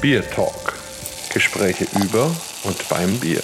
Bier 0.00 0.22
Talk. 0.30 0.78
Gespräche 1.34 1.84
über 2.02 2.34
und 2.64 2.88
beim 2.88 3.20
Bier. 3.20 3.42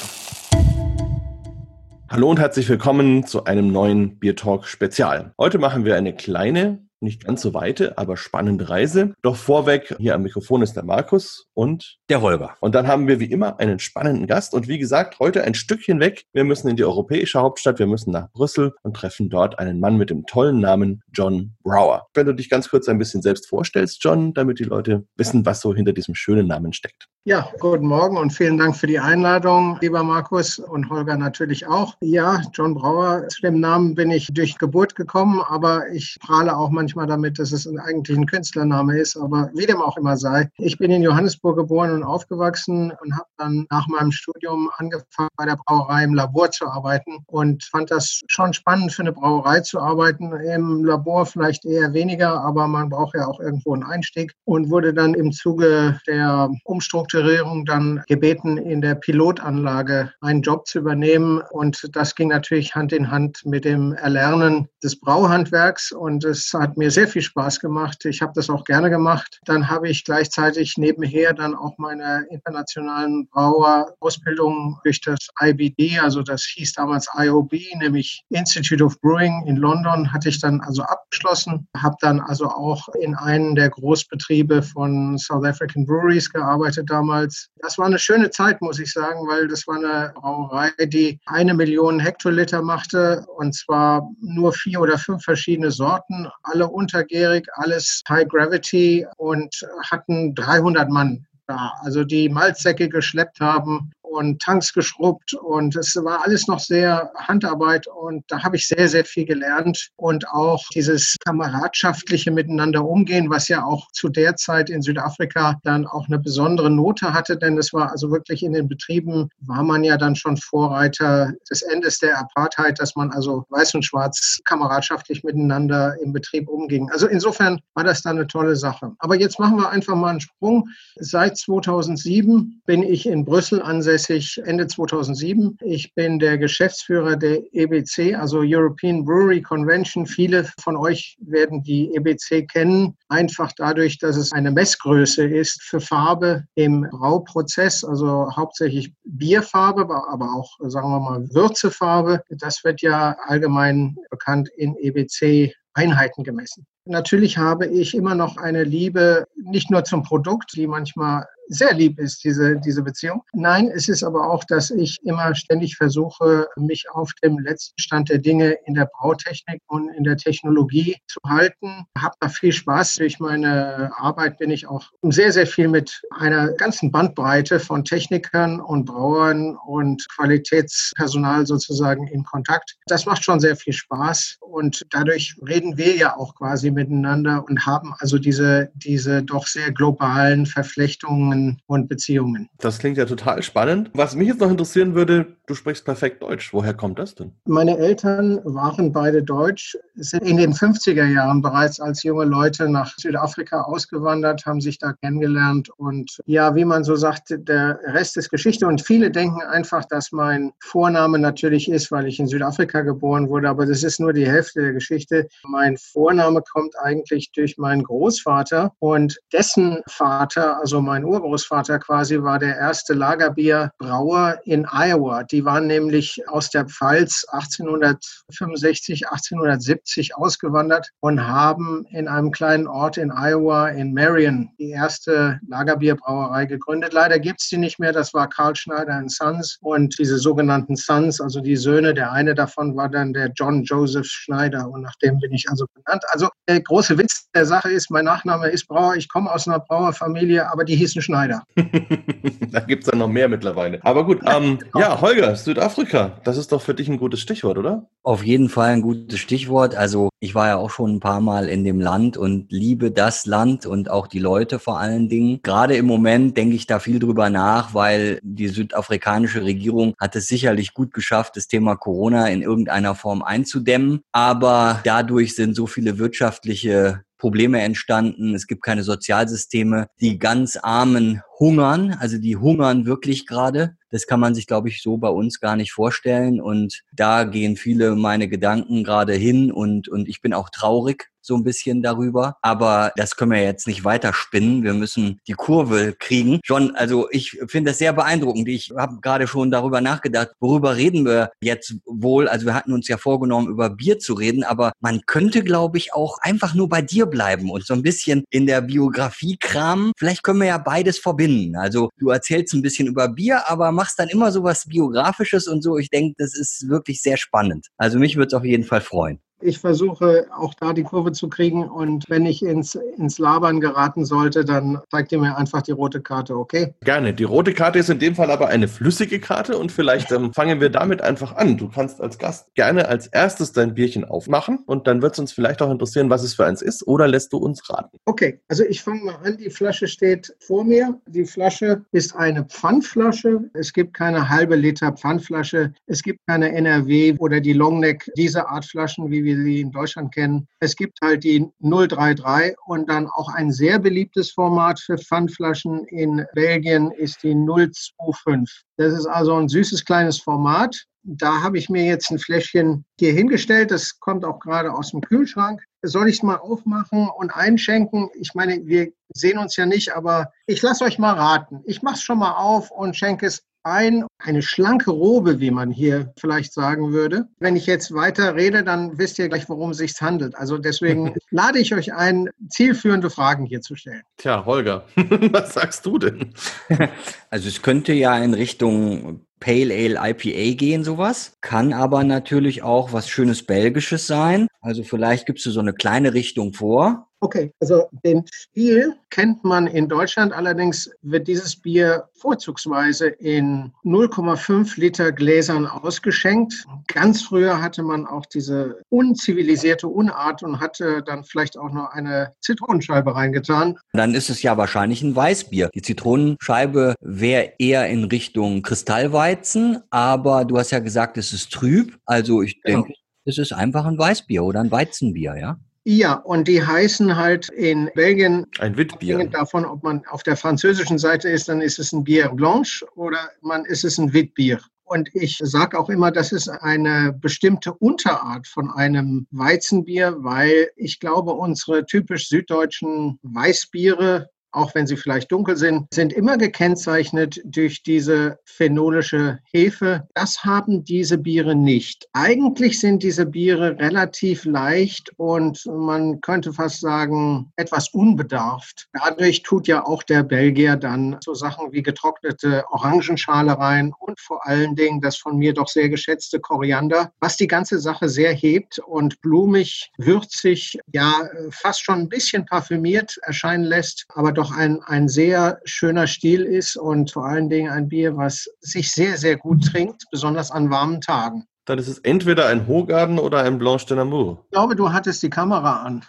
Hallo 2.09 2.31
und 2.31 2.39
herzlich 2.39 2.67
willkommen 2.71 3.27
zu 3.27 3.45
einem 3.45 3.71
neuen 3.71 4.19
Bier 4.19 4.37
Talk 4.37 4.67
Spezial. 4.67 5.35
Heute 5.39 5.59
machen 5.59 5.85
wir 5.85 5.97
eine 5.97 6.15
kleine, 6.15 6.86
nicht 7.01 7.25
ganz 7.25 7.43
so 7.43 7.55
weite, 7.55 7.99
aber 7.99 8.17
spannende 8.17 8.69
Reise. 8.69 9.15
Doch 9.23 9.37
vorweg, 9.37 9.95
hier 9.99 10.15
am 10.15 10.23
Mikrofon 10.23 10.63
ist 10.63 10.75
der 10.75 10.85
Markus 10.85 11.49
und 11.55 11.99
der 12.09 12.23
Holger. 12.23 12.57
Und 12.61 12.75
dann 12.75 12.87
haben 12.87 13.09
wir 13.09 13.21
wie 13.21 13.31
immer 13.31 13.59
einen 13.61 13.79
spannenden 13.79 14.27
Gast. 14.27 14.55
Und 14.55 14.69
wie 14.69 14.79
gesagt, 14.79 15.19
heute 15.19 15.45
ein 15.45 15.55
Stückchen 15.55 16.01
weg. 16.01 16.25
Wir 16.33 16.45
müssen 16.45 16.69
in 16.69 16.77
die 16.77 16.85
europäische 16.85 17.41
Hauptstadt, 17.41 17.79
wir 17.79 17.87
müssen 17.87 18.13
nach 18.13 18.31
Brüssel 18.33 18.75
und 18.83 18.97
treffen 18.97 19.29
dort 19.29 19.59
einen 19.59 19.81
Mann 19.81 19.97
mit 19.97 20.11
dem 20.11 20.27
tollen 20.27 20.61
Namen 20.61 21.03
John 21.13 21.55
Brower. 21.63 22.07
Wenn 22.15 22.27
du 22.27 22.35
dich 22.35 22.49
ganz 22.49 22.69
kurz 22.69 22.89
ein 22.89 22.99
bisschen 22.99 23.23
selbst 23.23 23.49
vorstellst, 23.49 24.03
John, 24.03 24.35
damit 24.35 24.59
die 24.59 24.65
Leute 24.65 25.07
wissen, 25.17 25.45
was 25.47 25.61
so 25.61 25.75
hinter 25.75 25.93
diesem 25.93 26.15
schönen 26.15 26.47
Namen 26.47 26.73
steckt. 26.73 27.09
Ja, 27.29 27.51
guten 27.59 27.89
Morgen 27.89 28.19
und 28.19 28.31
vielen 28.31 28.57
Dank 28.57 28.77
für 28.77 28.87
die 28.87 29.01
Einladung, 29.01 29.79
lieber 29.81 30.05
Markus 30.05 30.61
und 30.61 30.89
Holger 30.89 31.17
natürlich 31.17 31.67
auch. 31.67 31.97
Ja, 32.01 32.41
John 32.53 32.73
Brauer, 32.73 33.27
zu 33.27 33.41
dem 33.43 33.59
Namen 33.59 33.97
bin 33.97 34.13
ich 34.13 34.29
durch 34.33 34.57
Geburt 34.59 34.95
gekommen, 34.95 35.43
aber 35.49 35.91
ich 35.91 36.19
prahle 36.25 36.57
auch 36.57 36.71
manchmal 36.71 37.09
damit, 37.09 37.41
dass 37.41 37.51
es 37.51 37.67
eigentlich 37.67 38.17
ein 38.17 38.27
Künstlername 38.27 38.97
ist, 39.01 39.17
aber 39.17 39.51
wie 39.55 39.67
dem 39.67 39.83
auch 39.83 39.97
immer 39.97 40.17
sei. 40.17 40.49
Ich 40.59 40.79
bin 40.79 40.93
in 40.93 41.03
Johannesburg 41.03 41.57
geboren 41.57 41.91
und 41.91 42.05
aufgewachsen 42.05 42.93
und 43.03 43.13
habe 43.13 43.27
dann 43.39 43.67
nach 43.71 43.89
meinem 43.89 44.13
Studium 44.13 44.71
angefangen, 44.77 45.31
bei 45.37 45.47
der 45.47 45.57
Brauerei 45.67 46.05
im 46.05 46.15
Labor 46.15 46.53
zu 46.53 46.69
arbeiten 46.69 47.25
und 47.27 47.65
fand 47.65 47.91
das 47.91 48.21
schon 48.29 48.53
spannend, 48.53 48.93
für 48.93 49.03
eine 49.03 49.13
Brauerei 49.13 49.59
zu 49.63 49.81
arbeiten. 49.81 50.31
Im 50.31 50.85
Labor 50.85 51.27
vielleicht 51.27 51.65
eher 51.65 51.93
weniger, 51.93 52.41
aber 52.45 52.69
man 52.69 52.89
braucht 52.89 53.17
ja 53.17 53.27
auch 53.27 53.41
irgendwo 53.41 53.75
einen 53.75 53.83
Einstieg 53.83 54.33
und 54.45 54.71
wurde 54.71 54.95
dann 54.95 55.15
im 55.15 55.33
Zuge 55.33 55.99
der 56.07 56.51
Umstrukturierung 56.63 57.16
Strukturierung 57.17 57.65
dann 57.65 58.03
gebeten, 58.07 58.59
in 58.59 58.83
der 58.83 58.95
Pilotanlage 58.95 60.13
einen 60.21 60.43
Job 60.43 60.67
zu 60.67 60.81
übernehmen. 60.81 61.41
Und 61.51 61.89
das 61.97 62.15
ging 62.15 62.29
natürlich 62.29 62.75
Hand 62.75 62.93
in 62.93 63.11
Hand 63.11 63.41
mit 63.47 63.65
dem 63.65 63.95
Erlernen 63.95 64.69
des 64.83 65.01
Brauhandwerks. 65.01 65.93
Und 65.93 66.25
es 66.25 66.53
hat 66.53 66.77
mir 66.77 66.91
sehr 66.91 67.09
viel 67.09 67.23
Spaß 67.23 67.61
gemacht. 67.61 68.05
Ich 68.05 68.21
habe 68.21 68.33
das 68.35 68.51
auch 68.51 68.65
gerne 68.65 68.91
gemacht. 68.91 69.41
Dann 69.47 69.71
habe 69.71 69.89
ich 69.89 70.05
gleichzeitig 70.05 70.75
nebenher 70.77 71.33
dann 71.33 71.55
auch 71.55 71.79
meine 71.79 72.27
internationalen 72.31 73.27
Brauerausbildung 73.29 74.79
durch 74.85 75.01
das 75.01 75.29
IBD, 75.41 75.99
also 75.99 76.23
das 76.23 76.45
hieß 76.45 76.75
damals 76.75 77.09
IOB, 77.17 77.53
nämlich 77.79 78.25
Institute 78.29 78.85
of 78.85 79.01
Brewing 79.01 79.47
in 79.47 79.57
London, 79.57 80.13
hatte 80.13 80.29
ich 80.29 80.41
dann 80.41 80.61
also 80.61 80.83
abgeschlossen. 80.83 81.67
Habe 81.77 81.97
dann 82.01 82.21
also 82.21 82.47
auch 82.47 82.89
in 83.01 83.15
einem 83.15 83.55
der 83.55 83.71
Großbetriebe 83.71 84.63
von 84.63 85.17
South 85.17 85.45
African 85.45 85.87
Breweries 85.87 86.31
gearbeitet 86.31 86.91
damals 86.91 87.06
damals. 87.07 87.49
Das 87.61 87.79
war 87.79 87.87
eine 87.87 87.99
schöne 87.99 88.31
Zeit, 88.31 88.61
muss 88.61 88.79
ich 88.79 88.93
sagen, 88.93 89.27
weil 89.27 89.49
das 89.49 89.67
war 89.67 89.77
eine 89.77 90.13
Brauerei, 90.15 90.71
die 90.87 91.21
eine 91.27 91.55
Million 91.55 92.01
Hektoliter 92.01 92.63
machte 92.63 93.25
und 93.37 93.55
zwar 93.55 94.09
nur 94.21 94.53
vier 94.53 94.81
oder 94.81 94.99
fünf 94.99 95.23
verschiedene 95.23 95.71
Sorten, 95.71 96.29
alle 96.43 96.69
untergärig, 96.69 97.47
alles 97.55 98.03
High 98.09 98.29
Gravity 98.29 99.07
und 99.17 99.55
hatten 99.91 100.35
300 100.35 100.91
Mann 100.91 101.27
da, 101.47 101.73
also 101.83 102.03
die 102.03 102.29
Malzsäcke 102.29 102.89
geschleppt 102.89 103.41
haben 103.41 103.93
und 104.17 104.41
Tanks 104.41 104.73
geschrubbt 104.73 105.35
und 105.35 105.77
es 105.77 105.95
war 105.97 106.25
alles 106.25 106.49
noch 106.49 106.59
sehr 106.59 107.13
Handarbeit 107.17 107.87
und 107.87 108.25
da 108.29 108.43
habe 108.43 108.57
ich 108.57 108.67
sehr, 108.67 108.89
sehr 108.89 109.05
viel 109.05 109.27
gelernt 109.27 109.91
und 109.97 110.29
auch 110.29 110.65
dieses 110.75 111.17
kameradschaftliche 111.25 112.31
Miteinander 112.31 112.85
umgehen, 112.85 113.31
was 113.31 113.49
ja 113.49 113.65
auch 113.65 113.91
zu 113.93 114.09
der 114.09 114.37
Zeit 114.37 114.71
in 114.71 114.83
Südafrika 114.83 115.61
dann 115.63 115.87
auch 115.87 116.07
eine 116.07 116.19
besondere 116.19 116.71
Note 116.71 117.13
hatte, 117.13 117.37
denn 117.37 117.59
es 117.59 117.73
war 117.73 117.91
also 117.91 118.11
wirklich 118.11 118.43
in 118.43 118.55
den 118.55 118.69
Betrieben, 118.69 119.29
war 119.41 119.63
man 119.63 119.85
ja 119.85 119.97
dann 119.97 120.17
schon 120.17 120.37
Vorreiter 120.37 121.33
des 121.51 121.63
Endes 121.63 121.99
der 121.99 122.19
Apartheid, 122.19 122.81
dass 122.81 122.97
man 122.97 123.11
also 123.11 123.45
weiß 123.51 123.75
und 123.75 123.85
schwarz 123.85 124.41
kameradschaftlich 124.45 125.25
miteinander 125.25 125.97
im 126.03 126.13
Betrieb 126.13 126.49
umging. 126.49 126.91
Also 126.91 127.07
insofern 127.07 127.61
war 127.75 127.85
das 127.85 128.03
dann 128.03 128.17
eine 128.17 128.27
tolle 128.27 128.57
Sache. 128.57 128.93
Aber 128.99 129.17
jetzt 129.17 129.39
machen 129.39 129.59
wir 129.59 129.69
einfach 129.69 129.95
mal 129.95 130.11
einen 130.11 130.21
Sprung. 130.21 130.69
Seit 130.97 131.37
2007 131.37 132.63
bin 132.65 132.83
ich 132.83 133.07
in 133.07 133.25
Brüssel 133.25 133.61
ansässig 133.61 134.06
ansässig 134.07 134.41
Ende 134.45 134.67
2007. 134.67 135.59
Ich 135.63 135.95
bin 135.95 136.19
der 136.19 136.39
Geschäftsführer 136.39 137.17
der 137.17 137.43
EBC, 137.53 138.15
also 138.15 138.41
European 138.43 139.05
Brewery 139.05 139.43
Convention. 139.43 140.07
Viele 140.07 140.45
von 140.61 140.77
euch 140.77 141.17
werden 141.21 141.63
die 141.63 141.95
EBC 141.95 142.49
kennen, 142.49 142.97
einfach 143.09 143.53
dadurch, 143.57 143.99
dass 143.99 144.17
es 144.17 144.33
eine 144.33 144.51
Messgröße 144.51 145.27
ist 145.27 145.63
für 145.63 145.81
Farbe 145.81 146.45
im 146.55 146.87
Brauprozess, 146.91 147.85
also 147.85 148.31
hauptsächlich 148.35 148.93
Bierfarbe, 149.05 149.83
aber 149.83 150.35
auch, 150.35 150.57
sagen 150.69 150.91
wir 150.91 151.01
mal, 151.01 151.29
Würzefarbe. 151.31 152.23
Das 152.31 152.63
wird 152.65 152.83
ja 152.83 153.17
allgemein 153.27 153.97
bekannt 154.11 154.49
in 154.57 154.77
EBC 154.77 155.53
Einheiten 155.75 156.25
gemessen. 156.25 156.67
Natürlich 156.87 157.37
habe 157.37 157.67
ich 157.67 157.95
immer 157.95 158.15
noch 158.15 158.37
eine 158.37 158.65
Liebe 158.65 159.27
nicht 159.35 159.71
nur 159.71 159.85
zum 159.85 160.05
Produkt, 160.05 160.53
die 160.55 160.67
manchmal 160.67 161.27
sehr 161.49 161.75
lieb 161.75 161.99
ist, 161.99 162.25
diese, 162.25 162.57
diese 162.61 162.83
Beziehung. 162.83 163.23
Nein, 163.33 163.71
es 163.75 163.89
ist 163.89 164.03
aber 164.03 164.31
auch, 164.31 164.45
dass 164.45 164.71
ich 164.71 164.99
immer 165.05 165.35
ständig 165.35 165.77
versuche, 165.77 166.49
mich 166.57 166.87
auf 166.91 167.13
dem 167.23 167.39
letzten 167.39 167.79
Stand 167.81 168.09
der 168.09 168.19
Dinge 168.19 168.57
in 168.67 168.75
der 168.75 168.91
Bautechnik 169.01 169.63
und 169.67 169.89
in 169.91 170.05
der 170.05 170.17
Technologie 170.17 170.97
zu 171.07 171.21
halten. 171.27 171.85
Habe 171.99 172.15
da 172.21 172.29
viel 172.29 172.53
Spaß. 172.53 172.97
Durch 172.97 173.19
meine 173.21 173.91
Arbeit 173.97 174.39
bin 174.39 174.51
ich 174.51 174.67
auch 174.67 174.91
sehr, 175.03 175.33
sehr 175.33 175.47
viel 175.47 175.69
mit 175.69 176.03
einer 176.19 176.53
ganzen 176.53 176.91
Bandbreite 176.91 177.61
von 177.61 177.85
Technikern 177.85 178.61
und 178.61 178.85
Brauern 178.85 179.57
und 179.67 180.07
Qualitätspersonal 180.17 181.47
sozusagen 181.47 182.07
in 182.09 182.25
Kontakt. 182.25 182.77
Das 182.87 183.07
macht 183.07 183.25
schon 183.25 183.41
sehr 183.41 183.57
viel 183.57 183.73
Spaß 183.73 184.39
und 184.41 184.83
dadurch 184.91 185.37
reden 185.47 185.77
wir 185.77 185.97
ja 185.97 186.17
auch 186.17 186.35
quasi 186.35 186.71
miteinander 186.71 187.45
und 187.47 187.67
haben 187.67 187.95
also 187.99 188.19
diese, 188.19 188.71
diese 188.75 189.23
doch 189.23 189.47
sehr 189.47 189.73
globalen 189.73 190.47
Verflechtungen 190.47 191.36
Beziehungen 191.37 191.63
und 191.67 191.89
Beziehungen. 191.89 192.49
Das 192.59 192.79
klingt 192.79 192.97
ja 192.97 193.05
total 193.05 193.43
spannend. 193.43 193.91
Was 193.95 194.15
mich 194.15 194.29
jetzt 194.29 194.41
noch 194.41 194.51
interessieren 194.51 194.95
würde, 194.95 195.27
du 195.47 195.55
sprichst 195.55 195.85
perfekt 195.85 196.23
Deutsch. 196.23 196.53
Woher 196.53 196.75
kommt 196.75 196.99
das 196.99 197.15
denn? 197.15 197.33
Meine 197.45 197.79
Eltern 197.79 198.41
waren 198.45 198.93
beide 198.93 199.23
Deutsch, 199.23 199.77
sind 199.95 200.23
in 200.23 200.37
den 200.37 200.53
50er 200.53 201.07
Jahren 201.07 201.43
bereits 201.43 201.81
als 201.81 202.03
junge 202.03 202.25
Leute 202.25 202.69
nach 202.69 202.95
Südafrika 202.97 203.63
ausgewandert, 203.63 204.45
haben 204.47 204.61
sich 204.61 204.79
da 204.79 204.93
kennengelernt 204.93 205.71
und 205.77 206.19
ja, 206.27 206.55
wie 206.55 206.65
man 206.65 206.85
so 206.85 206.97
sagt, 206.97 207.31
der 207.31 207.79
Rest 207.85 208.17
ist 208.17 208.31
Geschichte 208.31 208.67
und 208.67 208.83
viele 208.83 209.11
denken 209.11 209.41
einfach, 209.43 209.85
dass 209.85 210.13
mein 210.13 210.53
Vorname 210.61 211.19
natürlich 211.19 211.71
ist, 211.71 211.91
weil 211.91 212.07
ich 212.07 212.19
in 212.19 212.27
Südafrika 212.27 212.83
geboren 212.83 213.29
wurde, 213.29 213.49
aber 213.49 213.67
das 213.67 213.83
ist 213.83 214.01
nur 214.01 214.13
die 214.13 214.27
Hälfte 214.27 214.61
der 214.61 214.73
Geschichte. 214.73 215.29
Mein 215.45 215.77
Vorname 215.77 216.43
kommt 216.53 216.75
eigentlich 216.81 217.33
durch 217.33 217.57
meinen 217.59 217.83
Großvater 217.83 218.73
und 218.79 219.19
dessen 219.33 219.83
Vater, 219.89 220.59
also 220.61 220.81
mein 220.81 221.05
Urgroßvater, 221.05 221.26
Urgroßvater 221.27 221.81
quasi 221.81 222.23
war 222.23 222.39
der 222.39 222.57
erste 222.57 222.95
Lagerbierbrauer 222.95 224.39
in 224.45 224.65
Iowa. 224.65 225.25
Die 225.25 225.45
waren 225.45 225.67
nämlich 225.67 226.23
aus 226.29 226.51
der 226.51 226.67
Pfalz 226.67 227.27
1865, 227.31 229.09
1870 229.09 230.17
ausgewandert 230.17 230.91
und 231.01 231.27
haben 231.27 231.85
in 231.91 232.07
einem 232.07 232.31
kleinen 232.31 232.69
Ort 232.69 232.97
in 232.97 233.11
Iowa, 233.11 233.69
in 233.71 233.93
Marion, 233.93 234.51
die 234.61 234.71
erste 234.71 235.41
Lagerbierbrauerei 235.49 236.47
gegründet. 236.47 236.93
Leider 236.93 237.19
gibt 237.19 237.43
es 237.43 237.49
die 237.49 237.59
nicht 237.59 237.81
mehr. 237.81 237.93
Das 237.93 238.15
war 238.15 238.29
Carl 238.29 238.55
Schneider 238.55 239.03
Sons 239.09 239.59
und 239.61 239.99
diese 239.99 240.19
sogenannten 240.19 240.77
Sons, 240.77 241.21
also 241.21 241.41
die 241.41 241.57
Söhne. 241.57 241.93
Der 241.93 242.13
eine 242.13 242.37
davon 242.37 242.77
war 242.77 242.89
dann 242.89 243.13
der 243.13 243.33
John 243.35 243.65
Joseph 243.65 244.07
Schneider 244.07 244.69
und 244.69 244.83
nach 244.83 244.95
dem 245.03 245.19
bin 245.19 245.33
ich 245.33 245.51
also 245.51 245.67
benannt. 245.75 246.05
Also 246.11 246.29
der 246.49 246.61
große 246.61 246.97
Witz 246.99 247.27
der 247.35 247.47
Sache 247.47 247.71
ist, 247.73 247.91
mein 247.91 248.05
Nachname 248.05 248.49
ist 248.49 248.69
Brauer. 248.69 248.95
Ich 248.95 249.09
komme 249.09 249.33
aus 249.33 249.49
einer 249.49 249.59
Brauerfamilie, 249.59 250.49
aber 250.51 250.65
die 250.65 250.77
hießen 250.77 251.03
Schneider. 251.03 251.16
Schneider. 251.17 251.45
da 252.53 252.61
gibt 252.61 252.85
es 252.85 252.91
ja 252.91 252.97
noch 252.97 253.09
mehr 253.09 253.29
mittlerweile. 253.29 253.79
Aber 253.83 254.05
gut, 254.05 254.21
ähm, 254.27 254.59
ja, 254.75 255.01
Holger, 255.01 255.35
Südafrika, 255.35 256.21
das 256.25 256.37
ist 256.37 256.53
doch 256.53 256.61
für 256.61 256.75
dich 256.75 256.89
ein 256.89 256.99
gutes 256.99 257.21
Stichwort, 257.21 257.59
oder? 257.59 257.89
Auf 258.03 258.25
jeden 258.25 258.49
Fall 258.49 258.71
ein 258.71 258.83
gutes 258.83 259.19
Stichwort. 259.19 259.75
Also 259.75 260.11
ich 260.21 260.35
war 260.35 260.49
ja 260.49 260.57
auch 260.57 260.71
schon 260.71 260.97
ein 260.97 261.01
paar 261.01 261.21
Mal 261.21 261.49
in 261.49 261.65
dem 261.65 261.81
Land 261.81 262.17
und 262.17 262.53
liebe 262.53 262.91
das 262.91 263.27
Land 263.27 263.67
und 263.67 263.91
auch 263.91 264.07
die 264.07 264.19
Leute 264.19 264.59
vor 264.59 264.79
allen 264.79 265.09
Dingen. 265.09 265.41
Gerade 265.43 265.77
im 265.77 265.87
Moment 265.87 266.37
denke 266.37 266.55
ich 266.55 266.67
da 266.67 266.79
viel 266.79 266.99
drüber 266.99 267.31
nach, 267.31 267.75
weil 267.75 268.21
die 268.23 268.49
südafrikanische 268.49 269.43
Regierung 269.43 269.95
hat 269.99 270.17
es 270.17 270.29
sicherlich 270.29 270.75
gut 270.75 270.93
geschafft, 270.93 271.37
das 271.37 271.49
Thema 271.49 271.77
Corona 271.77 272.29
in 272.29 272.43
irgendeiner 272.43 272.95
Form 272.95 273.23
einzudämmen. 273.23 274.01
Aber 274.13 274.81
dadurch 274.85 275.35
sind 275.35 275.57
so 275.57 275.67
viele 275.67 275.99
wirtschaftliche 275.99 277.06
Probleme 277.19 277.61
entstanden. 277.63 278.35
Es 278.35 278.47
gibt 278.47 278.63
keine 278.63 278.83
Sozialsysteme. 278.83 279.89
Die 280.01 280.19
ganz 280.19 280.57
Armen 280.57 281.23
hungern. 281.39 281.97
Also 281.99 282.19
die 282.19 282.37
hungern 282.37 282.87
wirklich 282.87 283.27
gerade. 283.27 283.77
Das 283.91 284.07
kann 284.07 284.21
man 284.21 284.35
sich, 284.35 284.47
glaube 284.47 284.69
ich, 284.69 284.83
so 284.83 284.97
bei 284.97 285.09
uns 285.09 285.41
gar 285.41 285.57
nicht 285.57 285.73
vorstellen. 285.73 286.41
Und 286.41 286.83
da 286.93 287.25
gehen 287.25 287.57
viele 287.57 287.95
meine 287.95 288.29
Gedanken 288.29 288.85
gerade 288.85 289.15
hin 289.15 289.53
und, 289.53 289.89
und 289.89 290.09
ich 290.09 290.21
bin 290.21 290.35
auch 290.35 290.51
traurig, 290.51 291.09
so 291.27 291.35
ein 291.35 291.43
bisschen 291.43 291.83
darüber. 291.83 292.37
Aber 292.41 292.93
das 292.97 293.17
können 293.17 293.33
wir 293.33 293.43
jetzt 293.43 293.67
nicht 293.67 293.85
weiter 293.85 294.13
spinnen. 294.13 294.63
Wir 294.63 294.75
müssen 294.75 295.21
die 295.27 295.33
Kurve 295.33 295.95
kriegen. 295.99 296.41
John, 296.45 296.75
also 296.77 297.09
ich 297.11 297.39
finde 297.49 297.71
das 297.71 297.79
sehr 297.79 297.93
beeindruckend. 297.93 298.49
Ich 298.49 298.73
habe 298.77 298.99
gerade 299.01 299.27
schon 299.27 299.51
darüber 299.51 299.81
nachgedacht, 299.81 300.31
worüber 300.39 300.77
reden 300.77 301.05
wir 301.05 301.31
jetzt 301.41 301.75
wohl. 301.85 302.29
Also 302.29 302.47
wir 302.47 302.55
hatten 302.55 302.73
uns 302.73 302.87
ja 302.87 302.97
vorgenommen, 302.97 303.49
über 303.49 303.71
Bier 303.71 303.99
zu 303.99 304.15
reden, 304.15 304.45
aber 304.45 304.73
man 304.81 305.01
könnte, 305.07 305.43
glaube 305.43 305.79
ich, 305.79 305.93
auch 305.93 306.19
einfach 306.21 306.55
nur 306.55 306.69
bei 306.69 306.81
dir 306.81 307.07
bleiben 307.07 307.51
und 307.51 307.67
so 307.67 307.75
ein 307.75 307.83
bisschen 307.83 308.25
in 308.31 308.47
der 308.47 308.61
Biografie 308.61 309.37
kramen. 309.37 309.93
Vielleicht 309.99 310.23
können 310.23 310.41
wir 310.41 310.47
ja 310.47 310.59
beides 310.59 310.99
verbinden. 310.99 311.26
Also 311.57 311.91
du 311.99 312.11
erzählst 312.11 312.55
ein 312.55 312.63
bisschen 312.63 312.87
über 312.89 313.09
Bier, 313.09 313.49
aber 313.49 313.73
machst 313.73 313.99
dann 313.99 314.09
immer 314.09 314.33
so 314.33 314.43
was 314.43 314.67
Biografisches 314.67 315.49
und 315.49 315.63
so. 315.63 315.79
Ich 315.79 315.91
denke, 315.91 316.15
das 316.19 316.37
ist 316.37 316.69
wirklich 316.69 317.03
sehr 317.03 317.17
spannend. 317.17 317.67
Also 317.77 317.99
mich 317.99 318.17
würde 318.17 318.29
es 318.29 318.35
auf 318.35 318.45
jeden 318.45 318.65
Fall 318.65 318.81
freuen. 318.81 319.21
Ich 319.41 319.59
versuche 319.59 320.27
auch 320.35 320.55
da 320.55 320.73
die 320.73 320.83
Kurve 320.83 321.13
zu 321.13 321.29
kriegen 321.29 321.69
und 321.69 322.05
wenn 322.09 322.25
ich 322.25 322.43
ins, 322.43 322.75
ins 322.75 323.19
Labern 323.19 323.61
geraten 323.61 324.05
sollte, 324.05 324.45
dann 324.45 324.81
zeigt 324.91 325.13
ihr 325.13 325.19
mir 325.19 325.37
einfach 325.37 325.63
die 325.63 325.73
rote 325.73 326.01
Karte, 326.01 326.37
okay? 326.37 326.75
Gerne. 326.83 327.13
Die 327.13 327.25
rote 327.25 327.53
Karte 327.53 327.79
ist 327.79 327.91
in 327.91 327.99
dem 327.99 328.15
Fall 328.15 328.31
aber 328.31 328.49
eine 328.49 328.67
flüssige 328.69 329.21
Karte 329.21 329.59
und 329.59 329.71
vielleicht 329.73 330.11
ähm, 330.11 330.33
fangen 330.33 330.61
wir 330.61 330.71
damit 330.71 331.03
einfach 331.03 331.37
an. 331.37 331.59
Du 331.59 331.69
kannst 331.69 332.01
als 332.01 332.19
Gast 332.19 332.55
gerne 332.55 332.89
als 332.89 333.09
erstes 333.09 333.53
dein 333.53 333.75
Bierchen 333.75 334.05
aufmachen 334.05 334.61
und 334.67 334.87
dann 334.87 335.03
wird 335.03 335.13
es 335.13 335.19
uns 335.19 335.33
vielleicht 335.33 335.61
auch 335.61 335.71
interessieren, 335.71 336.09
was 336.09 336.23
es 336.23 336.35
für 336.35 336.47
eins 336.47 336.63
ist 336.63 336.87
oder 336.87 337.07
lässt 337.07 337.33
du 337.33 337.37
uns 337.37 337.69
raten? 337.69 337.99
Okay, 338.07 338.41
also 338.49 338.65
ich 338.65 338.83
fange 338.83 339.05
mal 339.05 339.17
an. 339.23 339.37
Die 339.37 339.51
Flasche 339.51 339.87
steht 339.87 340.35
vor 340.41 340.65
mir. 340.65 340.99
Die 341.07 341.27
Flasche 341.27 341.85
ist 341.93 342.17
eine 342.17 342.45
Pfandflasche. 342.45 343.41
Es 343.53 343.73
gibt 343.73 343.93
keine 343.93 344.31
halbe 344.31 344.57
Liter 344.57 344.93
Pfandflasche. 344.93 345.75
Es 345.87 346.03
gibt 346.03 346.27
keine 346.27 346.53
NRW 346.53 347.17
oder 347.19 347.41
die 347.41 347.53
Longneck, 347.53 348.11
diese 348.17 348.49
Art 348.49 348.65
Flaschen, 348.65 349.11
wie 349.11 349.26
wir 349.27 349.37
sie 349.37 349.61
in 349.61 349.73
Deutschland 349.73 350.15
kennen. 350.15 350.49
Es 350.61 350.77
gibt 350.77 350.99
halt 351.03 351.25
die 351.25 351.47
033 351.61 352.57
und 352.67 352.89
dann 352.89 353.09
auch 353.09 353.29
ein 353.35 353.53
sehr 353.53 353.79
beliebtes 353.79 354.31
Format 354.31 354.81
für 354.81 354.97
Pfandflaschen 354.97 355.85
in 355.89 356.25
Belgien 356.35 356.91
ist 356.93 357.23
die 357.23 357.35
025. 357.35 358.65
Das 358.79 358.95
ist 358.95 359.07
also 359.07 359.35
ein 359.35 359.49
süßes 359.49 359.85
kleines 359.85 360.21
Format. 360.21 360.87
Da 361.03 361.43
habe 361.43 361.59
ich 361.59 361.69
mir 361.69 361.85
jetzt 361.85 362.11
ein 362.11 362.19
Fläschchen 362.19 362.85
hier 362.99 363.13
hingestellt. 363.13 363.71
Das 363.71 364.01
kommt 364.01 364.25
auch 364.25 364.41
gerade 364.41 364.73
aus 364.73 364.91
dem 364.91 365.01
Kühlschrank. 365.01 365.63
Soll 365.83 366.09
ich 366.09 366.17
es 366.17 366.23
mal 366.23 366.37
aufmachen 366.37 367.09
und 367.09 367.31
einschenken? 367.31 368.09
Ich 368.15 368.35
meine, 368.35 368.65
wir 368.67 368.93
sehen 369.15 369.39
uns 369.39 369.57
ja 369.57 369.67
nicht, 369.67 369.95
aber 369.95 370.33
ich 370.47 370.63
lasse 370.63 370.85
euch 370.85 370.99
mal 370.99 371.15
raten. 371.15 371.63
Ich 371.65 371.83
mache 371.83 371.95
es 371.95 372.03
schon 372.03 372.19
mal 372.19 372.33
auf 372.33 372.71
und 372.71 372.97
schenke 372.97 373.27
es 373.27 373.45
ein, 373.67 374.05
eine 374.19 374.43
schlanke 374.43 374.93
Robe, 374.93 375.41
wie 375.41 375.51
man 375.51 375.71
hier 375.71 376.13
vielleicht 376.19 376.53
sagen 376.53 376.93
würde. 376.93 377.27
Wenn 377.39 377.57
ich 377.57 377.67
jetzt 377.67 377.93
weiter 377.93 378.37
rede, 378.37 378.63
dann 378.63 378.97
wisst 378.99 379.19
ihr 379.19 379.29
gleich, 379.29 379.49
worum 379.49 379.71
es 379.71 379.79
sich 379.79 380.01
handelt. 380.01 380.37
Also 380.37 380.57
deswegen 380.57 381.15
lade 381.31 381.59
ich 381.59 381.75
euch 381.75 381.93
ein, 381.93 382.31
zielführende 382.49 383.11
Fragen 383.11 383.45
hier 383.45 383.61
zu 383.61 383.75
stellen. 383.75 384.03
Tja, 384.19 384.45
Holger, 384.47 384.85
was 385.33 385.55
sagst 385.55 385.85
du 385.85 385.99
denn? 385.99 386.33
Also 387.29 387.49
es 387.49 387.61
könnte 387.61 387.93
ja 387.93 388.17
in 388.19 388.35
Richtung 388.35 389.27
Pale 389.41 389.75
Ale 389.75 390.11
IPA 390.11 390.57
gehen, 390.57 390.85
sowas. 390.85 391.37
Kann 391.41 391.73
aber 391.73 392.05
natürlich 392.05 392.63
auch 392.63 392.93
was 392.93 393.09
schönes 393.09 393.45
Belgisches 393.45 394.07
sein. 394.07 394.49
Also 394.61 394.83
vielleicht 394.83 395.27
gibst 395.27 395.45
du 395.45 395.51
so 395.51 395.61
eine 395.61 395.75
kleine 395.75 396.15
Richtung 396.15 396.53
vor. 396.53 397.06
Okay, 397.21 397.51
also 397.61 397.89
den 398.05 398.25
Stil 398.31 398.95
kennt 399.09 399.43
man 399.43 399.67
in 399.67 399.89
Deutschland, 399.89 400.35
allerdings 400.35 400.91
wird 401.01 401.27
dieses 401.27 401.57
Bier 401.57 402.09
vorzugsweise 402.13 403.09
in 403.09 403.73
0,5 403.85 404.79
Liter 404.79 405.13
Gläsern 405.13 405.67
ausgeschenkt. 405.67 406.67
Ganz 406.89 407.23
früher 407.23 407.63
hatte 407.63 407.83
man 407.83 408.07
auch 408.07 408.27
diese 408.27 408.83
unzivilisierte 408.91 409.89
Unart 409.89 410.43
und 410.43 410.61
hatte 410.61 411.03
dann 411.03 411.25
vielleicht 411.25 411.57
auch 411.57 411.73
noch 411.73 411.91
eine 411.91 412.35
Zitronenscheibe 412.43 413.15
reingetan. 413.15 413.79
Dann 413.93 414.15
ist 414.15 414.29
es 414.29 414.43
ja 414.43 414.59
wahrscheinlich 414.59 415.03
ein 415.03 415.17
Weißbier. 415.17 415.71
Die 415.75 415.83
Zitronenscheibe 415.83 416.97
wäre 417.01 417.55
eher 417.59 417.89
in 417.89 418.05
Richtung 418.05 418.61
Kristallweizen, 418.61 419.83
aber 419.89 420.45
du 420.45 420.59
hast 420.59 420.71
ja 420.71 420.81
gesagt, 420.81 421.17
es 421.17 421.33
ist 421.33 421.51
trüb. 421.51 421.97
Also 422.05 422.43
ich 422.43 422.61
genau. 422.61 422.83
denke, 422.83 422.95
es 423.25 423.39
ist 423.39 423.53
einfach 423.53 423.87
ein 423.87 423.99
Weißbier 423.99 424.45
oder 424.45 424.61
ein 424.61 424.71
Weizenbier, 424.71 425.37
ja? 425.37 425.59
Ja, 425.89 426.15
und 426.15 426.49
die 426.49 426.67
heißen 426.67 427.17
halt 427.17 427.49
in 427.51 427.89
Belgien, 427.95 428.45
ein 428.59 428.77
Witbier. 428.77 429.25
davon, 429.29 429.65
ob 429.65 429.85
man 429.85 430.05
auf 430.07 430.25
der 430.25 430.37
französischen 430.37 430.99
Seite 430.99 431.29
ist, 431.29 431.49
dann 431.49 431.61
ist 431.61 431.79
es 431.79 431.93
ein 431.93 432.03
Bier 432.03 432.29
Blanche 432.31 432.85
oder 432.97 433.31
man 433.41 433.65
ist 433.65 433.85
es 433.85 433.97
ein 433.97 434.13
Witbier. 434.13 434.59
Und 434.83 435.09
ich 435.15 435.39
sage 435.41 435.79
auch 435.79 435.89
immer, 435.89 436.11
das 436.11 436.33
ist 436.33 436.49
eine 436.49 437.13
bestimmte 437.13 437.73
Unterart 437.73 438.49
von 438.49 438.69
einem 438.73 439.29
Weizenbier, 439.31 440.17
weil 440.19 440.71
ich 440.75 440.99
glaube, 440.99 441.31
unsere 441.35 441.87
typisch 441.87 442.29
süddeutschen 442.29 443.21
Weißbiere 443.23 444.29
auch 444.53 444.75
wenn 444.75 444.87
sie 444.87 444.97
vielleicht 444.97 445.33
dunkel 445.33 445.57
sind, 445.57 445.87
sind 445.93 446.13
immer 446.13 446.39
gekennzeichnet 446.39 447.41
durch 447.45 447.83
diese 447.83 448.39
phenolische 448.45 449.39
Hefe. 449.53 450.09
Das 450.15 450.45
haben 450.45 450.85
diese 450.85 451.19
Biere 451.19 451.55
nicht. 451.55 452.09
Eigentlich 452.13 452.81
sind 452.81 453.03
diese 453.03 453.27
Biere 453.27 453.79
relativ 453.79 454.45
leicht 454.45 455.11
und 455.19 455.67
man 455.67 456.21
könnte 456.21 456.53
fast 456.53 456.81
sagen, 456.81 457.53
etwas 457.57 457.89
unbedarft. 457.91 458.89
Dadurch 458.93 459.43
tut 459.43 459.67
ja 459.67 459.85
auch 459.85 460.03
der 460.03 460.23
Belgier 460.23 460.77
dann 460.77 461.19
so 461.23 461.35
Sachen 461.35 461.73
wie 461.73 461.83
getrocknete 461.83 462.65
Orangenschale 462.71 463.59
rein 463.59 463.93
und 463.99 464.21
vor 464.21 464.47
allen 464.47 464.75
Dingen 464.75 465.01
das 465.01 465.17
von 465.17 465.37
mir 465.37 465.53
doch 465.53 465.69
sehr 465.69 465.89
geschätzte 465.89 466.41
Koriander, 466.41 467.13
was 467.21 467.37
die 467.37 467.47
ganze 467.47 467.79
Sache 467.79 468.09
sehr 468.09 468.33
hebt 468.33 468.79
und 468.79 469.21
blumig, 469.21 469.91
würzig, 469.99 470.79
ja 470.93 471.29
fast 471.51 471.83
schon 471.83 472.01
ein 472.01 472.09
bisschen 472.09 472.47
parfümiert 472.47 473.19
erscheinen 473.23 473.65
lässt, 473.65 474.07
aber 474.09 474.33
doch 474.37 474.51
ein, 474.57 474.81
ein 474.87 475.09
sehr 475.09 475.61
schöner 475.65 476.07
Stil 476.07 476.43
ist 476.43 476.77
und 476.77 477.11
vor 477.11 477.27
allen 477.27 477.49
Dingen 477.49 477.71
ein 477.71 477.89
Bier, 477.89 478.17
was 478.17 478.49
sich 478.61 478.93
sehr, 478.93 479.17
sehr 479.17 479.37
gut 479.37 479.65
trinkt, 479.65 480.05
besonders 480.11 480.51
an 480.51 480.71
warmen 480.71 481.01
Tagen. 481.01 481.45
Dann 481.67 481.79
ist 481.79 481.89
es 481.89 481.99
entweder 481.99 482.47
ein 482.47 482.69
Hogarden 482.69 483.19
oder 483.19 483.43
ein 483.43 483.59
Blanche 483.59 483.87
de 483.87 483.97
Namur. 483.97 484.45
Ich 484.45 484.51
glaube, 484.53 484.77
du 484.77 484.93
hattest 484.93 485.23
die 485.23 485.31
Kamera 485.31 485.83
an. 485.83 486.05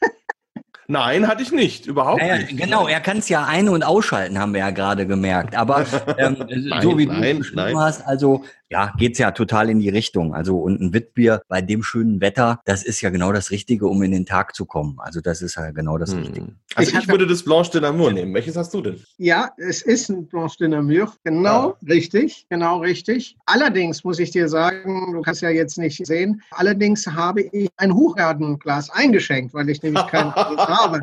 Nein, 0.88 1.26
hatte 1.26 1.42
ich 1.42 1.52
nicht, 1.52 1.86
überhaupt 1.86 2.20
naja, 2.20 2.38
nicht. 2.38 2.56
Genau, 2.56 2.86
er 2.86 3.00
kann 3.00 3.18
es 3.18 3.28
ja 3.28 3.44
ein- 3.44 3.68
und 3.68 3.82
ausschalten, 3.82 4.38
haben 4.38 4.52
wir 4.52 4.60
ja 4.60 4.70
gerade 4.70 5.06
gemerkt. 5.06 5.56
Aber 5.56 5.84
ähm, 6.18 6.36
nein, 6.48 6.82
so 6.82 6.96
wie 6.96 7.06
nein, 7.06 7.22
du 7.22 7.28
es 7.28 7.38
beschrieben 7.38 7.78
hast, 7.78 8.06
also 8.06 8.44
ja, 8.70 8.92
geht's 8.98 9.18
ja 9.18 9.30
total 9.30 9.70
in 9.70 9.78
die 9.78 9.88
Richtung. 9.88 10.34
Also 10.34 10.58
und 10.58 10.80
ein 10.80 10.92
Witbier 10.92 11.42
bei 11.48 11.62
dem 11.62 11.82
schönen 11.82 12.20
Wetter, 12.20 12.60
das 12.64 12.82
ist 12.82 13.00
ja 13.00 13.10
genau 13.10 13.32
das 13.32 13.50
Richtige, 13.50 13.86
um 13.86 14.02
in 14.02 14.10
den 14.10 14.26
Tag 14.26 14.54
zu 14.54 14.64
kommen. 14.64 14.98
Also 14.98 15.20
das 15.20 15.42
ist 15.42 15.56
ja 15.56 15.70
genau 15.70 15.98
das 15.98 16.12
hm. 16.12 16.18
Richtige. 16.18 16.46
Also 16.74 16.90
ich, 16.90 16.98
ich 17.04 17.08
würde 17.08 17.26
das 17.26 17.42
Blanche 17.42 17.70
de 17.72 17.80
Namur 17.80 18.12
nehmen. 18.12 18.34
Welches 18.34 18.56
hast 18.56 18.74
du 18.74 18.80
denn? 18.80 19.02
Ja, 19.18 19.50
es 19.56 19.82
ist 19.82 20.08
ein 20.08 20.26
Blanche 20.26 20.58
de 20.58 20.68
Namur. 20.68 21.12
Genau 21.24 21.70
ah. 21.70 21.78
richtig, 21.88 22.46
genau 22.48 22.78
richtig. 22.78 23.36
Allerdings 23.46 24.04
muss 24.04 24.18
ich 24.18 24.30
dir 24.30 24.48
sagen, 24.48 25.12
du 25.12 25.22
kannst 25.22 25.42
ja 25.42 25.50
jetzt 25.50 25.78
nicht 25.78 26.04
sehen, 26.06 26.42
allerdings 26.50 27.06
habe 27.06 27.42
ich 27.42 27.68
ein 27.76 27.94
Hochgardenglas 27.94 28.90
eingeschenkt, 28.90 29.54
weil 29.54 29.68
ich 29.68 29.82
nämlich 29.82 30.06
kein 30.08 30.34
habe. 30.34 31.00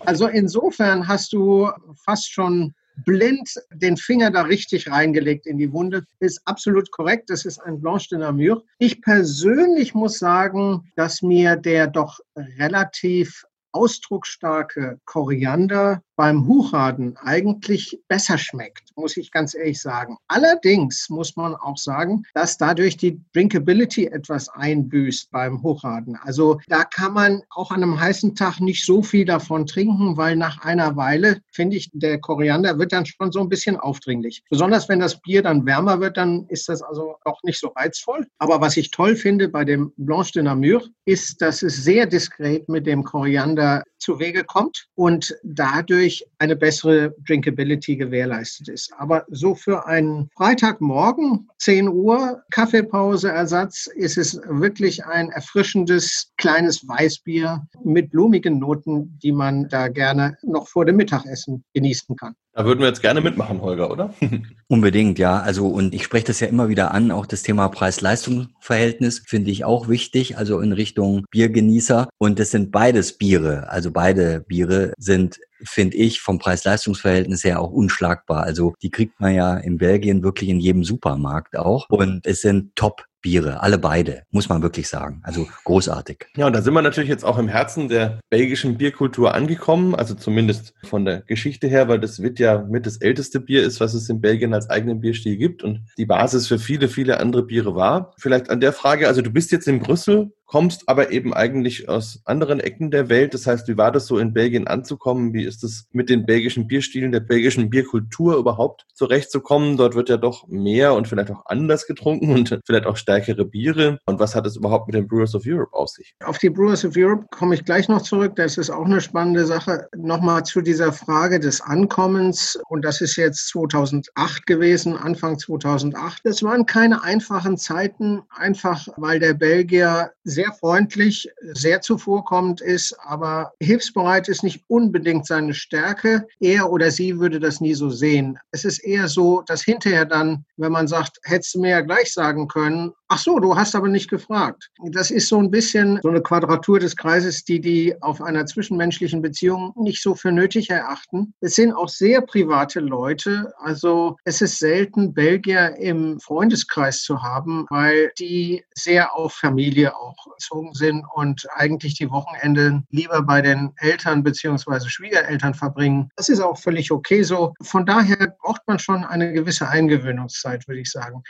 Also 0.00 0.28
insofern 0.28 1.06
hast 1.06 1.32
du 1.32 1.68
fast 2.04 2.30
schon 2.30 2.74
blind 3.04 3.54
den 3.72 3.96
Finger 3.96 4.30
da 4.30 4.42
richtig 4.42 4.90
reingelegt 4.90 5.46
in 5.46 5.58
die 5.58 5.72
Wunde. 5.72 6.04
Ist 6.20 6.40
absolut 6.44 6.90
korrekt. 6.90 7.30
Das 7.30 7.44
ist 7.44 7.58
ein 7.58 7.80
Blanche 7.80 8.08
de 8.10 8.18
Namur. 8.18 8.64
Ich 8.78 9.02
persönlich 9.02 9.94
muss 9.94 10.18
sagen, 10.18 10.90
dass 10.96 11.22
mir 11.22 11.56
der 11.56 11.86
doch 11.86 12.20
relativ 12.58 13.44
ausdrucksstarke 13.72 14.98
Koriander 15.04 16.02
beim 16.16 16.46
Huchaden 16.46 17.16
eigentlich 17.18 18.00
besser 18.08 18.38
schmeckt, 18.38 18.96
muss 18.96 19.16
ich 19.16 19.30
ganz 19.30 19.54
ehrlich 19.54 19.80
sagen. 19.80 20.16
Allerdings 20.28 21.08
muss 21.10 21.36
man 21.36 21.54
auch 21.54 21.76
sagen, 21.76 22.24
dass 22.34 22.56
dadurch 22.56 22.96
die 22.96 23.20
Drinkability 23.34 24.06
etwas 24.06 24.48
einbüßt 24.48 25.30
beim 25.30 25.62
Hochhaden. 25.62 26.16
Also 26.16 26.58
da 26.68 26.84
kann 26.84 27.12
man 27.12 27.42
auch 27.50 27.70
an 27.70 27.82
einem 27.82 28.00
heißen 28.00 28.34
Tag 28.34 28.60
nicht 28.60 28.84
so 28.84 29.02
viel 29.02 29.24
davon 29.24 29.66
trinken, 29.66 30.16
weil 30.16 30.36
nach 30.36 30.62
einer 30.64 30.96
Weile, 30.96 31.42
finde 31.52 31.76
ich, 31.76 31.90
der 31.92 32.18
Koriander 32.18 32.78
wird 32.78 32.92
dann 32.92 33.06
schon 33.06 33.30
so 33.30 33.40
ein 33.40 33.48
bisschen 33.48 33.76
aufdringlich. 33.76 34.42
Besonders 34.48 34.88
wenn 34.88 35.00
das 35.00 35.20
Bier 35.20 35.42
dann 35.42 35.66
wärmer 35.66 36.00
wird, 36.00 36.16
dann 36.16 36.46
ist 36.48 36.68
das 36.68 36.82
also 36.82 37.16
auch 37.24 37.42
nicht 37.42 37.60
so 37.60 37.68
reizvoll. 37.68 38.26
Aber 38.38 38.60
was 38.60 38.76
ich 38.76 38.90
toll 38.90 39.16
finde 39.16 39.48
bei 39.48 39.64
dem 39.64 39.92
Blanche 39.96 40.32
de 40.32 40.42
Namur, 40.44 40.82
ist, 41.04 41.42
dass 41.42 41.62
es 41.62 41.84
sehr 41.84 42.06
diskret 42.06 42.68
mit 42.68 42.86
dem 42.86 43.04
Koriander 43.04 43.84
zu 43.98 44.18
Wege 44.18 44.44
kommt 44.44 44.86
und 44.94 45.36
dadurch 45.42 46.05
eine 46.38 46.56
bessere 46.56 47.14
Drinkability 47.26 47.96
gewährleistet 47.96 48.68
ist. 48.68 48.92
Aber 48.98 49.24
so 49.28 49.54
für 49.54 49.86
einen 49.86 50.30
Freitagmorgen, 50.36 51.48
10 51.58 51.88
Uhr, 51.88 52.42
Kaffeepauseersatz, 52.50 53.86
ist 53.94 54.18
es 54.18 54.40
wirklich 54.48 55.04
ein 55.04 55.30
erfrischendes 55.30 56.32
kleines 56.36 56.86
Weißbier 56.86 57.66
mit 57.84 58.10
blumigen 58.10 58.58
Noten, 58.58 59.18
die 59.22 59.32
man 59.32 59.68
da 59.68 59.88
gerne 59.88 60.36
noch 60.42 60.68
vor 60.68 60.84
dem 60.84 60.96
Mittagessen 60.96 61.64
genießen 61.74 62.16
kann. 62.16 62.34
Da 62.56 62.64
würden 62.64 62.80
wir 62.80 62.86
jetzt 62.86 63.02
gerne 63.02 63.20
mitmachen, 63.20 63.60
Holger, 63.60 63.90
oder? 63.90 64.14
Unbedingt, 64.68 65.18
ja. 65.18 65.40
Also, 65.40 65.68
und 65.68 65.94
ich 65.94 66.02
spreche 66.02 66.24
das 66.24 66.40
ja 66.40 66.46
immer 66.46 66.70
wieder 66.70 66.94
an, 66.94 67.10
auch 67.10 67.26
das 67.26 67.42
Thema 67.42 67.68
Preis-Leistungs-Verhältnis 67.68 69.22
finde 69.26 69.50
ich 69.50 69.66
auch 69.66 69.88
wichtig, 69.88 70.38
also 70.38 70.60
in 70.60 70.72
Richtung 70.72 71.26
Biergenießer. 71.30 72.08
Und 72.16 72.38
das 72.38 72.52
sind 72.52 72.72
beides 72.72 73.18
Biere. 73.18 73.68
Also 73.68 73.90
beide 73.90 74.40
Biere 74.40 74.94
sind 74.96 75.38
finde 75.62 75.96
ich 75.96 76.20
vom 76.20 76.38
Preis-Leistungs-Verhältnis 76.38 77.44
her 77.44 77.60
auch 77.60 77.70
unschlagbar. 77.70 78.42
Also 78.42 78.74
die 78.82 78.90
kriegt 78.90 79.20
man 79.20 79.34
ja 79.34 79.56
in 79.56 79.78
Belgien 79.78 80.22
wirklich 80.22 80.50
in 80.50 80.60
jedem 80.60 80.84
Supermarkt 80.84 81.56
auch. 81.56 81.88
Und 81.88 82.26
es 82.26 82.40
sind 82.40 82.74
top 82.76 83.04
Biere, 83.26 83.60
alle 83.60 83.78
beide, 83.78 84.22
muss 84.30 84.48
man 84.48 84.62
wirklich 84.62 84.86
sagen. 84.88 85.20
Also 85.24 85.48
großartig. 85.64 86.26
Ja, 86.36 86.46
und 86.46 86.54
da 86.54 86.62
sind 86.62 86.72
wir 86.74 86.80
natürlich 86.80 87.10
jetzt 87.10 87.24
auch 87.24 87.38
im 87.38 87.48
Herzen 87.48 87.88
der 87.88 88.20
belgischen 88.30 88.78
Bierkultur 88.78 89.34
angekommen, 89.34 89.96
also 89.96 90.14
zumindest 90.14 90.74
von 90.84 91.04
der 91.04 91.22
Geschichte 91.22 91.66
her, 91.66 91.88
weil 91.88 91.98
das 91.98 92.22
wird 92.22 92.38
ja 92.38 92.62
mit 92.62 92.86
das 92.86 92.98
älteste 92.98 93.40
Bier 93.40 93.64
ist, 93.64 93.80
was 93.80 93.94
es 93.94 94.08
in 94.08 94.20
Belgien 94.20 94.54
als 94.54 94.70
eigenen 94.70 95.00
Bierstil 95.00 95.36
gibt 95.36 95.64
und 95.64 95.80
die 95.98 96.06
Basis 96.06 96.46
für 96.46 96.60
viele, 96.60 96.86
viele 96.86 97.18
andere 97.18 97.42
Biere 97.42 97.74
war. 97.74 98.14
Vielleicht 98.16 98.48
an 98.48 98.60
der 98.60 98.72
Frage, 98.72 99.08
also 99.08 99.22
du 99.22 99.30
bist 99.30 99.50
jetzt 99.50 99.66
in 99.66 99.80
Brüssel, 99.80 100.30
kommst 100.46 100.88
aber 100.88 101.10
eben 101.10 101.34
eigentlich 101.34 101.88
aus 101.88 102.20
anderen 102.24 102.60
Ecken 102.60 102.90
der 102.90 103.08
Welt. 103.08 103.34
Das 103.34 103.46
heißt, 103.46 103.68
wie 103.68 103.76
war 103.76 103.92
das 103.92 104.06
so 104.06 104.18
in 104.18 104.32
Belgien 104.32 104.66
anzukommen? 104.66 105.32
Wie 105.32 105.44
ist 105.44 105.64
es 105.64 105.88
mit 105.92 106.08
den 106.08 106.24
belgischen 106.24 106.66
Bierstilen, 106.66 107.12
der 107.12 107.20
belgischen 107.20 107.68
Bierkultur 107.68 108.36
überhaupt 108.36 108.86
zurechtzukommen? 108.94 109.76
Dort 109.76 109.94
wird 109.94 110.08
ja 110.08 110.16
doch 110.16 110.46
mehr 110.48 110.94
und 110.94 111.08
vielleicht 111.08 111.30
auch 111.30 111.44
anders 111.46 111.86
getrunken 111.86 112.32
und 112.32 112.58
vielleicht 112.64 112.86
auch 112.86 112.96
stärkere 112.96 113.44
Biere. 113.44 113.98
Und 114.06 114.20
was 114.20 114.34
hat 114.34 114.46
es 114.46 114.56
überhaupt 114.56 114.86
mit 114.86 114.94
den 114.94 115.08
Brewers 115.08 115.34
of 115.34 115.42
Europe 115.46 115.72
auf 115.74 115.88
sich? 115.88 116.14
Auf 116.24 116.38
die 116.38 116.50
Brewers 116.50 116.84
of 116.84 116.94
Europe 116.96 117.26
komme 117.30 117.54
ich 117.54 117.64
gleich 117.64 117.88
noch 117.88 118.02
zurück. 118.02 118.36
Das 118.36 118.56
ist 118.56 118.70
auch 118.70 118.84
eine 118.84 119.00
spannende 119.00 119.44
Sache. 119.44 119.88
Nochmal 119.96 120.44
zu 120.44 120.60
dieser 120.60 120.92
Frage 120.92 121.40
des 121.40 121.60
Ankommens. 121.60 122.58
Und 122.68 122.84
das 122.84 123.00
ist 123.00 123.16
jetzt 123.16 123.48
2008 123.48 124.46
gewesen, 124.46 124.96
Anfang 124.96 125.38
2008. 125.38 126.20
Das 126.24 126.42
waren 126.42 126.66
keine 126.66 127.02
einfachen 127.02 127.56
Zeiten, 127.56 128.22
einfach 128.30 128.86
weil 128.96 129.18
der 129.18 129.34
Belgier 129.34 130.12
sehr 130.36 130.52
freundlich, 130.52 131.28
sehr 131.54 131.80
zuvorkommend 131.80 132.60
ist, 132.60 132.94
aber 133.00 133.52
hilfsbereit 133.60 134.28
ist 134.28 134.44
nicht 134.44 134.62
unbedingt 134.68 135.26
seine 135.26 135.54
Stärke. 135.54 136.26
Er 136.40 136.70
oder 136.70 136.90
sie 136.90 137.18
würde 137.18 137.40
das 137.40 137.60
nie 137.60 137.74
so 137.74 137.90
sehen. 137.90 138.38
Es 138.50 138.64
ist 138.64 138.78
eher 138.78 139.08
so, 139.08 139.42
dass 139.46 139.62
hinterher 139.62 140.04
dann, 140.04 140.44
wenn 140.56 140.72
man 140.72 140.88
sagt, 140.88 141.18
hättest 141.24 141.54
du 141.54 141.60
mir 141.60 141.70
ja 141.70 141.80
gleich 141.80 142.12
sagen 142.12 142.48
können, 142.48 142.92
ach 143.08 143.18
so, 143.18 143.38
du 143.38 143.56
hast 143.56 143.74
aber 143.74 143.88
nicht 143.88 144.10
gefragt. 144.10 144.70
Das 144.90 145.10
ist 145.10 145.28
so 145.28 145.38
ein 145.38 145.50
bisschen 145.50 146.00
so 146.02 146.08
eine 146.08 146.20
Quadratur 146.20 146.80
des 146.80 146.96
Kreises, 146.96 147.44
die 147.44 147.60
die 147.60 147.94
auf 148.02 148.20
einer 148.20 148.46
zwischenmenschlichen 148.46 149.22
Beziehung 149.22 149.72
nicht 149.76 150.02
so 150.02 150.14
für 150.14 150.32
nötig 150.32 150.70
erachten. 150.70 151.34
Es 151.40 151.54
sind 151.54 151.72
auch 151.72 151.88
sehr 151.88 152.20
private 152.20 152.80
Leute. 152.80 153.52
Also 153.58 154.16
es 154.24 154.40
ist 154.42 154.58
selten, 154.58 155.14
Belgier 155.14 155.76
im 155.76 156.20
Freundeskreis 156.20 157.02
zu 157.02 157.22
haben, 157.22 157.66
weil 157.70 158.12
die 158.18 158.64
sehr 158.74 159.14
auf 159.14 159.32
Familie 159.34 159.96
auch 159.96 160.25
erzogen 160.32 160.74
sind 160.74 161.04
und 161.14 161.46
eigentlich 161.54 161.94
die 161.94 162.10
Wochenende 162.10 162.82
lieber 162.90 163.22
bei 163.22 163.42
den 163.42 163.72
Eltern 163.78 164.22
beziehungsweise 164.22 164.88
Schwiegereltern 164.90 165.54
verbringen. 165.54 166.10
Das 166.16 166.28
ist 166.28 166.40
auch 166.40 166.58
völlig 166.58 166.90
okay 166.90 167.22
so. 167.22 167.54
Von 167.62 167.86
daher 167.86 168.34
braucht 168.42 168.62
man 168.66 168.78
schon 168.78 169.04
eine 169.04 169.32
gewisse 169.32 169.68
Eingewöhnungszeit, 169.68 170.66
würde 170.68 170.80
ich 170.80 170.90
sagen. 170.90 171.22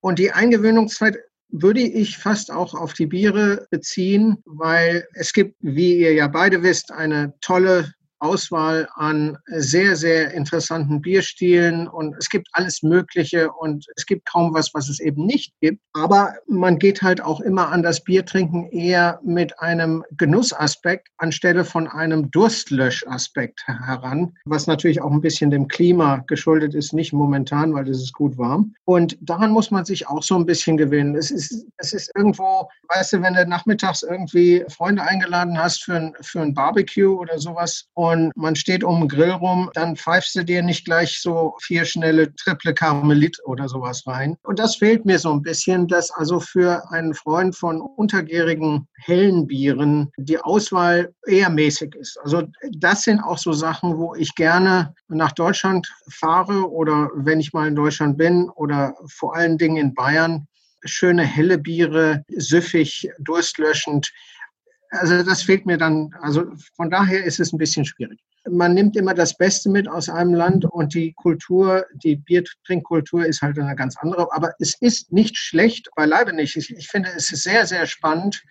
Und 0.00 0.18
die 0.18 0.32
Eingewöhnungszeit 0.32 1.18
würde 1.50 1.80
ich 1.80 2.18
fast 2.18 2.50
auch 2.50 2.74
auf 2.74 2.92
die 2.92 3.06
Biere 3.06 3.66
beziehen, 3.70 4.38
weil 4.44 5.06
es 5.14 5.32
gibt, 5.32 5.56
wie 5.60 5.98
ihr 5.98 6.12
ja 6.12 6.28
beide 6.28 6.62
wisst, 6.62 6.92
eine 6.92 7.34
tolle 7.40 7.92
Auswahl 8.20 8.88
an 8.94 9.38
sehr, 9.46 9.96
sehr 9.96 10.32
interessanten 10.32 11.00
Bierstilen 11.00 11.88
und 11.88 12.16
es 12.18 12.28
gibt 12.28 12.48
alles 12.52 12.82
Mögliche 12.82 13.50
und 13.52 13.86
es 13.96 14.06
gibt 14.06 14.26
kaum 14.26 14.52
was, 14.54 14.74
was 14.74 14.88
es 14.88 15.00
eben 15.00 15.24
nicht 15.24 15.52
gibt. 15.60 15.80
Aber 15.92 16.34
man 16.46 16.78
geht 16.78 17.02
halt 17.02 17.20
auch 17.20 17.40
immer 17.40 17.68
an 17.68 17.82
das 17.82 18.02
Biertrinken 18.02 18.68
eher 18.70 19.20
mit 19.24 19.58
einem 19.60 20.04
Genussaspekt 20.16 21.08
anstelle 21.18 21.64
von 21.64 21.86
einem 21.86 22.30
Durstlöschaspekt 22.30 23.62
heran, 23.66 24.34
was 24.44 24.66
natürlich 24.66 25.00
auch 25.00 25.10
ein 25.10 25.20
bisschen 25.20 25.50
dem 25.50 25.68
Klima 25.68 26.24
geschuldet 26.26 26.74
ist, 26.74 26.92
nicht 26.92 27.12
momentan, 27.12 27.72
weil 27.74 27.88
es 27.88 28.02
ist 28.02 28.12
gut 28.12 28.36
warm. 28.36 28.74
Und 28.84 29.16
daran 29.20 29.52
muss 29.52 29.70
man 29.70 29.84
sich 29.84 30.08
auch 30.08 30.22
so 30.22 30.36
ein 30.36 30.46
bisschen 30.46 30.76
gewöhnen. 30.76 31.14
Es 31.14 31.30
ist, 31.30 31.66
es 31.76 31.92
ist 31.92 32.10
irgendwo, 32.16 32.68
weißt 32.88 33.12
du, 33.12 33.22
wenn 33.22 33.34
du 33.34 33.46
nachmittags 33.46 34.02
irgendwie 34.02 34.64
Freunde 34.68 35.02
eingeladen 35.02 35.58
hast 35.58 35.84
für 35.84 35.94
ein, 35.94 36.14
für 36.20 36.40
ein 36.40 36.54
Barbecue 36.54 37.16
oder 37.16 37.38
sowas 37.38 37.86
und 37.94 38.07
und 38.08 38.32
man 38.36 38.56
steht 38.56 38.84
um 38.84 39.00
den 39.00 39.08
Grill 39.08 39.30
rum, 39.30 39.70
dann 39.74 39.96
pfeifst 39.96 40.34
du 40.34 40.44
dir 40.44 40.62
nicht 40.62 40.84
gleich 40.84 41.20
so 41.20 41.54
vier 41.60 41.84
schnelle 41.84 42.34
Triple 42.36 42.74
Karmelit 42.74 43.38
oder 43.44 43.68
sowas 43.68 44.06
rein. 44.06 44.36
Und 44.42 44.58
das 44.58 44.76
fehlt 44.76 45.04
mir 45.04 45.18
so 45.18 45.32
ein 45.32 45.42
bisschen, 45.42 45.86
dass 45.88 46.10
also 46.10 46.40
für 46.40 46.90
einen 46.90 47.14
Freund 47.14 47.54
von 47.54 47.80
untergärigen 47.80 48.88
hellen 48.96 49.46
Bieren 49.46 50.10
die 50.16 50.38
Auswahl 50.38 51.12
eher 51.26 51.50
mäßig 51.50 51.94
ist. 51.96 52.18
Also 52.22 52.42
das 52.72 53.04
sind 53.04 53.20
auch 53.20 53.38
so 53.38 53.52
Sachen, 53.52 53.98
wo 53.98 54.14
ich 54.14 54.34
gerne 54.34 54.94
nach 55.08 55.32
Deutschland 55.32 55.86
fahre 56.08 56.70
oder 56.70 57.10
wenn 57.14 57.40
ich 57.40 57.52
mal 57.52 57.68
in 57.68 57.76
Deutschland 57.76 58.16
bin 58.16 58.48
oder 58.50 58.94
vor 59.06 59.36
allen 59.36 59.58
Dingen 59.58 59.76
in 59.76 59.94
Bayern, 59.94 60.46
schöne 60.84 61.24
helle 61.24 61.58
Biere, 61.58 62.24
süffig, 62.28 63.10
durstlöschend 63.18 64.12
also 64.90 65.22
das 65.22 65.42
fehlt 65.42 65.66
mir 65.66 65.78
dann, 65.78 66.14
also 66.20 66.44
von 66.74 66.90
daher 66.90 67.24
ist 67.24 67.40
es 67.40 67.52
ein 67.52 67.58
bisschen 67.58 67.84
schwierig. 67.84 68.20
Man 68.48 68.72
nimmt 68.72 68.96
immer 68.96 69.14
das 69.14 69.36
Beste 69.36 69.68
mit 69.68 69.88
aus 69.88 70.08
einem 70.08 70.34
Land 70.34 70.64
und 70.64 70.94
die 70.94 71.12
Kultur, 71.12 71.84
die 72.02 72.16
Biertrinkkultur 72.16 73.26
ist 73.26 73.42
halt 73.42 73.58
eine 73.58 73.76
ganz 73.76 73.96
andere. 73.98 74.32
Aber 74.32 74.54
es 74.58 74.74
ist 74.80 75.12
nicht 75.12 75.36
schlecht, 75.36 75.90
beileibe 75.94 76.32
nicht. 76.32 76.56
Ich, 76.56 76.70
ich 76.70 76.88
finde, 76.88 77.10
es 77.14 77.30
ist 77.30 77.42
sehr, 77.42 77.66
sehr 77.66 77.86
spannend, 77.86 78.42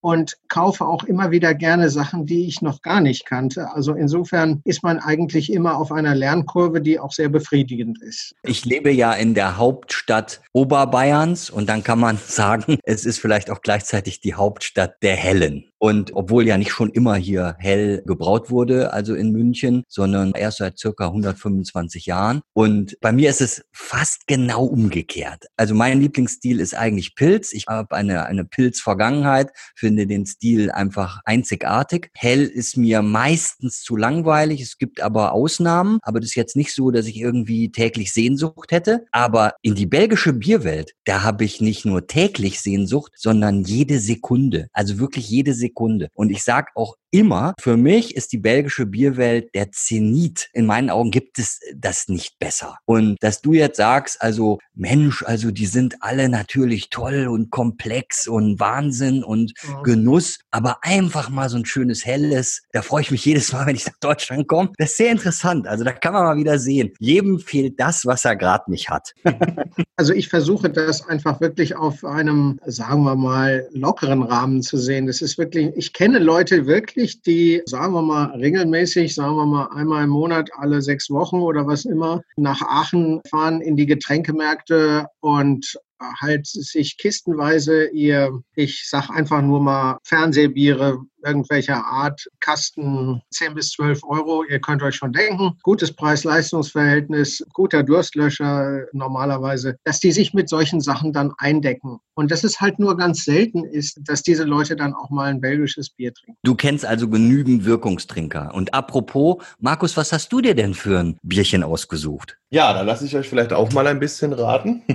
und 0.00 0.36
kaufe 0.48 0.84
auch 0.86 1.04
immer 1.04 1.30
wieder 1.30 1.54
gerne 1.54 1.90
Sachen, 1.90 2.26
die 2.26 2.46
ich 2.46 2.62
noch 2.62 2.82
gar 2.82 3.00
nicht 3.00 3.26
kannte. 3.26 3.72
Also 3.72 3.94
insofern 3.94 4.60
ist 4.64 4.82
man 4.82 4.98
eigentlich 4.98 5.52
immer 5.52 5.76
auf 5.76 5.92
einer 5.92 6.14
Lernkurve, 6.14 6.80
die 6.80 6.98
auch 6.98 7.12
sehr 7.12 7.28
befriedigend 7.28 8.00
ist. 8.02 8.34
Ich 8.42 8.64
lebe 8.64 8.90
ja 8.90 9.12
in 9.12 9.34
der 9.34 9.56
Hauptstadt 9.56 10.40
Oberbayerns 10.52 11.50
und 11.50 11.68
dann 11.68 11.82
kann 11.82 11.98
man 11.98 12.18
sagen, 12.26 12.78
es 12.84 13.04
ist 13.04 13.18
vielleicht 13.18 13.50
auch 13.50 13.60
gleichzeitig 13.60 14.20
die 14.20 14.34
Hauptstadt 14.34 15.02
der 15.02 15.16
Hellen. 15.16 15.64
Und 15.78 16.14
obwohl 16.14 16.46
ja 16.46 16.58
nicht 16.58 16.72
schon 16.72 16.90
immer 16.90 17.14
hier 17.14 17.56
hell 17.58 18.02
gebraut 18.04 18.50
wurde, 18.50 18.92
also 18.92 19.14
in 19.14 19.30
München, 19.30 19.84
sondern 19.88 20.32
erst 20.32 20.58
seit 20.58 20.78
circa 20.78 21.06
125 21.06 22.06
Jahren. 22.06 22.40
Und 22.52 22.96
bei 23.00 23.12
mir 23.12 23.30
ist 23.30 23.40
es 23.40 23.64
fast 23.72 24.26
genau 24.26 24.64
umgekehrt. 24.64 25.46
Also 25.56 25.74
mein 25.74 26.00
Lieblingsstil 26.00 26.60
ist 26.60 26.74
eigentlich 26.74 27.14
Pilz. 27.14 27.52
Ich 27.52 27.66
habe 27.68 27.94
eine, 27.94 28.26
eine 28.26 28.44
Pilz-Vergangenheit, 28.44 29.50
finde 29.76 30.06
den 30.06 30.26
Stil 30.26 30.70
einfach 30.70 31.20
einzigartig. 31.24 32.10
Hell 32.14 32.44
ist 32.44 32.76
mir 32.76 33.02
meistens 33.02 33.82
zu 33.82 33.96
langweilig. 33.96 34.60
Es 34.60 34.78
gibt 34.78 35.00
aber 35.00 35.32
Ausnahmen. 35.32 35.98
Aber 36.02 36.20
das 36.20 36.30
ist 36.30 36.36
jetzt 36.36 36.56
nicht 36.56 36.74
so, 36.74 36.90
dass 36.90 37.06
ich 37.06 37.18
irgendwie 37.20 37.70
täglich 37.70 38.12
Sehnsucht 38.12 38.72
hätte. 38.72 39.06
Aber 39.12 39.54
in 39.62 39.76
die 39.76 39.86
belgische 39.86 40.32
Bierwelt, 40.32 40.92
da 41.04 41.22
habe 41.22 41.44
ich 41.44 41.60
nicht 41.60 41.84
nur 41.84 42.06
täglich 42.06 42.60
Sehnsucht, 42.60 43.12
sondern 43.16 43.62
jede 43.62 44.00
Sekunde. 44.00 44.68
Also 44.72 44.98
wirklich 44.98 45.28
jede 45.28 45.54
Sekunde 45.54 45.67
Sekunde. 45.68 46.08
Und 46.14 46.30
ich 46.30 46.42
sage 46.42 46.68
auch 46.74 46.96
immer, 47.10 47.54
für 47.60 47.76
mich 47.76 48.14
ist 48.16 48.32
die 48.32 48.38
belgische 48.38 48.86
Bierwelt 48.86 49.54
der 49.54 49.70
Zenit. 49.72 50.48
In 50.52 50.66
meinen 50.66 50.90
Augen 50.90 51.10
gibt 51.10 51.38
es 51.38 51.60
das 51.74 52.08
nicht 52.08 52.38
besser. 52.38 52.78
Und 52.84 53.16
dass 53.20 53.40
du 53.40 53.54
jetzt 53.54 53.76
sagst, 53.76 54.20
also 54.20 54.58
Mensch, 54.74 55.22
also 55.22 55.50
die 55.50 55.66
sind 55.66 55.96
alle 56.00 56.28
natürlich 56.28 56.90
toll 56.90 57.26
und 57.28 57.50
komplex 57.50 58.28
und 58.28 58.60
Wahnsinn 58.60 59.24
und 59.24 59.52
ja. 59.66 59.82
Genuss, 59.82 60.38
aber 60.50 60.78
einfach 60.82 61.30
mal 61.30 61.48
so 61.48 61.56
ein 61.56 61.64
schönes 61.64 62.04
helles, 62.04 62.62
da 62.72 62.82
freue 62.82 63.02
ich 63.02 63.10
mich 63.10 63.24
jedes 63.24 63.52
Mal, 63.52 63.66
wenn 63.66 63.76
ich 63.76 63.86
nach 63.86 63.98
Deutschland 64.00 64.46
komme. 64.46 64.70
Das 64.76 64.90
ist 64.90 64.96
sehr 64.98 65.10
interessant. 65.10 65.66
Also 65.66 65.84
da 65.84 65.92
kann 65.92 66.12
man 66.12 66.24
mal 66.24 66.36
wieder 66.36 66.58
sehen. 66.58 66.92
Jedem 66.98 67.38
fehlt 67.38 67.80
das, 67.80 68.04
was 68.06 68.24
er 68.24 68.36
gerade 68.36 68.70
nicht 68.70 68.90
hat. 68.90 69.14
also 69.96 70.12
ich 70.12 70.28
versuche 70.28 70.70
das 70.70 71.06
einfach 71.08 71.40
wirklich 71.40 71.76
auf 71.76 72.04
einem, 72.04 72.60
sagen 72.66 73.02
wir 73.04 73.16
mal, 73.16 73.68
lockeren 73.72 74.22
Rahmen 74.22 74.62
zu 74.62 74.76
sehen. 74.76 75.06
Das 75.06 75.22
ist 75.22 75.38
wirklich, 75.38 75.57
ich 75.58 75.92
kenne 75.92 76.18
Leute 76.18 76.66
wirklich, 76.66 77.22
die, 77.22 77.62
sagen 77.66 77.92
wir 77.92 78.02
mal, 78.02 78.26
regelmäßig, 78.36 79.14
sagen 79.14 79.36
wir 79.36 79.46
mal 79.46 79.68
einmal 79.74 80.04
im 80.04 80.10
Monat, 80.10 80.50
alle 80.56 80.82
sechs 80.82 81.10
Wochen 81.10 81.40
oder 81.40 81.66
was 81.66 81.84
immer, 81.84 82.22
nach 82.36 82.62
Aachen 82.62 83.20
fahren 83.28 83.60
in 83.60 83.76
die 83.76 83.86
Getränkemärkte 83.86 85.06
und 85.20 85.78
halt 86.20 86.46
sich 86.46 86.96
kistenweise 86.98 87.88
ihr, 87.88 88.40
ich 88.54 88.88
sag 88.88 89.10
einfach 89.10 89.42
nur 89.42 89.60
mal 89.60 89.98
Fernsehbiere 90.04 90.98
irgendwelcher 91.24 91.84
Art, 91.84 92.26
Kasten 92.40 93.20
10 93.30 93.54
bis 93.54 93.70
12 93.72 94.02
Euro. 94.04 94.44
Ihr 94.44 94.60
könnt 94.60 94.82
euch 94.82 94.96
schon 94.96 95.12
denken, 95.12 95.52
gutes 95.62 95.92
Preis-Leistungs-Verhältnis, 95.92 97.44
guter 97.52 97.82
Durstlöscher 97.82 98.86
normalerweise, 98.92 99.76
dass 99.84 100.00
die 100.00 100.12
sich 100.12 100.34
mit 100.34 100.48
solchen 100.48 100.80
Sachen 100.80 101.12
dann 101.12 101.32
eindecken. 101.38 101.98
Und 102.14 102.30
dass 102.30 102.44
es 102.44 102.60
halt 102.60 102.78
nur 102.78 102.96
ganz 102.96 103.24
selten 103.24 103.64
ist, 103.64 104.00
dass 104.04 104.22
diese 104.22 104.44
Leute 104.44 104.76
dann 104.76 104.94
auch 104.94 105.10
mal 105.10 105.30
ein 105.30 105.40
belgisches 105.40 105.90
Bier 105.90 106.12
trinken. 106.12 106.38
Du 106.42 106.54
kennst 106.54 106.84
also 106.84 107.08
genügend 107.08 107.64
Wirkungstrinker. 107.64 108.54
Und 108.54 108.74
apropos, 108.74 109.44
Markus, 109.60 109.96
was 109.96 110.12
hast 110.12 110.32
du 110.32 110.40
dir 110.40 110.54
denn 110.54 110.74
für 110.74 110.98
ein 110.98 111.18
Bierchen 111.22 111.62
ausgesucht? 111.62 112.38
Ja, 112.50 112.72
da 112.72 112.80
lasse 112.80 113.04
ich 113.04 113.14
euch 113.14 113.28
vielleicht 113.28 113.52
auch 113.52 113.72
mal 113.72 113.86
ein 113.86 114.00
bisschen 114.00 114.32
raten. 114.32 114.82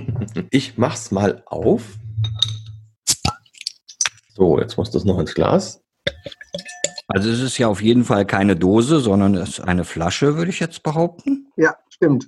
Ich 0.50 0.78
mach's 0.78 1.10
mal 1.10 1.42
auf. 1.46 1.96
So, 4.34 4.58
jetzt 4.58 4.76
muss 4.76 4.90
das 4.90 5.04
noch 5.04 5.18
ins 5.18 5.34
Glas. 5.34 5.82
Also 7.06 7.30
es 7.30 7.40
ist 7.40 7.58
ja 7.58 7.68
auf 7.68 7.82
jeden 7.82 8.04
Fall 8.04 8.24
keine 8.24 8.56
Dose, 8.56 9.00
sondern 9.00 9.34
es 9.34 9.50
ist 9.50 9.60
eine 9.60 9.84
Flasche, 9.84 10.36
würde 10.36 10.50
ich 10.50 10.60
jetzt 10.60 10.82
behaupten. 10.82 11.52
Ja, 11.56 11.76
stimmt. 11.88 12.26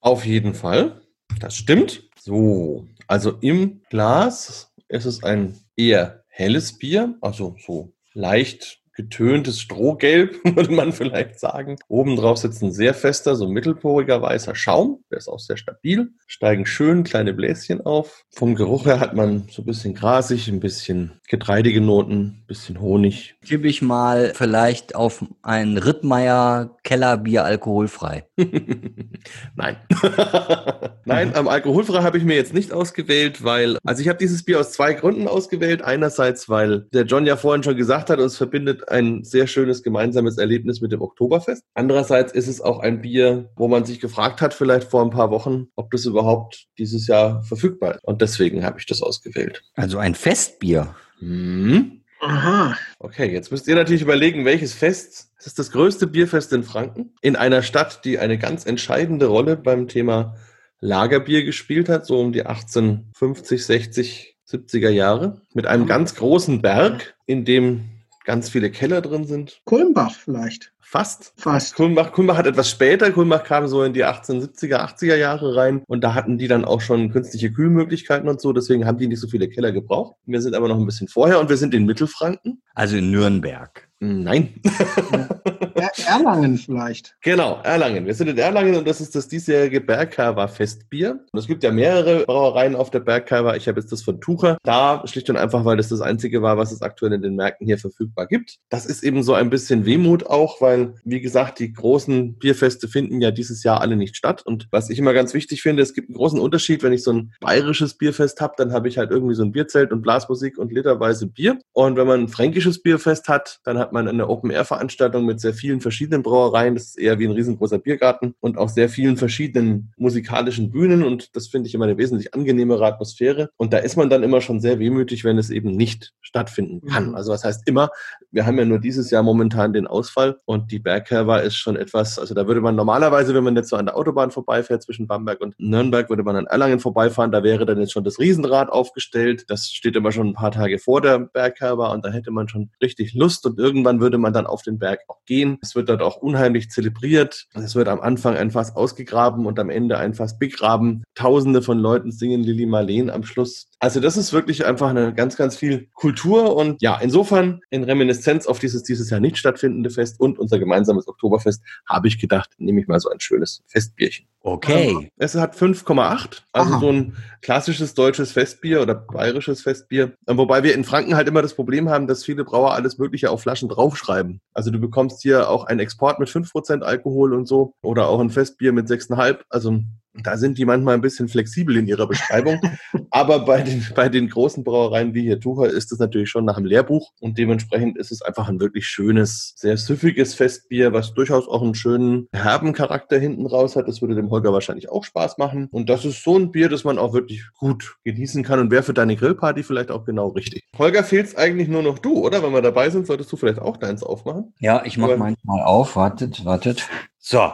Auf 0.00 0.24
jeden 0.24 0.54
Fall. 0.54 1.00
Das 1.40 1.54
stimmt. 1.54 2.08
So, 2.20 2.86
also 3.06 3.32
im 3.40 3.82
Glas 3.90 4.72
ist 4.88 5.04
es 5.04 5.22
ein 5.22 5.56
eher 5.76 6.24
helles 6.28 6.78
Bier, 6.78 7.16
also 7.20 7.56
so 7.64 7.92
leicht 8.14 8.77
getöntes 8.98 9.60
Strohgelb, 9.60 10.44
würde 10.56 10.72
man 10.72 10.92
vielleicht 10.92 11.38
sagen. 11.38 11.76
Obendrauf 11.86 12.38
sitzt 12.38 12.62
ein 12.64 12.72
sehr 12.72 12.94
fester, 12.94 13.36
so 13.36 13.46
mittelporiger 13.46 14.20
weißer 14.20 14.56
Schaum. 14.56 15.04
Der 15.12 15.18
ist 15.18 15.28
auch 15.28 15.38
sehr 15.38 15.56
stabil. 15.56 16.10
Steigen 16.26 16.66
schön 16.66 17.04
kleine 17.04 17.32
Bläschen 17.32 17.80
auf. 17.80 18.24
Vom 18.30 18.56
Geruch 18.56 18.86
her 18.86 18.98
hat 18.98 19.14
man 19.14 19.44
so 19.50 19.62
ein 19.62 19.66
bisschen 19.66 19.94
grasig, 19.94 20.48
ein 20.48 20.58
bisschen 20.58 21.12
getreidige 21.28 21.80
Noten, 21.80 22.42
ein 22.42 22.44
bisschen 22.48 22.80
Honig. 22.80 23.36
Gebe 23.42 23.68
ich 23.68 23.82
mal 23.82 24.32
vielleicht 24.34 24.96
auf 24.96 25.24
ein 25.42 25.78
Rittmeier 25.78 26.76
Kellerbier 26.82 27.44
alkoholfrei. 27.44 28.26
Nein. 29.54 29.76
Nein, 31.04 31.36
am 31.36 31.46
alkoholfrei 31.46 32.02
habe 32.02 32.18
ich 32.18 32.24
mir 32.24 32.34
jetzt 32.34 32.52
nicht 32.52 32.72
ausgewählt, 32.72 33.44
weil, 33.44 33.78
also 33.84 34.02
ich 34.02 34.08
habe 34.08 34.18
dieses 34.18 34.42
Bier 34.42 34.58
aus 34.58 34.72
zwei 34.72 34.94
Gründen 34.94 35.28
ausgewählt. 35.28 35.82
Einerseits, 35.82 36.48
weil 36.48 36.86
der 36.92 37.04
John 37.04 37.26
ja 37.26 37.36
vorhin 37.36 37.62
schon 37.62 37.76
gesagt 37.76 38.10
hat, 38.10 38.18
es 38.18 38.36
verbindet 38.36 38.87
ein 38.90 39.24
sehr 39.24 39.46
schönes 39.46 39.82
gemeinsames 39.82 40.38
Erlebnis 40.38 40.80
mit 40.80 40.92
dem 40.92 41.02
Oktoberfest. 41.02 41.64
Andererseits 41.74 42.32
ist 42.32 42.48
es 42.48 42.60
auch 42.60 42.80
ein 42.80 43.02
Bier, 43.02 43.50
wo 43.56 43.68
man 43.68 43.84
sich 43.84 44.00
gefragt 44.00 44.40
hat, 44.40 44.54
vielleicht 44.54 44.90
vor 44.90 45.02
ein 45.02 45.10
paar 45.10 45.30
Wochen, 45.30 45.68
ob 45.76 45.90
das 45.90 46.04
überhaupt 46.04 46.66
dieses 46.78 47.06
Jahr 47.06 47.42
verfügbar 47.42 47.96
ist. 47.96 48.04
Und 48.04 48.22
deswegen 48.22 48.64
habe 48.64 48.78
ich 48.78 48.86
das 48.86 49.02
ausgewählt. 49.02 49.62
Also 49.74 49.98
ein 49.98 50.14
Festbier. 50.14 50.94
Hm. 51.18 52.02
Aha. 52.20 52.76
Okay, 52.98 53.32
jetzt 53.32 53.52
müsst 53.52 53.68
ihr 53.68 53.76
natürlich 53.76 54.02
überlegen, 54.02 54.44
welches 54.44 54.74
Fest. 54.74 55.30
Das 55.36 55.46
ist 55.46 55.58
das 55.58 55.70
größte 55.70 56.06
Bierfest 56.06 56.52
in 56.52 56.64
Franken. 56.64 57.14
In 57.20 57.36
einer 57.36 57.62
Stadt, 57.62 58.04
die 58.04 58.18
eine 58.18 58.38
ganz 58.38 58.66
entscheidende 58.66 59.26
Rolle 59.26 59.56
beim 59.56 59.86
Thema 59.86 60.34
Lagerbier 60.80 61.44
gespielt 61.44 61.88
hat, 61.88 62.06
so 62.06 62.20
um 62.20 62.32
die 62.32 62.44
1850, 62.44 63.64
60, 63.64 64.36
70er 64.48 64.90
Jahre. 64.90 65.42
Mit 65.54 65.66
einem 65.66 65.86
ganz 65.86 66.14
großen 66.14 66.60
Berg, 66.60 67.14
in 67.26 67.44
dem 67.44 67.84
ganz 68.28 68.50
viele 68.50 68.70
Keller 68.70 69.00
drin 69.00 69.24
sind. 69.24 69.62
Kulmbach 69.64 70.14
vielleicht. 70.14 70.70
Fast. 70.80 71.32
Fast. 71.38 71.74
Kulmbach, 71.76 72.12
Kulmbach 72.12 72.36
hat 72.36 72.46
etwas 72.46 72.68
später. 72.68 73.10
Kulmbach 73.10 73.42
kam 73.42 73.66
so 73.68 73.82
in 73.82 73.94
die 73.94 74.04
1870er, 74.04 74.76
80er 74.76 75.16
Jahre 75.16 75.56
rein 75.56 75.82
und 75.86 76.04
da 76.04 76.12
hatten 76.12 76.36
die 76.36 76.46
dann 76.46 76.66
auch 76.66 76.82
schon 76.82 77.10
künstliche 77.10 77.50
Kühlmöglichkeiten 77.50 78.28
und 78.28 78.38
so. 78.38 78.52
Deswegen 78.52 78.84
haben 78.84 78.98
die 78.98 79.08
nicht 79.08 79.20
so 79.20 79.28
viele 79.28 79.48
Keller 79.48 79.72
gebraucht. 79.72 80.16
Wir 80.26 80.42
sind 80.42 80.54
aber 80.54 80.68
noch 80.68 80.76
ein 80.76 80.84
bisschen 80.84 81.08
vorher 81.08 81.40
und 81.40 81.48
wir 81.48 81.56
sind 81.56 81.72
in 81.72 81.86
Mittelfranken. 81.86 82.60
Also 82.74 82.98
in 82.98 83.10
Nürnberg. 83.10 83.88
Nein. 83.98 84.60
Er 85.78 85.92
Erlangen 86.06 86.56
vielleicht. 86.56 87.16
Genau, 87.22 87.60
Erlangen. 87.62 88.06
Wir 88.06 88.14
sind 88.14 88.28
in 88.28 88.38
Erlangen 88.38 88.76
und 88.76 88.86
das 88.86 89.00
ist 89.00 89.14
das 89.14 89.28
diesjährige 89.28 89.80
Bergkaver 89.80 90.48
Festbier. 90.48 91.20
Und 91.32 91.38
es 91.38 91.46
gibt 91.46 91.62
ja 91.62 91.70
mehrere 91.70 92.24
Brauereien 92.24 92.76
auf 92.76 92.90
der 92.90 93.00
Bergkaver. 93.00 93.56
Ich 93.56 93.68
habe 93.68 93.80
jetzt 93.80 93.92
das 93.92 94.02
von 94.02 94.20
Tucher. 94.20 94.58
Da 94.62 95.02
schlicht 95.06 95.30
und 95.30 95.36
einfach, 95.36 95.64
weil 95.64 95.76
das 95.76 95.88
das 95.88 96.00
einzige 96.00 96.42
war, 96.42 96.56
was 96.56 96.72
es 96.72 96.82
aktuell 96.82 97.12
in 97.12 97.22
den 97.22 97.36
Märkten 97.36 97.66
hier 97.66 97.78
verfügbar 97.78 98.26
gibt. 98.26 98.58
Das 98.68 98.86
ist 98.86 99.02
eben 99.02 99.22
so 99.22 99.34
ein 99.34 99.50
bisschen 99.50 99.86
Wehmut 99.86 100.26
auch, 100.26 100.60
weil, 100.60 100.94
wie 101.04 101.20
gesagt, 101.20 101.58
die 101.58 101.72
großen 101.72 102.38
Bierfeste 102.38 102.88
finden 102.88 103.20
ja 103.20 103.30
dieses 103.30 103.62
Jahr 103.62 103.80
alle 103.80 103.96
nicht 103.96 104.16
statt. 104.16 104.42
Und 104.44 104.68
was 104.70 104.90
ich 104.90 104.98
immer 104.98 105.12
ganz 105.12 105.34
wichtig 105.34 105.62
finde, 105.62 105.82
es 105.82 105.94
gibt 105.94 106.08
einen 106.08 106.16
großen 106.16 106.40
Unterschied, 106.40 106.82
wenn 106.82 106.92
ich 106.92 107.02
so 107.02 107.12
ein 107.12 107.32
bayerisches 107.40 107.94
Bierfest 107.94 108.40
habe, 108.40 108.54
dann 108.56 108.72
habe 108.72 108.88
ich 108.88 108.98
halt 108.98 109.10
irgendwie 109.10 109.34
so 109.34 109.42
ein 109.42 109.52
Bierzelt 109.52 109.92
und 109.92 110.02
Blasmusik 110.02 110.58
und 110.58 110.72
literweise 110.72 111.26
Bier. 111.26 111.58
Und 111.72 111.96
wenn 111.96 112.06
man 112.06 112.20
ein 112.20 112.28
fränkisches 112.28 112.82
Bierfest 112.82 113.28
hat, 113.28 113.60
dann 113.64 113.78
hat 113.78 113.92
man 113.92 114.08
eine 114.08 114.28
Open-Air-Veranstaltung 114.28 115.24
mit 115.24 115.40
sehr 115.40 115.54
vielen 115.68 115.80
verschiedenen 115.82 116.22
Brauereien. 116.22 116.74
Das 116.74 116.84
ist 116.84 116.98
eher 116.98 117.18
wie 117.18 117.26
ein 117.26 117.32
riesengroßer 117.32 117.78
Biergarten 117.78 118.34
und 118.40 118.56
auch 118.56 118.70
sehr 118.70 118.88
vielen 118.88 119.18
verschiedenen 119.18 119.92
musikalischen 119.98 120.70
Bühnen. 120.70 121.04
Und 121.04 121.36
das 121.36 121.48
finde 121.48 121.68
ich 121.68 121.74
immer 121.74 121.84
eine 121.84 121.98
wesentlich 121.98 122.32
angenehmere 122.32 122.86
Atmosphäre. 122.86 123.50
Und 123.58 123.74
da 123.74 123.78
ist 123.78 123.96
man 123.98 124.08
dann 124.08 124.22
immer 124.22 124.40
schon 124.40 124.60
sehr 124.60 124.78
wehmütig, 124.78 125.24
wenn 125.24 125.36
es 125.36 125.50
eben 125.50 125.72
nicht 125.72 126.14
stattfinden 126.22 126.86
kann. 126.86 127.08
Mhm. 127.08 127.14
Also 127.16 127.32
was 127.32 127.44
heißt 127.44 127.68
immer, 127.68 127.90
wir 128.30 128.46
haben 128.46 128.58
ja 128.58 128.64
nur 128.64 128.78
dieses 128.78 129.10
Jahr 129.10 129.22
momentan 129.22 129.74
den 129.74 129.86
Ausfall 129.86 130.38
und 130.46 130.72
die 130.72 130.78
Bergkerwa 130.78 131.38
ist 131.38 131.56
schon 131.56 131.76
etwas, 131.76 132.18
also 132.18 132.34
da 132.34 132.46
würde 132.46 132.62
man 132.62 132.76
normalerweise, 132.76 133.34
wenn 133.34 133.44
man 133.44 133.56
jetzt 133.56 133.68
so 133.68 133.76
an 133.76 133.86
der 133.86 133.96
Autobahn 133.96 134.30
vorbeifährt 134.30 134.82
zwischen 134.82 135.06
Bamberg 135.06 135.40
und 135.40 135.54
Nürnberg, 135.58 136.08
würde 136.08 136.22
man 136.22 136.36
an 136.36 136.46
Erlangen 136.46 136.80
vorbeifahren, 136.80 137.30
da 137.30 137.42
wäre 137.42 137.66
dann 137.66 137.80
jetzt 137.80 137.92
schon 137.92 138.04
das 138.04 138.18
Riesenrad 138.18 138.70
aufgestellt. 138.70 139.44
Das 139.48 139.68
steht 139.68 139.96
immer 139.96 140.12
schon 140.12 140.28
ein 140.28 140.34
paar 140.34 140.50
Tage 140.50 140.78
vor 140.78 141.00
der 141.00 141.18
Bergkerwa 141.18 141.92
und 141.92 142.04
da 142.04 142.10
hätte 142.10 142.30
man 142.30 142.48
schon 142.48 142.70
richtig 142.82 143.14
Lust 143.14 143.44
und 143.46 143.58
irgendwann 143.58 144.00
würde 144.00 144.18
man 144.18 144.32
dann 144.32 144.46
auf 144.46 144.62
den 144.62 144.78
Berg 144.78 145.00
auch 145.08 145.24
gehen. 145.24 145.57
Es 145.62 145.74
wird 145.74 145.88
dort 145.88 146.02
auch 146.02 146.16
unheimlich 146.16 146.70
zelebriert. 146.70 147.46
Es 147.54 147.74
wird 147.74 147.88
am 147.88 148.00
Anfang 148.00 148.36
ein 148.36 148.50
Fass 148.50 148.74
ausgegraben 148.74 149.46
und 149.46 149.58
am 149.58 149.70
Ende 149.70 149.98
ein 149.98 150.14
Fass 150.14 150.38
begraben. 150.38 151.04
Tausende 151.14 151.62
von 151.62 151.78
Leuten 151.78 152.12
singen 152.12 152.42
Lili 152.42 152.66
Marleen 152.66 153.10
am 153.10 153.24
Schluss. 153.24 153.68
Also 153.80 154.00
das 154.00 154.16
ist 154.16 154.32
wirklich 154.32 154.66
einfach 154.66 154.88
eine 154.88 155.14
ganz, 155.14 155.36
ganz 155.36 155.56
viel 155.56 155.88
Kultur 155.94 156.56
und 156.56 156.82
ja, 156.82 156.98
insofern 156.98 157.60
in 157.70 157.84
Reminiszenz 157.84 158.46
auf 158.46 158.58
dieses 158.58 158.82
dieses 158.82 159.10
Jahr 159.10 159.20
nicht 159.20 159.38
stattfindende 159.38 159.90
Fest 159.90 160.18
und 160.18 160.38
unser 160.38 160.58
gemeinsames 160.58 161.06
Oktoberfest 161.06 161.62
habe 161.88 162.08
ich 162.08 162.18
gedacht, 162.18 162.50
nehme 162.58 162.80
ich 162.80 162.88
mal 162.88 162.98
so 162.98 163.08
ein 163.08 163.20
schönes 163.20 163.62
Festbierchen. 163.66 164.26
Okay. 164.40 165.10
Es 165.16 165.34
hat 165.34 165.56
5,8, 165.56 166.42
also 166.52 166.72
Aha. 166.72 166.80
so 166.80 166.88
ein 166.90 167.16
klassisches 167.42 167.94
deutsches 167.94 168.32
Festbier 168.32 168.80
oder 168.80 168.94
bayerisches 168.94 169.62
Festbier. 169.62 170.14
Äh, 170.26 170.36
Wobei 170.36 170.62
wir 170.62 170.74
in 170.74 170.84
Franken 170.84 171.16
halt 171.16 171.28
immer 171.28 171.42
das 171.42 171.54
Problem 171.54 171.88
haben, 171.88 172.06
dass 172.06 172.24
viele 172.24 172.44
Brauer 172.44 172.72
alles 172.72 172.98
Mögliche 172.98 173.30
auf 173.30 173.42
Flaschen 173.42 173.68
draufschreiben. 173.68 174.40
Also 174.54 174.70
du 174.70 174.78
bekommst 174.78 175.22
hier 175.22 175.47
auch 175.48 175.64
einen 175.64 175.80
Export 175.80 176.18
mit 176.18 176.28
5% 176.28 176.82
Alkohol 176.82 177.34
und 177.34 177.46
so 177.46 177.72
oder 177.82 178.08
auch 178.08 178.20
ein 178.20 178.30
Festbier 178.30 178.72
mit 178.72 178.88
6,5. 178.88 179.40
Also 179.48 179.80
da 180.22 180.36
sind 180.36 180.58
die 180.58 180.64
manchmal 180.64 180.94
ein 180.94 181.00
bisschen 181.00 181.28
flexibel 181.28 181.76
in 181.76 181.86
ihrer 181.86 182.06
Beschreibung. 182.06 182.60
Aber 183.10 183.40
bei 183.40 183.62
den, 183.62 183.86
bei 183.94 184.08
den 184.08 184.28
großen 184.28 184.64
Brauereien 184.64 185.14
wie 185.14 185.22
hier 185.22 185.40
Tucher 185.40 185.68
ist 185.68 185.92
es 185.92 185.98
natürlich 185.98 186.30
schon 186.30 186.44
nach 186.44 186.56
dem 186.56 186.64
Lehrbuch 186.64 187.12
und 187.20 187.38
dementsprechend 187.38 187.98
ist 187.98 188.12
es 188.12 188.22
einfach 188.22 188.48
ein 188.48 188.60
wirklich 188.60 188.86
schönes, 188.86 189.54
sehr 189.56 189.76
süffiges 189.76 190.34
Festbier, 190.34 190.92
was 190.92 191.14
durchaus 191.14 191.48
auch 191.48 191.62
einen 191.62 191.74
schönen 191.74 192.28
herben 192.32 192.72
Charakter 192.72 193.18
hinten 193.18 193.46
raus 193.46 193.76
hat. 193.76 193.88
Das 193.88 194.00
würde 194.02 194.14
dem 194.14 194.30
Holger 194.30 194.52
wahrscheinlich 194.52 194.90
auch 194.90 195.04
Spaß 195.04 195.38
machen. 195.38 195.68
Und 195.70 195.88
das 195.88 196.04
ist 196.04 196.22
so 196.22 196.38
ein 196.38 196.50
Bier, 196.52 196.68
das 196.68 196.84
man 196.84 196.98
auch 196.98 197.12
wirklich 197.12 197.44
gut 197.58 197.96
genießen 198.04 198.42
kann 198.42 198.60
und 198.60 198.70
wäre 198.70 198.82
für 198.82 198.94
deine 198.94 199.16
Grillparty 199.16 199.62
vielleicht 199.62 199.90
auch 199.90 200.04
genau 200.04 200.28
richtig. 200.28 200.64
Holger, 200.76 201.04
fehlt's 201.04 201.34
eigentlich 201.36 201.68
nur 201.68 201.82
noch 201.82 201.98
du, 201.98 202.24
oder? 202.24 202.42
Wenn 202.42 202.52
wir 202.52 202.62
dabei 202.62 202.90
sind, 202.90 203.06
solltest 203.06 203.32
du 203.32 203.36
vielleicht 203.36 203.60
auch 203.60 203.76
deins 203.76 204.02
aufmachen. 204.02 204.54
Ja, 204.60 204.82
ich 204.84 204.98
mache 204.98 205.16
meins 205.16 205.38
mal 205.44 205.62
auf. 205.62 205.96
Wartet, 205.96 206.44
wartet. 206.44 206.88
So. 207.18 207.50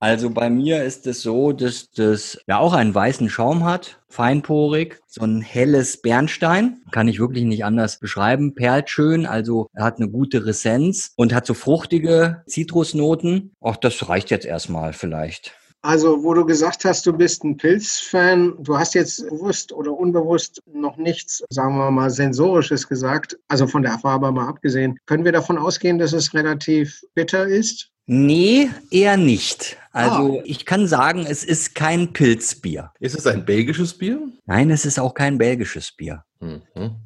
Also 0.00 0.30
bei 0.30 0.48
mir 0.48 0.84
ist 0.84 1.06
es 1.08 1.22
so, 1.22 1.52
dass 1.52 1.90
das 1.90 2.38
ja 2.46 2.58
auch 2.58 2.72
einen 2.72 2.94
weißen 2.94 3.28
Schaum 3.28 3.64
hat, 3.64 4.00
feinporig, 4.08 5.00
so 5.08 5.22
ein 5.22 5.40
helles 5.40 6.00
Bernstein, 6.00 6.82
kann 6.92 7.08
ich 7.08 7.18
wirklich 7.18 7.44
nicht 7.44 7.64
anders 7.64 7.98
beschreiben, 7.98 8.54
perlt 8.54 8.90
schön, 8.90 9.26
also 9.26 9.68
hat 9.76 9.96
eine 9.96 10.08
gute 10.08 10.46
Ressenz 10.46 11.12
und 11.16 11.34
hat 11.34 11.46
so 11.46 11.54
fruchtige 11.54 12.42
Zitrusnoten. 12.46 13.52
Auch 13.60 13.76
das 13.76 14.08
reicht 14.08 14.30
jetzt 14.30 14.46
erstmal 14.46 14.92
vielleicht. 14.92 15.52
Also, 15.82 16.24
wo 16.24 16.34
du 16.34 16.44
gesagt 16.44 16.84
hast, 16.84 17.06
du 17.06 17.12
bist 17.12 17.44
ein 17.44 17.56
Pilz-Fan, 17.56 18.54
du 18.58 18.76
hast 18.76 18.94
jetzt 18.94 19.28
bewusst 19.28 19.72
oder 19.72 19.92
unbewusst 19.92 20.60
noch 20.72 20.96
nichts, 20.96 21.44
sagen 21.50 21.76
wir 21.76 21.90
mal, 21.90 22.10
Sensorisches 22.10 22.88
gesagt, 22.88 23.38
also 23.46 23.66
von 23.68 23.82
der 23.82 23.98
Farbe 23.98 24.30
mal 24.32 24.48
abgesehen. 24.48 24.98
Können 25.06 25.24
wir 25.24 25.32
davon 25.32 25.56
ausgehen, 25.56 25.98
dass 25.98 26.12
es 26.12 26.34
relativ 26.34 27.04
bitter 27.14 27.46
ist? 27.46 27.90
Nee, 28.10 28.70
eher 28.90 29.18
nicht. 29.18 29.76
Also 29.92 30.40
ich 30.46 30.64
kann 30.64 30.86
sagen, 30.86 31.26
es 31.28 31.44
ist 31.44 31.74
kein 31.74 32.14
Pilzbier. 32.14 32.90
Ist 33.00 33.14
es 33.18 33.26
ein 33.26 33.44
belgisches 33.44 33.92
Bier? 33.92 34.18
Nein, 34.46 34.70
es 34.70 34.86
ist 34.86 34.98
auch 34.98 35.12
kein 35.12 35.36
belgisches 35.36 35.92
Bier. 35.92 36.24
Mhm. 36.40 36.62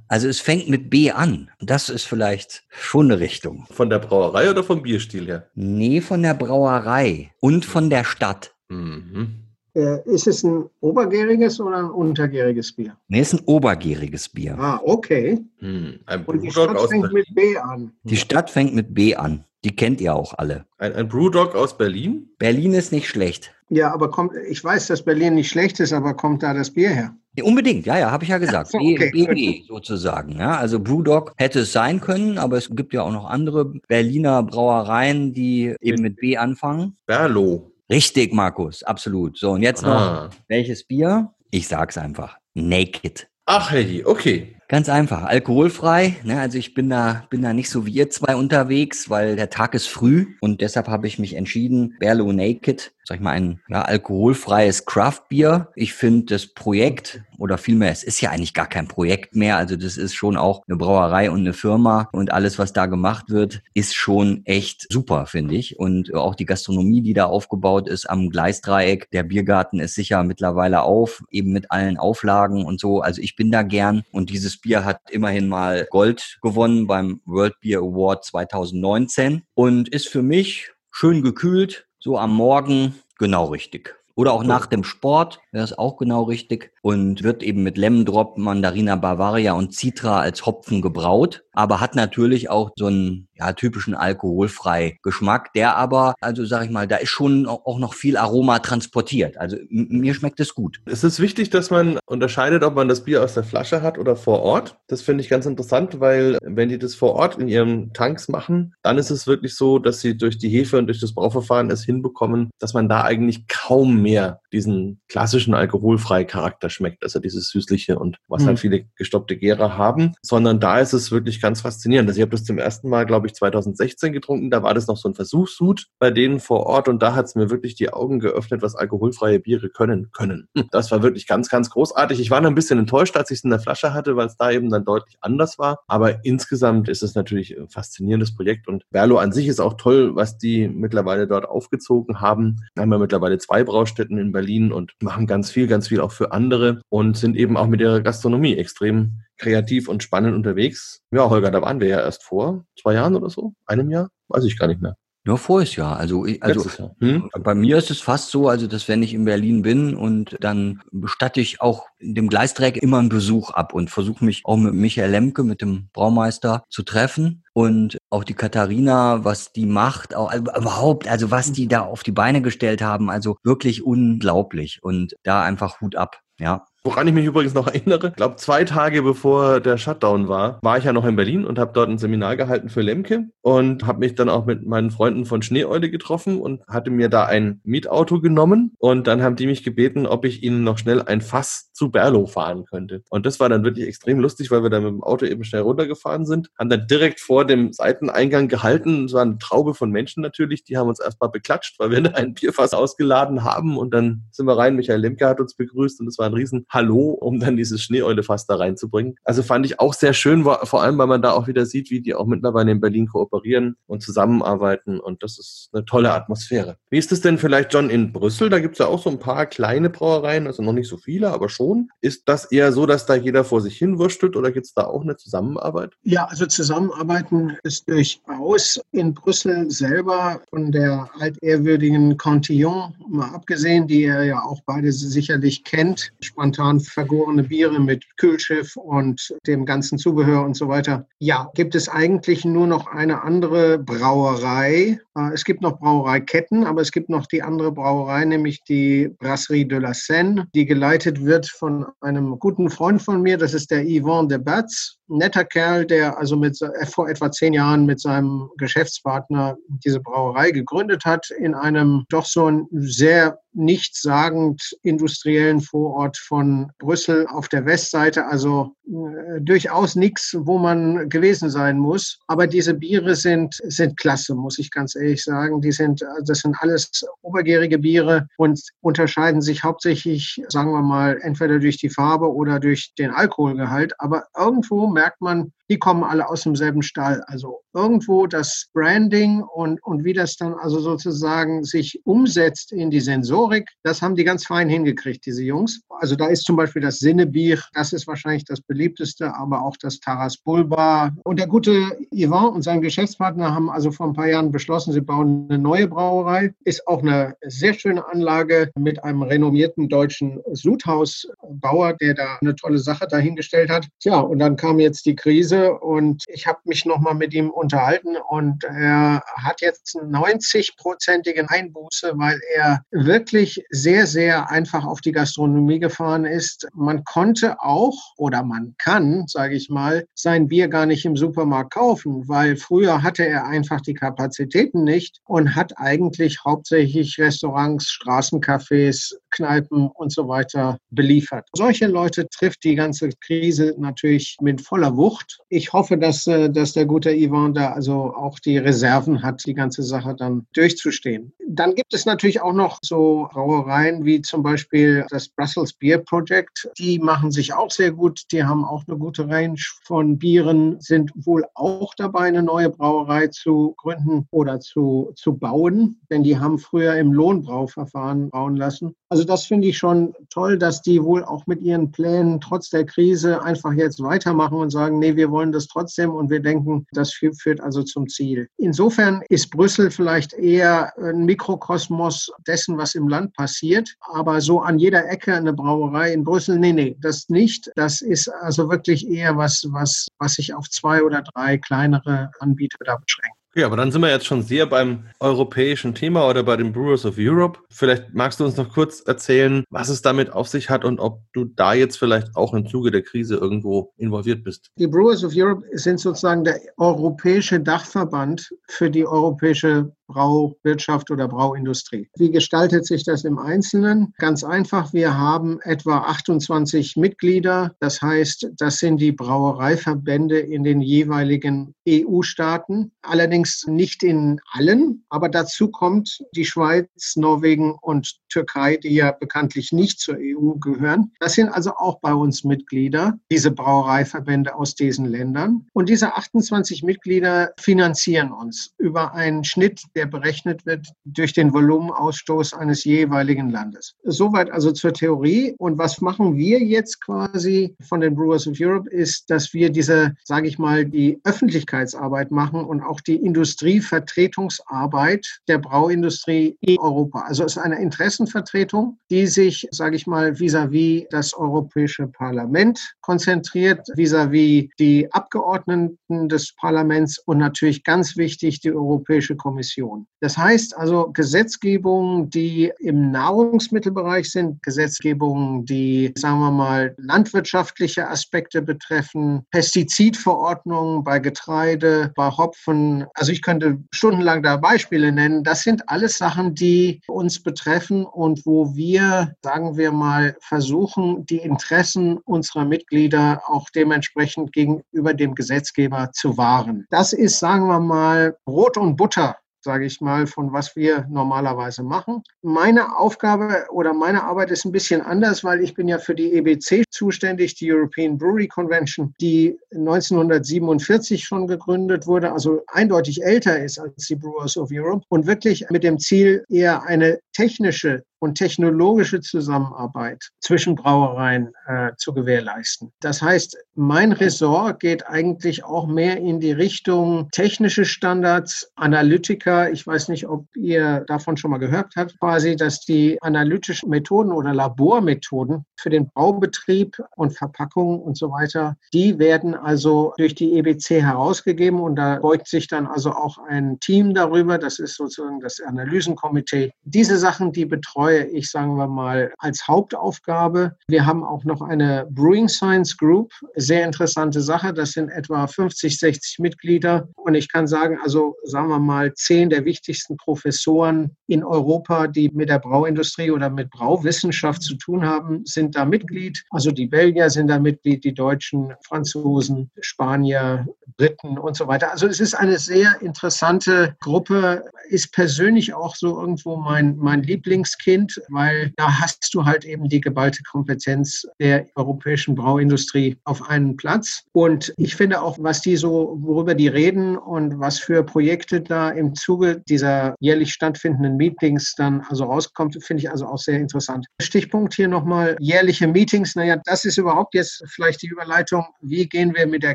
Also 0.06 0.28
es 0.28 0.38
fängt 0.38 0.68
mit 0.68 0.90
B 0.90 1.10
an. 1.10 1.50
Das 1.60 1.88
ist 1.88 2.04
vielleicht 2.04 2.62
schon 2.70 3.10
eine 3.10 3.18
Richtung. 3.18 3.66
Von 3.72 3.90
der 3.90 3.98
Brauerei 3.98 4.48
oder 4.48 4.62
vom 4.62 4.80
Bierstil 4.82 5.26
her? 5.26 5.48
Nee, 5.56 6.00
von 6.00 6.22
der 6.22 6.34
Brauerei 6.34 7.32
und 7.40 7.64
von 7.64 7.90
der 7.90 8.04
Stadt. 8.04 8.54
Mhm. 8.68 9.38
Äh, 9.74 10.02
ist 10.08 10.28
es 10.28 10.44
ein 10.44 10.66
obergäriges 10.80 11.58
oder 11.58 11.78
ein 11.78 11.90
untergäriges 11.90 12.76
Bier? 12.76 12.96
Nee, 13.08 13.22
ist 13.22 13.32
ein 13.32 13.40
obergäriges 13.46 14.28
Bier. 14.28 14.56
Ah, 14.56 14.80
okay. 14.84 15.40
Hm, 15.58 15.98
Und 16.26 16.42
die 16.42 16.50
Stadt 16.52 16.78
fängt 16.88 17.12
mit 17.12 17.26
B 17.34 17.56
an. 17.56 17.90
Die 18.04 18.16
Stadt 18.16 18.50
fängt 18.50 18.72
mit 18.74 18.94
B 18.94 19.16
an. 19.16 19.44
Die 19.64 19.76
kennt 19.76 20.00
ihr 20.00 20.14
auch 20.14 20.34
alle. 20.38 20.66
Ein, 20.78 20.94
ein 20.94 21.08
Brewdog 21.08 21.54
aus 21.54 21.76
Berlin? 21.76 22.28
Berlin 22.38 22.74
ist 22.74 22.90
nicht 22.90 23.08
schlecht. 23.08 23.54
Ja, 23.68 23.92
aber 23.92 24.10
kommt, 24.10 24.32
ich 24.48 24.62
weiß, 24.62 24.88
dass 24.88 25.02
Berlin 25.02 25.34
nicht 25.34 25.48
schlecht 25.48 25.78
ist, 25.80 25.92
aber 25.92 26.14
kommt 26.14 26.42
da 26.42 26.52
das 26.52 26.70
Bier 26.70 26.90
her? 26.90 27.14
Ja, 27.36 27.44
unbedingt, 27.44 27.86
ja, 27.86 27.98
ja, 27.98 28.10
habe 28.10 28.24
ich 28.24 28.30
ja 28.30 28.38
gesagt. 28.38 28.68
So, 28.70 28.78
okay. 28.78 29.10
BG 29.10 29.64
sozusagen. 29.66 30.36
Ja. 30.38 30.58
Also 30.58 30.78
Brewdog 30.80 31.32
hätte 31.36 31.60
es 31.60 31.72
sein 31.72 32.00
können, 32.00 32.38
aber 32.38 32.58
es 32.58 32.68
gibt 32.74 32.92
ja 32.92 33.02
auch 33.02 33.12
noch 33.12 33.30
andere 33.30 33.64
Berliner 33.88 34.42
Brauereien, 34.42 35.32
die 35.32 35.74
eben 35.80 36.02
mit 36.02 36.16
B 36.16 36.36
anfangen. 36.36 36.96
Berlo. 37.06 37.72
Richtig, 37.88 38.34
Markus, 38.34 38.82
absolut. 38.82 39.38
So, 39.38 39.52
und 39.52 39.62
jetzt 39.62 39.84
ah. 39.84 40.28
noch 40.28 40.36
welches 40.48 40.84
Bier? 40.84 41.32
Ich 41.50 41.68
sag's 41.68 41.96
einfach. 41.96 42.36
Naked. 42.54 43.28
Ach, 43.46 43.70
hey, 43.70 44.02
okay. 44.04 44.56
Ganz 44.72 44.88
einfach, 44.88 45.24
alkoholfrei. 45.24 46.16
Ne? 46.24 46.40
Also 46.40 46.56
ich 46.56 46.72
bin 46.72 46.88
da, 46.88 47.26
bin 47.28 47.42
da 47.42 47.52
nicht 47.52 47.68
so 47.68 47.84
wie 47.84 47.90
ihr 47.90 48.08
zwei 48.08 48.34
unterwegs, 48.34 49.10
weil 49.10 49.36
der 49.36 49.50
Tag 49.50 49.74
ist 49.74 49.86
früh 49.86 50.28
und 50.40 50.62
deshalb 50.62 50.88
habe 50.88 51.06
ich 51.06 51.18
mich 51.18 51.34
entschieden, 51.34 51.96
Berlo 52.00 52.32
Naked, 52.32 52.90
sag 53.04 53.16
ich 53.16 53.22
mal, 53.22 53.32
ein 53.32 53.60
ja, 53.68 53.82
alkoholfreies 53.82 54.86
Craft-Bier. 54.86 55.68
Ich 55.74 55.92
finde 55.92 56.24
das 56.24 56.46
Projekt 56.46 57.20
oder 57.36 57.58
vielmehr, 57.58 57.90
es 57.90 58.02
ist 58.02 58.20
ja 58.22 58.30
eigentlich 58.30 58.54
gar 58.54 58.68
kein 58.68 58.88
Projekt 58.88 59.34
mehr. 59.34 59.58
Also 59.58 59.76
das 59.76 59.98
ist 59.98 60.14
schon 60.14 60.38
auch 60.38 60.62
eine 60.66 60.78
Brauerei 60.78 61.30
und 61.30 61.40
eine 61.40 61.52
Firma 61.52 62.08
und 62.12 62.32
alles, 62.32 62.58
was 62.58 62.72
da 62.72 62.86
gemacht 62.86 63.28
wird, 63.28 63.62
ist 63.74 63.94
schon 63.94 64.40
echt 64.46 64.86
super, 64.90 65.26
finde 65.26 65.56
ich. 65.56 65.78
Und 65.78 66.14
auch 66.14 66.34
die 66.34 66.46
Gastronomie, 66.46 67.02
die 67.02 67.12
da 67.12 67.26
aufgebaut 67.26 67.88
ist 67.88 68.08
am 68.08 68.30
Gleisdreieck. 68.30 69.10
Der 69.10 69.24
Biergarten 69.24 69.80
ist 69.80 69.96
sicher 69.96 70.22
mittlerweile 70.22 70.82
auf, 70.82 71.22
eben 71.30 71.52
mit 71.52 71.70
allen 71.70 71.98
Auflagen 71.98 72.64
und 72.64 72.80
so. 72.80 73.00
Also 73.02 73.20
ich 73.20 73.36
bin 73.36 73.50
da 73.50 73.62
gern 73.62 74.04
und 74.12 74.30
dieses 74.30 74.61
Bier 74.62 74.84
hat 74.84 75.00
immerhin 75.10 75.48
mal 75.48 75.86
Gold 75.90 76.38
gewonnen 76.40 76.86
beim 76.86 77.20
World 77.26 77.54
Beer 77.60 77.80
Award 77.80 78.24
2019 78.24 79.42
und 79.54 79.88
ist 79.88 80.08
für 80.08 80.22
mich 80.22 80.70
schön 80.90 81.22
gekühlt, 81.22 81.86
so 81.98 82.18
am 82.18 82.34
Morgen 82.34 82.94
genau 83.18 83.46
richtig. 83.46 83.94
Oder 84.14 84.32
auch 84.32 84.44
nach 84.44 84.66
dem 84.66 84.84
Sport 84.84 85.40
wäre 85.52 85.64
es 85.64 85.76
auch 85.76 85.96
genau 85.96 86.24
richtig 86.24 86.72
und 86.82 87.22
wird 87.22 87.42
eben 87.42 87.62
mit 87.62 87.78
Lemon 87.78 88.04
Drop, 88.04 88.36
Mandarina 88.36 88.96
Bavaria 88.96 89.54
und 89.54 89.74
Citra 89.74 90.20
als 90.20 90.44
Hopfen 90.44 90.82
gebraut, 90.82 91.44
aber 91.52 91.80
hat 91.80 91.94
natürlich 91.94 92.50
auch 92.50 92.70
so 92.76 92.86
einen 92.86 93.28
ja, 93.46 93.52
typischen 93.52 93.94
alkoholfrei 93.94 94.98
Geschmack, 95.02 95.52
der 95.54 95.76
aber, 95.76 96.14
also 96.20 96.44
sag 96.44 96.64
ich 96.64 96.70
mal, 96.70 96.86
da 96.86 96.96
ist 96.96 97.08
schon 97.08 97.46
auch 97.46 97.78
noch 97.78 97.94
viel 97.94 98.16
Aroma 98.16 98.60
transportiert. 98.60 99.36
Also 99.38 99.56
mir 99.68 100.14
schmeckt 100.14 100.40
es 100.40 100.54
gut. 100.54 100.80
Es 100.86 101.04
ist 101.04 101.20
wichtig, 101.20 101.50
dass 101.50 101.70
man 101.70 101.98
unterscheidet, 102.06 102.62
ob 102.62 102.74
man 102.74 102.88
das 102.88 103.04
Bier 103.04 103.22
aus 103.22 103.34
der 103.34 103.44
Flasche 103.44 103.82
hat 103.82 103.98
oder 103.98 104.16
vor 104.16 104.42
Ort. 104.42 104.76
Das 104.86 105.02
finde 105.02 105.22
ich 105.22 105.28
ganz 105.28 105.46
interessant, 105.46 106.00
weil 106.00 106.38
wenn 106.42 106.68
die 106.68 106.78
das 106.78 106.94
vor 106.94 107.14
Ort 107.14 107.38
in 107.38 107.48
ihren 107.48 107.92
Tanks 107.92 108.28
machen, 108.28 108.74
dann 108.82 108.98
ist 108.98 109.10
es 109.10 109.26
wirklich 109.26 109.56
so, 109.56 109.78
dass 109.78 110.00
sie 110.00 110.16
durch 110.16 110.38
die 110.38 110.48
Hefe 110.48 110.78
und 110.78 110.86
durch 110.86 111.00
das 111.00 111.14
Brauverfahren 111.14 111.70
es 111.70 111.84
hinbekommen, 111.84 112.50
dass 112.58 112.74
man 112.74 112.88
da 112.88 113.02
eigentlich 113.02 113.48
kaum 113.48 114.02
mehr 114.02 114.40
diesen 114.52 115.00
klassischen 115.08 115.54
alkoholfrei 115.54 116.24
Charakter 116.24 116.70
schmeckt, 116.70 117.02
also 117.02 117.18
dieses 117.18 117.48
süßliche 117.48 117.98
und 117.98 118.18
was 118.28 118.42
mhm. 118.42 118.48
halt 118.48 118.60
viele 118.60 118.84
gestoppte 118.96 119.36
Gärer 119.36 119.76
haben, 119.76 120.12
sondern 120.22 120.60
da 120.60 120.78
ist 120.78 120.92
es 120.92 121.10
wirklich 121.10 121.40
ganz 121.40 121.62
faszinierend. 121.62 122.08
Also 122.08 122.18
ich 122.18 122.22
habe 122.22 122.30
das 122.30 122.44
zum 122.44 122.58
ersten 122.58 122.88
Mal, 122.88 123.06
glaube 123.06 123.26
ich, 123.26 123.31
2016 123.32 124.12
getrunken, 124.12 124.50
da 124.50 124.62
war 124.62 124.74
das 124.74 124.86
noch 124.86 124.96
so 124.96 125.08
ein 125.08 125.14
Versuchssud 125.14 125.86
bei 125.98 126.10
denen 126.10 126.40
vor 126.40 126.66
Ort 126.66 126.88
und 126.88 127.02
da 127.02 127.14
hat 127.14 127.26
es 127.26 127.34
mir 127.34 127.50
wirklich 127.50 127.74
die 127.74 127.92
Augen 127.92 128.20
geöffnet, 128.20 128.62
was 128.62 128.74
alkoholfreie 128.74 129.40
Biere 129.40 129.68
können 129.68 130.10
können. 130.12 130.48
Hm, 130.56 130.68
das 130.70 130.90
war 130.90 131.02
wirklich 131.02 131.26
ganz, 131.26 131.48
ganz 131.48 131.70
großartig. 131.70 132.20
Ich 132.20 132.30
war 132.30 132.44
ein 132.44 132.54
bisschen 132.54 132.78
enttäuscht, 132.78 133.16
als 133.16 133.30
ich 133.30 133.38
es 133.38 133.44
in 133.44 133.50
der 133.50 133.60
Flasche 133.60 133.94
hatte, 133.94 134.16
weil 134.16 134.26
es 134.26 134.36
da 134.36 134.50
eben 134.50 134.70
dann 134.70 134.84
deutlich 134.84 135.16
anders 135.20 135.58
war. 135.58 135.80
Aber 135.86 136.24
insgesamt 136.24 136.88
ist 136.88 137.02
es 137.02 137.14
natürlich 137.14 137.58
ein 137.58 137.68
faszinierendes 137.68 138.34
Projekt 138.34 138.68
und 138.68 138.84
Berlo 138.90 139.18
an 139.18 139.32
sich 139.32 139.48
ist 139.48 139.60
auch 139.60 139.74
toll, 139.74 140.14
was 140.14 140.38
die 140.38 140.68
mittlerweile 140.68 141.26
dort 141.26 141.46
aufgezogen 141.46 142.20
haben. 142.20 142.60
Wir 142.74 142.82
haben 142.82 142.92
ja 142.92 142.98
mittlerweile 142.98 143.38
zwei 143.38 143.64
Braustätten 143.64 144.18
in 144.18 144.32
Berlin 144.32 144.72
und 144.72 144.92
machen 145.02 145.26
ganz 145.26 145.50
viel, 145.50 145.66
ganz 145.66 145.88
viel 145.88 146.00
auch 146.00 146.12
für 146.12 146.32
andere 146.32 146.80
und 146.88 147.16
sind 147.16 147.36
eben 147.36 147.56
auch 147.56 147.66
mit 147.66 147.80
ihrer 147.80 148.00
Gastronomie 148.00 148.56
extrem 148.56 149.22
kreativ 149.42 149.88
und 149.88 150.02
spannend 150.02 150.34
unterwegs. 150.34 151.00
Ja, 151.10 151.28
Holger, 151.28 151.50
da 151.50 151.60
waren 151.60 151.80
wir 151.80 151.88
ja 151.88 152.00
erst 152.00 152.22
vor 152.22 152.64
zwei 152.80 152.94
Jahren 152.94 153.14
oder 153.14 153.28
so, 153.28 153.54
einem 153.66 153.90
Jahr, 153.90 154.08
weiß 154.28 154.44
ich 154.44 154.58
gar 154.58 154.68
nicht 154.68 154.80
mehr. 154.80 154.96
Nur 155.24 155.38
voriges 155.38 155.76
Jahr. 155.76 155.98
Also, 155.98 156.26
also 156.40 156.90
hm? 156.98 157.30
bei 157.44 157.54
mir 157.54 157.76
ist 157.78 157.92
es 157.92 158.00
fast 158.00 158.30
so, 158.30 158.48
also 158.48 158.66
dass 158.66 158.88
wenn 158.88 159.04
ich 159.04 159.14
in 159.14 159.24
Berlin 159.24 159.62
bin 159.62 159.94
und 159.94 160.36
dann 160.40 160.82
bestatte 160.90 161.40
ich 161.40 161.60
auch 161.60 161.86
dem 162.00 162.28
Gleisdreieck 162.28 162.76
immer 162.76 162.98
einen 162.98 163.08
Besuch 163.08 163.50
ab 163.50 163.72
und 163.72 163.88
versuche 163.88 164.24
mich 164.24 164.42
auch 164.44 164.56
mit 164.56 164.74
Michael 164.74 165.12
Lemke, 165.12 165.44
mit 165.44 165.60
dem 165.62 165.88
Braumeister, 165.92 166.64
zu 166.70 166.82
treffen. 166.82 167.44
Und 167.54 167.98
auch 168.10 168.24
die 168.24 168.34
Katharina, 168.34 169.24
was 169.24 169.52
die 169.52 169.66
macht, 169.66 170.16
auch 170.16 170.28
also 170.28 170.42
überhaupt, 170.42 171.06
also 171.06 171.30
was 171.30 171.52
die 171.52 171.68
da 171.68 171.82
auf 171.82 172.02
die 172.02 172.10
Beine 172.10 172.42
gestellt 172.42 172.82
haben, 172.82 173.08
also 173.08 173.36
wirklich 173.44 173.84
unglaublich. 173.84 174.80
Und 174.82 175.14
da 175.22 175.42
einfach 175.42 175.80
Hut 175.80 175.94
ab. 175.94 176.20
Ja, 176.40 176.66
Woran 176.84 177.06
ich 177.06 177.14
mich 177.14 177.26
übrigens 177.26 177.54
noch 177.54 177.68
erinnere, 177.68 178.08
ich 178.08 178.16
glaube 178.16 178.34
zwei 178.36 178.64
Tage 178.64 179.02
bevor 179.02 179.60
der 179.60 179.78
Shutdown 179.78 180.26
war, 180.26 180.58
war 180.62 180.78
ich 180.78 180.84
ja 180.84 180.92
noch 180.92 181.04
in 181.04 181.14
Berlin 181.14 181.44
und 181.44 181.56
habe 181.56 181.70
dort 181.72 181.88
ein 181.88 181.96
Seminar 181.96 182.36
gehalten 182.36 182.70
für 182.70 182.80
Lemke 182.80 183.28
und 183.40 183.86
habe 183.86 184.00
mich 184.00 184.16
dann 184.16 184.28
auch 184.28 184.46
mit 184.46 184.66
meinen 184.66 184.90
Freunden 184.90 185.24
von 185.24 185.42
Schneeeule 185.42 185.90
getroffen 185.90 186.40
und 186.40 186.66
hatte 186.66 186.90
mir 186.90 187.08
da 187.08 187.24
ein 187.24 187.60
Mietauto 187.62 188.20
genommen 188.20 188.74
und 188.78 189.06
dann 189.06 189.22
haben 189.22 189.36
die 189.36 189.46
mich 189.46 189.62
gebeten, 189.62 190.08
ob 190.08 190.24
ich 190.24 190.42
ihnen 190.42 190.64
noch 190.64 190.76
schnell 190.76 191.02
ein 191.02 191.20
Fass 191.20 191.70
zu 191.72 191.92
Berlo 191.92 192.26
fahren 192.26 192.64
könnte. 192.64 193.04
Und 193.10 193.26
das 193.26 193.38
war 193.38 193.48
dann 193.48 193.62
wirklich 193.62 193.86
extrem 193.86 194.18
lustig, 194.18 194.50
weil 194.50 194.64
wir 194.64 194.70
dann 194.70 194.82
mit 194.82 194.92
dem 194.92 195.04
Auto 195.04 195.24
eben 195.24 195.44
schnell 195.44 195.62
runtergefahren 195.62 196.26
sind, 196.26 196.50
haben 196.58 196.68
dann 196.68 196.88
direkt 196.88 197.20
vor 197.20 197.46
dem 197.46 197.72
Seiteneingang 197.72 198.48
gehalten. 198.48 199.04
Es 199.04 199.12
war 199.12 199.22
eine 199.22 199.38
Traube 199.38 199.74
von 199.74 199.92
Menschen 199.92 200.20
natürlich, 200.20 200.64
die 200.64 200.76
haben 200.76 200.88
uns 200.88 200.98
erstmal 200.98 201.30
beklatscht, 201.30 201.78
weil 201.78 201.92
wir 201.92 202.00
da 202.00 202.10
ein 202.10 202.34
Bierfass 202.34 202.74
ausgeladen 202.74 203.44
haben 203.44 203.78
und 203.78 203.94
dann 203.94 204.24
sind 204.32 204.46
wir 204.46 204.58
rein. 204.58 204.74
Michael 204.74 205.00
Lemke 205.00 205.28
hat 205.28 205.40
uns 205.40 205.54
begrüßt 205.54 206.00
und 206.00 206.08
es 206.08 206.18
war 206.18 206.26
ein 206.26 206.34
riesen 206.34 206.66
Hallo, 206.72 207.10
um 207.10 207.38
dann 207.38 207.58
dieses 207.58 207.82
Schneeeulefass 207.82 208.46
da 208.46 208.56
reinzubringen. 208.56 209.16
Also 209.24 209.42
fand 209.42 209.66
ich 209.66 209.78
auch 209.78 209.92
sehr 209.92 210.14
schön, 210.14 210.42
vor 210.42 210.82
allem, 210.82 210.96
weil 210.96 211.06
man 211.06 211.20
da 211.20 211.32
auch 211.32 211.46
wieder 211.46 211.66
sieht, 211.66 211.90
wie 211.90 212.00
die 212.00 212.14
auch 212.14 212.24
mittlerweile 212.24 212.70
in 212.72 212.80
Berlin 212.80 213.08
kooperieren 213.08 213.76
und 213.86 214.02
zusammenarbeiten. 214.02 214.98
Und 214.98 215.22
das 215.22 215.38
ist 215.38 215.68
eine 215.74 215.84
tolle 215.84 216.14
Atmosphäre. 216.14 216.78
Wie 216.88 216.96
ist 216.96 217.12
es 217.12 217.20
denn 217.20 217.36
vielleicht, 217.36 217.74
John, 217.74 217.90
in 217.90 218.10
Brüssel? 218.10 218.48
Da 218.48 218.58
gibt 218.58 218.76
es 218.76 218.78
ja 218.78 218.86
auch 218.86 219.02
so 219.02 219.10
ein 219.10 219.18
paar 219.18 219.44
kleine 219.44 219.90
Brauereien, 219.90 220.46
also 220.46 220.62
noch 220.62 220.72
nicht 220.72 220.88
so 220.88 220.96
viele, 220.96 221.30
aber 221.30 221.50
schon. 221.50 221.90
Ist 222.00 222.22
das 222.24 222.46
eher 222.46 222.72
so, 222.72 222.86
dass 222.86 223.04
da 223.04 223.16
jeder 223.16 223.44
vor 223.44 223.60
sich 223.60 223.76
hin 223.76 223.98
wurstelt 223.98 224.34
oder 224.34 224.50
gibt 224.50 224.64
es 224.64 224.72
da 224.72 224.84
auch 224.84 225.02
eine 225.02 225.18
Zusammenarbeit? 225.18 225.92
Ja, 226.04 226.24
also 226.24 226.46
Zusammenarbeiten 226.46 227.58
ist 227.64 227.86
durchaus 227.86 228.80
in 228.92 229.12
Brüssel 229.12 229.70
selber 229.70 230.40
von 230.48 230.72
der 230.72 231.10
altehrwürdigen 231.20 232.16
Cantillon 232.16 232.94
mal 233.10 233.28
abgesehen, 233.34 233.86
die 233.86 234.04
ihr 234.04 234.24
ja 234.24 234.42
auch 234.42 234.62
beide 234.64 234.90
sicherlich 234.90 235.64
kennt. 235.64 236.12
Spontan 236.20 236.61
spontan 236.62 236.80
vergorene 236.80 237.42
Biere 237.42 237.80
mit 237.80 238.04
Kühlschiff 238.16 238.76
und 238.76 239.34
dem 239.46 239.64
ganzen 239.66 239.98
Zubehör 239.98 240.44
und 240.44 240.56
so 240.56 240.68
weiter. 240.68 241.06
Ja, 241.18 241.50
gibt 241.54 241.74
es 241.74 241.88
eigentlich 241.88 242.44
nur 242.44 242.66
noch 242.66 242.86
eine 242.86 243.22
andere 243.22 243.78
Brauerei. 243.78 244.98
Äh, 245.16 245.32
es 245.34 245.44
gibt 245.44 245.62
noch 245.62 245.78
Brauereiketten, 245.78 246.64
aber 246.64 246.80
es 246.80 246.92
gibt 246.92 247.08
noch 247.08 247.26
die 247.26 247.42
andere 247.42 247.72
Brauerei, 247.72 248.24
nämlich 248.24 248.62
die 248.64 249.10
Brasserie 249.18 249.66
de 249.66 249.78
la 249.78 249.94
Seine, 249.94 250.46
die 250.54 250.64
geleitet 250.64 251.24
wird 251.24 251.48
von 251.48 251.86
einem 252.00 252.38
guten 252.38 252.70
Freund 252.70 253.02
von 253.02 253.22
mir, 253.22 253.36
das 253.36 253.54
ist 253.54 253.70
der 253.70 253.84
Yvon 253.84 254.28
de 254.28 254.38
Batz 254.38 254.98
netter 255.18 255.44
Kerl, 255.44 255.86
der 255.86 256.18
also 256.18 256.36
mit, 256.36 256.60
äh, 256.60 256.86
vor 256.86 257.08
etwa 257.08 257.30
zehn 257.30 257.52
Jahren 257.52 257.86
mit 257.86 258.00
seinem 258.00 258.50
Geschäftspartner 258.58 259.56
diese 259.84 260.00
Brauerei 260.00 260.50
gegründet 260.50 261.04
hat, 261.04 261.30
in 261.30 261.54
einem 261.54 262.04
doch 262.08 262.26
so 262.26 262.66
sehr 262.72 263.38
nichtssagend 263.54 264.76
industriellen 264.82 265.60
Vorort 265.60 266.16
von 266.16 266.70
Brüssel 266.78 267.26
auf 267.26 267.48
der 267.48 267.66
Westseite, 267.66 268.26
also 268.26 268.74
äh, 268.86 269.40
durchaus 269.40 269.94
nichts, 269.94 270.34
wo 270.38 270.58
man 270.58 271.08
gewesen 271.08 271.50
sein 271.50 271.78
muss. 271.78 272.18
Aber 272.26 272.46
diese 272.46 272.74
Biere 272.74 273.14
sind, 273.14 273.60
sind 273.64 273.96
klasse, 273.96 274.34
muss 274.34 274.58
ich 274.58 274.70
ganz 274.70 274.96
ehrlich 274.96 275.22
sagen. 275.22 275.60
Die 275.60 275.72
sind, 275.72 276.02
das 276.24 276.38
sind 276.38 276.56
alles 276.60 277.04
obergärige 277.22 277.78
Biere 277.78 278.26
und 278.36 278.60
unterscheiden 278.80 279.42
sich 279.42 279.62
hauptsächlich, 279.62 280.42
sagen 280.48 280.72
wir 280.72 280.82
mal, 280.82 281.18
entweder 281.22 281.58
durch 281.58 281.76
die 281.76 281.90
Farbe 281.90 282.32
oder 282.32 282.58
durch 282.58 282.94
den 282.94 283.10
Alkoholgehalt. 283.10 283.94
Aber 283.98 284.24
irgendwo 284.36 284.86
merkt 284.86 285.01
man, 285.20 285.52
die 285.72 285.78
kommen 285.78 286.04
alle 286.04 286.28
aus 286.28 286.42
demselben 286.42 286.82
Stall. 286.82 287.24
Also 287.28 287.62
irgendwo 287.72 288.26
das 288.26 288.66
Branding 288.74 289.42
und, 289.42 289.82
und 289.82 290.04
wie 290.04 290.12
das 290.12 290.36
dann 290.36 290.52
also 290.52 290.80
sozusagen 290.80 291.64
sich 291.64 291.98
umsetzt 292.04 292.72
in 292.72 292.90
die 292.90 293.00
Sensorik, 293.00 293.70
das 293.82 294.02
haben 294.02 294.14
die 294.14 294.24
ganz 294.24 294.44
fein 294.46 294.68
hingekriegt, 294.68 295.24
diese 295.24 295.42
Jungs. 295.42 295.80
Also 295.88 296.14
da 296.14 296.26
ist 296.26 296.44
zum 296.44 296.56
Beispiel 296.56 296.82
das 296.82 296.98
Sinnebier, 296.98 297.58
das 297.72 297.94
ist 297.94 298.06
wahrscheinlich 298.06 298.44
das 298.44 298.60
beliebteste, 298.60 299.34
aber 299.34 299.62
auch 299.62 299.78
das 299.80 299.98
Taras 299.98 300.36
Bulba. 300.36 301.10
Und 301.24 301.38
der 301.38 301.46
gute 301.46 301.96
Yvan 302.12 302.52
und 302.52 302.62
sein 302.62 302.82
Geschäftspartner 302.82 303.54
haben 303.54 303.70
also 303.70 303.90
vor 303.90 304.08
ein 304.08 304.12
paar 304.12 304.28
Jahren 304.28 304.52
beschlossen, 304.52 304.92
sie 304.92 305.00
bauen 305.00 305.46
eine 305.48 305.58
neue 305.58 305.88
Brauerei. 305.88 306.52
Ist 306.64 306.86
auch 306.86 307.00
eine 307.00 307.34
sehr 307.46 307.72
schöne 307.72 308.06
Anlage 308.06 308.70
mit 308.76 309.02
einem 309.02 309.22
renommierten 309.22 309.88
deutschen 309.88 310.42
Sudhausbauer, 310.52 311.94
der 311.94 312.12
da 312.12 312.36
eine 312.42 312.54
tolle 312.56 312.78
Sache 312.78 313.06
dahingestellt 313.06 313.70
hat. 313.70 313.86
Tja, 314.00 314.20
und 314.20 314.38
dann 314.38 314.56
kam 314.56 314.78
jetzt 314.78 315.06
die 315.06 315.16
Krise 315.16 315.61
und 315.70 316.24
ich 316.28 316.46
habe 316.46 316.60
mich 316.64 316.84
nochmal 316.84 317.14
mit 317.14 317.34
ihm 317.34 317.50
unterhalten 317.50 318.16
und 318.28 318.64
er 318.64 319.22
hat 319.36 319.60
jetzt 319.60 319.96
einen 319.96 320.14
90-prozentigen 320.14 321.48
Einbuße, 321.48 322.12
weil 322.16 322.40
er 322.54 322.82
wirklich 322.90 323.64
sehr, 323.70 324.06
sehr 324.06 324.50
einfach 324.50 324.84
auf 324.84 325.00
die 325.00 325.12
Gastronomie 325.12 325.78
gefahren 325.78 326.24
ist. 326.24 326.68
Man 326.74 327.04
konnte 327.04 327.60
auch 327.60 327.96
oder 328.16 328.42
man 328.42 328.74
kann, 328.78 329.24
sage 329.26 329.54
ich 329.54 329.68
mal, 329.68 330.04
sein 330.14 330.48
Bier 330.48 330.68
gar 330.68 330.86
nicht 330.86 331.04
im 331.04 331.16
Supermarkt 331.16 331.74
kaufen, 331.74 332.28
weil 332.28 332.56
früher 332.56 333.02
hatte 333.02 333.26
er 333.26 333.46
einfach 333.46 333.80
die 333.80 333.94
Kapazitäten 333.94 334.84
nicht 334.84 335.20
und 335.24 335.54
hat 335.54 335.74
eigentlich 335.76 336.40
hauptsächlich 336.44 337.18
Restaurants, 337.18 337.86
Straßencafés, 337.86 339.14
Kneipen 339.30 339.88
und 339.88 340.12
so 340.12 340.28
weiter 340.28 340.78
beliefert. 340.90 341.48
Solche 341.54 341.86
Leute 341.86 342.28
trifft 342.28 342.64
die 342.64 342.74
ganze 342.74 343.10
Krise 343.24 343.74
natürlich 343.78 344.36
mit 344.40 344.60
voller 344.60 344.96
Wucht. 344.96 345.38
Ich 345.54 345.74
hoffe, 345.74 345.98
dass, 345.98 346.26
äh, 346.26 346.48
dass 346.48 346.72
der 346.72 346.86
gute 346.86 347.12
Ivan 347.12 347.52
da 347.52 347.72
also 347.72 348.14
auch 348.16 348.38
die 348.38 348.56
Reserven 348.56 349.22
hat, 349.22 349.44
die 349.44 349.52
ganze 349.52 349.82
Sache 349.82 350.14
dann 350.16 350.46
durchzustehen. 350.54 351.34
Dann 351.46 351.74
gibt 351.74 351.92
es 351.92 352.06
natürlich 352.06 352.40
auch 352.40 352.54
noch 352.54 352.78
so 352.82 353.28
Brauereien 353.30 354.06
wie 354.06 354.22
zum 354.22 354.42
Beispiel 354.42 355.04
das 355.10 355.28
Brussels 355.28 355.74
Beer 355.74 355.98
Project. 355.98 356.70
Die 356.78 356.98
machen 356.98 357.30
sich 357.30 357.52
auch 357.52 357.70
sehr 357.70 357.92
gut. 357.92 358.22
Die 358.32 358.42
haben 358.42 358.64
auch 358.64 358.84
eine 358.88 358.96
gute 358.96 359.28
Range 359.28 359.60
von 359.84 360.16
Bieren, 360.16 360.80
sind 360.80 361.12
wohl 361.14 361.44
auch 361.52 361.94
dabei, 361.96 362.28
eine 362.28 362.42
neue 362.42 362.70
Brauerei 362.70 363.26
zu 363.26 363.74
gründen 363.76 364.26
oder 364.30 364.58
zu, 364.58 365.12
zu 365.16 365.36
bauen, 365.36 366.00
denn 366.10 366.22
die 366.22 366.38
haben 366.38 366.58
früher 366.58 366.94
im 366.94 367.12
Lohnbrauverfahren 367.12 368.30
bauen 368.30 368.56
lassen. 368.56 368.94
Also 369.10 369.24
das 369.24 369.44
finde 369.44 369.68
ich 369.68 369.76
schon 369.76 370.14
toll, 370.30 370.56
dass 370.56 370.80
die 370.80 371.02
wohl 371.02 371.22
auch 371.22 371.46
mit 371.46 371.60
ihren 371.60 371.92
Plänen 371.92 372.40
trotz 372.40 372.70
der 372.70 372.86
Krise 372.86 373.42
einfach 373.42 373.74
jetzt 373.74 374.02
weitermachen 374.02 374.56
und 374.56 374.70
sagen, 374.70 374.98
nee, 374.98 375.14
wir 375.16 375.30
wollen 375.30 375.41
das 375.50 375.66
trotzdem 375.66 376.10
und 376.10 376.30
wir 376.30 376.40
denken, 376.40 376.86
das 376.92 377.12
führt 377.12 377.60
also 377.60 377.82
zum 377.82 378.08
Ziel. 378.08 378.48
Insofern 378.58 379.22
ist 379.28 379.50
Brüssel 379.50 379.90
vielleicht 379.90 380.34
eher 380.34 380.96
ein 380.98 381.24
Mikrokosmos 381.24 382.30
dessen, 382.46 382.78
was 382.78 382.94
im 382.94 383.08
Land 383.08 383.34
passiert, 383.34 383.96
aber 384.12 384.40
so 384.40 384.60
an 384.60 384.78
jeder 384.78 385.08
Ecke 385.08 385.34
eine 385.34 385.52
Brauerei 385.52 386.12
in 386.12 386.22
Brüssel, 386.22 386.58
nee, 386.58 386.72
nee, 386.72 386.96
das 387.00 387.28
nicht. 387.28 387.70
Das 387.74 388.00
ist 388.02 388.28
also 388.28 388.70
wirklich 388.70 389.08
eher 389.08 389.36
was, 389.36 389.66
was, 389.70 390.08
was 390.18 390.34
sich 390.34 390.54
auf 390.54 390.68
zwei 390.68 391.02
oder 391.02 391.22
drei 391.34 391.58
kleinere 391.58 392.30
Anbieter 392.38 392.78
da 392.84 392.96
beschränkt. 392.96 393.41
Ja, 393.54 393.66
aber 393.66 393.76
dann 393.76 393.92
sind 393.92 394.00
wir 394.00 394.10
jetzt 394.10 394.24
schon 394.24 394.40
sehr 394.40 394.64
beim 394.64 395.04
europäischen 395.20 395.94
Thema 395.94 396.26
oder 396.26 396.42
bei 396.42 396.56
den 396.56 396.72
Brewers 396.72 397.04
of 397.04 397.16
Europe. 397.18 397.58
Vielleicht 397.68 398.14
magst 398.14 398.40
du 398.40 398.44
uns 398.44 398.56
noch 398.56 398.72
kurz 398.72 399.02
erzählen, 399.02 399.62
was 399.68 399.90
es 399.90 400.00
damit 400.00 400.32
auf 400.32 400.48
sich 400.48 400.70
hat 400.70 400.86
und 400.86 400.98
ob 400.98 401.20
du 401.34 401.44
da 401.44 401.74
jetzt 401.74 401.98
vielleicht 401.98 402.34
auch 402.34 402.54
im 402.54 402.66
Zuge 402.66 402.90
der 402.90 403.02
Krise 403.02 403.36
irgendwo 403.36 403.92
involviert 403.98 404.42
bist. 404.42 404.70
Die 404.78 404.86
Brewers 404.86 405.22
of 405.22 405.34
Europe 405.36 405.62
sind 405.72 406.00
sozusagen 406.00 406.44
der 406.44 406.60
europäische 406.78 407.60
Dachverband 407.60 408.50
für 408.68 408.90
die 408.90 409.06
europäische 409.06 409.92
Brauwirtschaft 410.12 411.10
oder 411.10 411.28
Brauindustrie. 411.28 412.08
Wie 412.16 412.30
gestaltet 412.30 412.86
sich 412.86 413.04
das 413.04 413.24
im 413.24 413.38
Einzelnen? 413.38 414.12
Ganz 414.18 414.44
einfach, 414.44 414.92
wir 414.92 415.16
haben 415.16 415.60
etwa 415.62 415.98
28 415.98 416.96
Mitglieder. 416.96 417.74
Das 417.80 418.02
heißt, 418.02 418.50
das 418.56 418.76
sind 418.76 418.98
die 418.98 419.12
Brauereiverbände 419.12 420.38
in 420.38 420.64
den 420.64 420.80
jeweiligen 420.80 421.74
EU-Staaten. 421.88 422.92
Allerdings 423.02 423.66
nicht 423.66 424.02
in 424.02 424.40
allen, 424.52 425.04
aber 425.08 425.28
dazu 425.28 425.68
kommt 425.68 426.18
die 426.34 426.44
Schweiz, 426.44 427.16
Norwegen 427.16 427.76
und 427.80 428.16
Türkei, 428.28 428.76
die 428.76 428.94
ja 428.94 429.12
bekanntlich 429.12 429.72
nicht 429.72 430.00
zur 430.00 430.16
EU 430.18 430.54
gehören. 430.60 431.12
Das 431.20 431.34
sind 431.34 431.48
also 431.48 431.72
auch 431.76 432.00
bei 432.00 432.14
uns 432.14 432.44
Mitglieder, 432.44 433.18
diese 433.30 433.50
Brauereiverbände 433.50 434.54
aus 434.54 434.74
diesen 434.74 435.06
Ländern. 435.06 435.66
Und 435.72 435.88
diese 435.88 436.14
28 436.14 436.82
Mitglieder 436.82 437.52
finanzieren 437.58 438.32
uns 438.32 438.74
über 438.78 439.14
einen 439.14 439.44
Schnitt 439.44 439.82
der 439.94 440.01
der 440.02 440.08
berechnet 440.08 440.66
wird 440.66 440.88
durch 441.04 441.32
den 441.32 441.52
Volumenausstoß 441.52 442.54
eines 442.54 442.82
jeweiligen 442.82 443.50
Landes. 443.50 443.94
Soweit 444.02 444.50
also 444.50 444.72
zur 444.72 444.92
Theorie. 444.92 445.54
Und 445.58 445.78
was 445.78 446.00
machen 446.00 446.36
wir 446.36 446.58
jetzt 446.58 447.00
quasi 447.00 447.76
von 447.80 448.00
den 448.00 448.16
Brewers 448.16 448.48
of 448.48 448.56
Europe, 448.58 448.90
ist, 448.90 449.30
dass 449.30 449.54
wir 449.54 449.70
diese, 449.70 450.16
sage 450.24 450.48
ich 450.48 450.58
mal, 450.58 450.84
die 450.84 451.20
Öffentlichkeitsarbeit 451.22 452.32
machen 452.32 452.64
und 452.64 452.82
auch 452.82 453.00
die 453.00 453.14
Industrievertretungsarbeit 453.14 455.38
der 455.46 455.58
Brauindustrie 455.58 456.56
in 456.60 456.80
Europa. 456.80 457.20
Also 457.20 457.44
es 457.44 457.56
ist 457.56 457.62
eine 457.62 457.80
Interessenvertretung, 457.80 458.98
die 459.08 459.28
sich, 459.28 459.68
sage 459.70 459.94
ich 459.94 460.08
mal, 460.08 460.32
vis-à-vis 460.32 461.02
-vis 461.02 461.06
das 461.10 461.32
Europäische 461.32 462.08
Parlament 462.08 462.96
konzentriert, 463.02 463.86
vis-à-vis 463.94 464.64
-vis 464.64 464.70
die 464.80 465.12
Abgeordneten 465.12 466.28
des 466.28 466.56
Parlaments 466.56 467.18
und 467.18 467.38
natürlich 467.38 467.84
ganz 467.84 468.16
wichtig 468.16 468.58
die 468.62 468.72
Europäische 468.72 469.36
Kommission. 469.36 469.91
Union. 469.92 470.06
Das 470.20 470.38
heißt 470.38 470.76
also 470.76 471.10
Gesetzgebungen, 471.12 472.30
die 472.30 472.72
im 472.78 473.10
Nahrungsmittelbereich 473.10 474.30
sind, 474.30 474.62
Gesetzgebungen, 474.62 475.66
die, 475.66 476.12
sagen 476.16 476.38
wir 476.38 476.52
mal, 476.52 476.94
landwirtschaftliche 476.96 478.08
Aspekte 478.08 478.62
betreffen, 478.62 479.44
Pestizidverordnungen 479.50 481.02
bei 481.02 481.18
Getreide, 481.18 482.12
bei 482.14 482.30
Hopfen. 482.30 483.04
Also 483.14 483.32
ich 483.32 483.42
könnte 483.42 483.78
stundenlang 483.92 484.44
da 484.44 484.58
Beispiele 484.58 485.10
nennen. 485.10 485.42
Das 485.42 485.62
sind 485.62 485.88
alles 485.88 486.18
Sachen, 486.18 486.54
die 486.54 487.00
uns 487.08 487.42
betreffen 487.42 488.04
und 488.04 488.46
wo 488.46 488.76
wir, 488.76 489.34
sagen 489.42 489.76
wir 489.76 489.90
mal, 489.90 490.36
versuchen, 490.40 491.26
die 491.26 491.38
Interessen 491.38 492.18
unserer 492.18 492.64
Mitglieder 492.64 493.42
auch 493.48 493.68
dementsprechend 493.74 494.52
gegenüber 494.52 495.14
dem 495.14 495.34
Gesetzgeber 495.34 496.10
zu 496.12 496.36
wahren. 496.36 496.86
Das 496.90 497.12
ist, 497.12 497.40
sagen 497.40 497.66
wir 497.66 497.80
mal, 497.80 498.36
Brot 498.44 498.76
und 498.76 498.96
Butter 498.96 499.36
sage 499.62 499.86
ich 499.86 500.00
mal, 500.00 500.26
von 500.26 500.52
was 500.52 500.74
wir 500.76 501.06
normalerweise 501.08 501.82
machen. 501.82 502.22
Meine 502.42 502.98
Aufgabe 502.98 503.66
oder 503.70 503.92
meine 503.94 504.24
Arbeit 504.24 504.50
ist 504.50 504.64
ein 504.64 504.72
bisschen 504.72 505.00
anders, 505.00 505.44
weil 505.44 505.62
ich 505.62 505.74
bin 505.74 505.88
ja 505.88 505.98
für 505.98 506.14
die 506.14 506.32
EBC 506.34 506.84
zuständig, 506.90 507.54
die 507.54 507.72
European 507.72 508.18
Brewery 508.18 508.48
Convention, 508.48 509.14
die 509.20 509.56
1947 509.72 511.24
schon 511.24 511.46
gegründet 511.46 512.06
wurde, 512.06 512.32
also 512.32 512.62
eindeutig 512.66 513.22
älter 513.22 513.62
ist 513.62 513.78
als 513.78 514.06
die 514.06 514.16
Brewers 514.16 514.56
of 514.56 514.70
Europe 514.72 515.04
und 515.08 515.26
wirklich 515.26 515.64
mit 515.70 515.84
dem 515.84 515.98
Ziel, 515.98 516.44
eher 516.48 516.82
eine 516.84 517.20
technische 517.32 518.02
und 518.22 518.36
technologische 518.36 519.20
Zusammenarbeit 519.20 520.30
zwischen 520.38 520.76
Brauereien 520.76 521.52
äh, 521.66 521.90
zu 521.96 522.14
gewährleisten. 522.14 522.92
Das 523.00 523.20
heißt, 523.20 523.56
mein 523.74 524.12
Ressort 524.12 524.78
geht 524.78 525.04
eigentlich 525.08 525.64
auch 525.64 525.88
mehr 525.88 526.18
in 526.18 526.38
die 526.38 526.52
Richtung 526.52 527.28
technische 527.32 527.84
Standards, 527.84 528.70
Analytiker. 528.76 529.72
Ich 529.72 529.84
weiß 529.84 530.08
nicht, 530.08 530.28
ob 530.28 530.46
ihr 530.54 531.04
davon 531.08 531.36
schon 531.36 531.50
mal 531.50 531.58
gehört 531.58 531.94
habt, 531.96 532.16
quasi, 532.20 532.54
dass 532.54 532.84
die 532.84 533.18
analytischen 533.22 533.90
Methoden 533.90 534.30
oder 534.30 534.54
Labormethoden 534.54 535.64
für 535.74 535.90
den 535.90 536.08
Baubetrieb 536.14 536.96
und 537.16 537.36
Verpackung 537.36 538.00
und 538.00 538.16
so 538.16 538.30
weiter, 538.30 538.76
die 538.92 539.18
werden 539.18 539.56
also 539.56 540.14
durch 540.16 540.36
die 540.36 540.56
EBC 540.58 541.02
herausgegeben 541.02 541.80
und 541.80 541.96
da 541.96 542.20
beugt 542.20 542.46
sich 542.46 542.68
dann 542.68 542.86
also 542.86 543.10
auch 543.10 543.38
ein 543.48 543.80
Team 543.80 544.14
darüber. 544.14 544.58
Das 544.58 544.78
ist 544.78 544.94
sozusagen 544.94 545.40
das 545.40 545.60
Analysenkomitee. 545.60 546.72
Diese 546.84 547.18
Sachen, 547.18 547.50
die 547.52 547.64
betreuen 547.64 548.11
betreue 548.12 548.26
ich, 548.32 548.50
sagen 548.50 548.76
wir 548.76 548.86
mal, 548.86 549.32
als 549.38 549.66
Hauptaufgabe. 549.66 550.76
Wir 550.88 551.06
haben 551.06 551.24
auch 551.24 551.44
noch 551.44 551.60
eine 551.62 552.06
Brewing 552.10 552.48
Science 552.48 552.96
Group. 552.96 553.32
Sehr 553.56 553.84
interessante 553.84 554.40
Sache. 554.40 554.72
Das 554.72 554.92
sind 554.92 555.08
etwa 555.08 555.46
50, 555.46 555.98
60 555.98 556.38
Mitglieder. 556.38 557.08
Und 557.16 557.34
ich 557.34 557.50
kann 557.50 557.66
sagen, 557.66 557.98
also 558.02 558.36
sagen 558.44 558.68
wir 558.68 558.78
mal, 558.78 559.12
zehn 559.14 559.50
der 559.50 559.64
wichtigsten 559.64 560.16
Professoren 560.16 561.16
in 561.26 561.44
Europa, 561.44 562.06
die 562.06 562.30
mit 562.30 562.48
der 562.48 562.58
Brauindustrie 562.58 563.30
oder 563.30 563.50
mit 563.50 563.70
Brauwissenschaft 563.70 564.62
zu 564.62 564.76
tun 564.76 565.04
haben, 565.04 565.44
sind 565.44 565.76
da 565.76 565.84
Mitglied. 565.84 566.42
Also 566.50 566.70
die 566.70 566.86
Belgier 566.86 567.30
sind 567.30 567.48
da 567.48 567.58
Mitglied, 567.58 568.04
die 568.04 568.14
Deutschen, 568.14 568.74
Franzosen, 568.86 569.70
Spanier, 569.80 570.66
Briten 570.96 571.38
und 571.38 571.56
so 571.56 571.66
weiter. 571.66 571.90
Also 571.90 572.06
es 572.06 572.20
ist 572.20 572.34
eine 572.34 572.58
sehr 572.58 573.00
interessante 573.00 573.96
Gruppe. 574.00 574.64
ist 574.88 575.12
persönlich 575.12 575.72
auch 575.74 575.96
so 575.96 576.20
irgendwo 576.20 576.56
mein, 576.56 576.96
mein 576.96 577.22
Lieblingskind, 577.22 578.01
weil 578.28 578.72
da 578.76 579.00
hast 579.00 579.32
du 579.32 579.44
halt 579.44 579.64
eben 579.64 579.88
die 579.88 580.00
geballte 580.00 580.42
Kompetenz 580.42 581.26
der 581.40 581.66
europäischen 581.74 582.34
Brauindustrie 582.34 583.16
auf 583.24 583.48
einen 583.48 583.76
Platz. 583.76 584.22
Und 584.32 584.72
ich 584.76 584.96
finde 584.96 585.22
auch, 585.22 585.38
was 585.40 585.60
die 585.60 585.76
so, 585.76 586.16
worüber 586.20 586.54
die 586.54 586.68
reden 586.68 587.16
und 587.16 587.58
was 587.58 587.78
für 587.78 588.02
Projekte 588.04 588.60
da 588.60 588.90
im 588.90 589.14
Zuge 589.14 589.62
dieser 589.68 590.14
jährlich 590.20 590.52
stattfindenden 590.52 591.16
Meetings 591.16 591.74
dann 591.76 592.02
also 592.08 592.24
rauskommt, 592.24 592.82
finde 592.84 593.02
ich 593.02 593.10
also 593.10 593.26
auch 593.26 593.38
sehr 593.38 593.58
interessant. 593.58 594.06
Stichpunkt 594.20 594.74
hier 594.74 594.88
nochmal 594.88 595.36
jährliche 595.40 595.86
Meetings. 595.86 596.34
Naja, 596.34 596.60
das 596.64 596.84
ist 596.84 596.98
überhaupt 596.98 597.34
jetzt 597.34 597.62
vielleicht 597.68 598.02
die 598.02 598.08
Überleitung. 598.08 598.64
Wie 598.80 599.08
gehen 599.08 599.34
wir 599.34 599.46
mit 599.46 599.62
der 599.62 599.74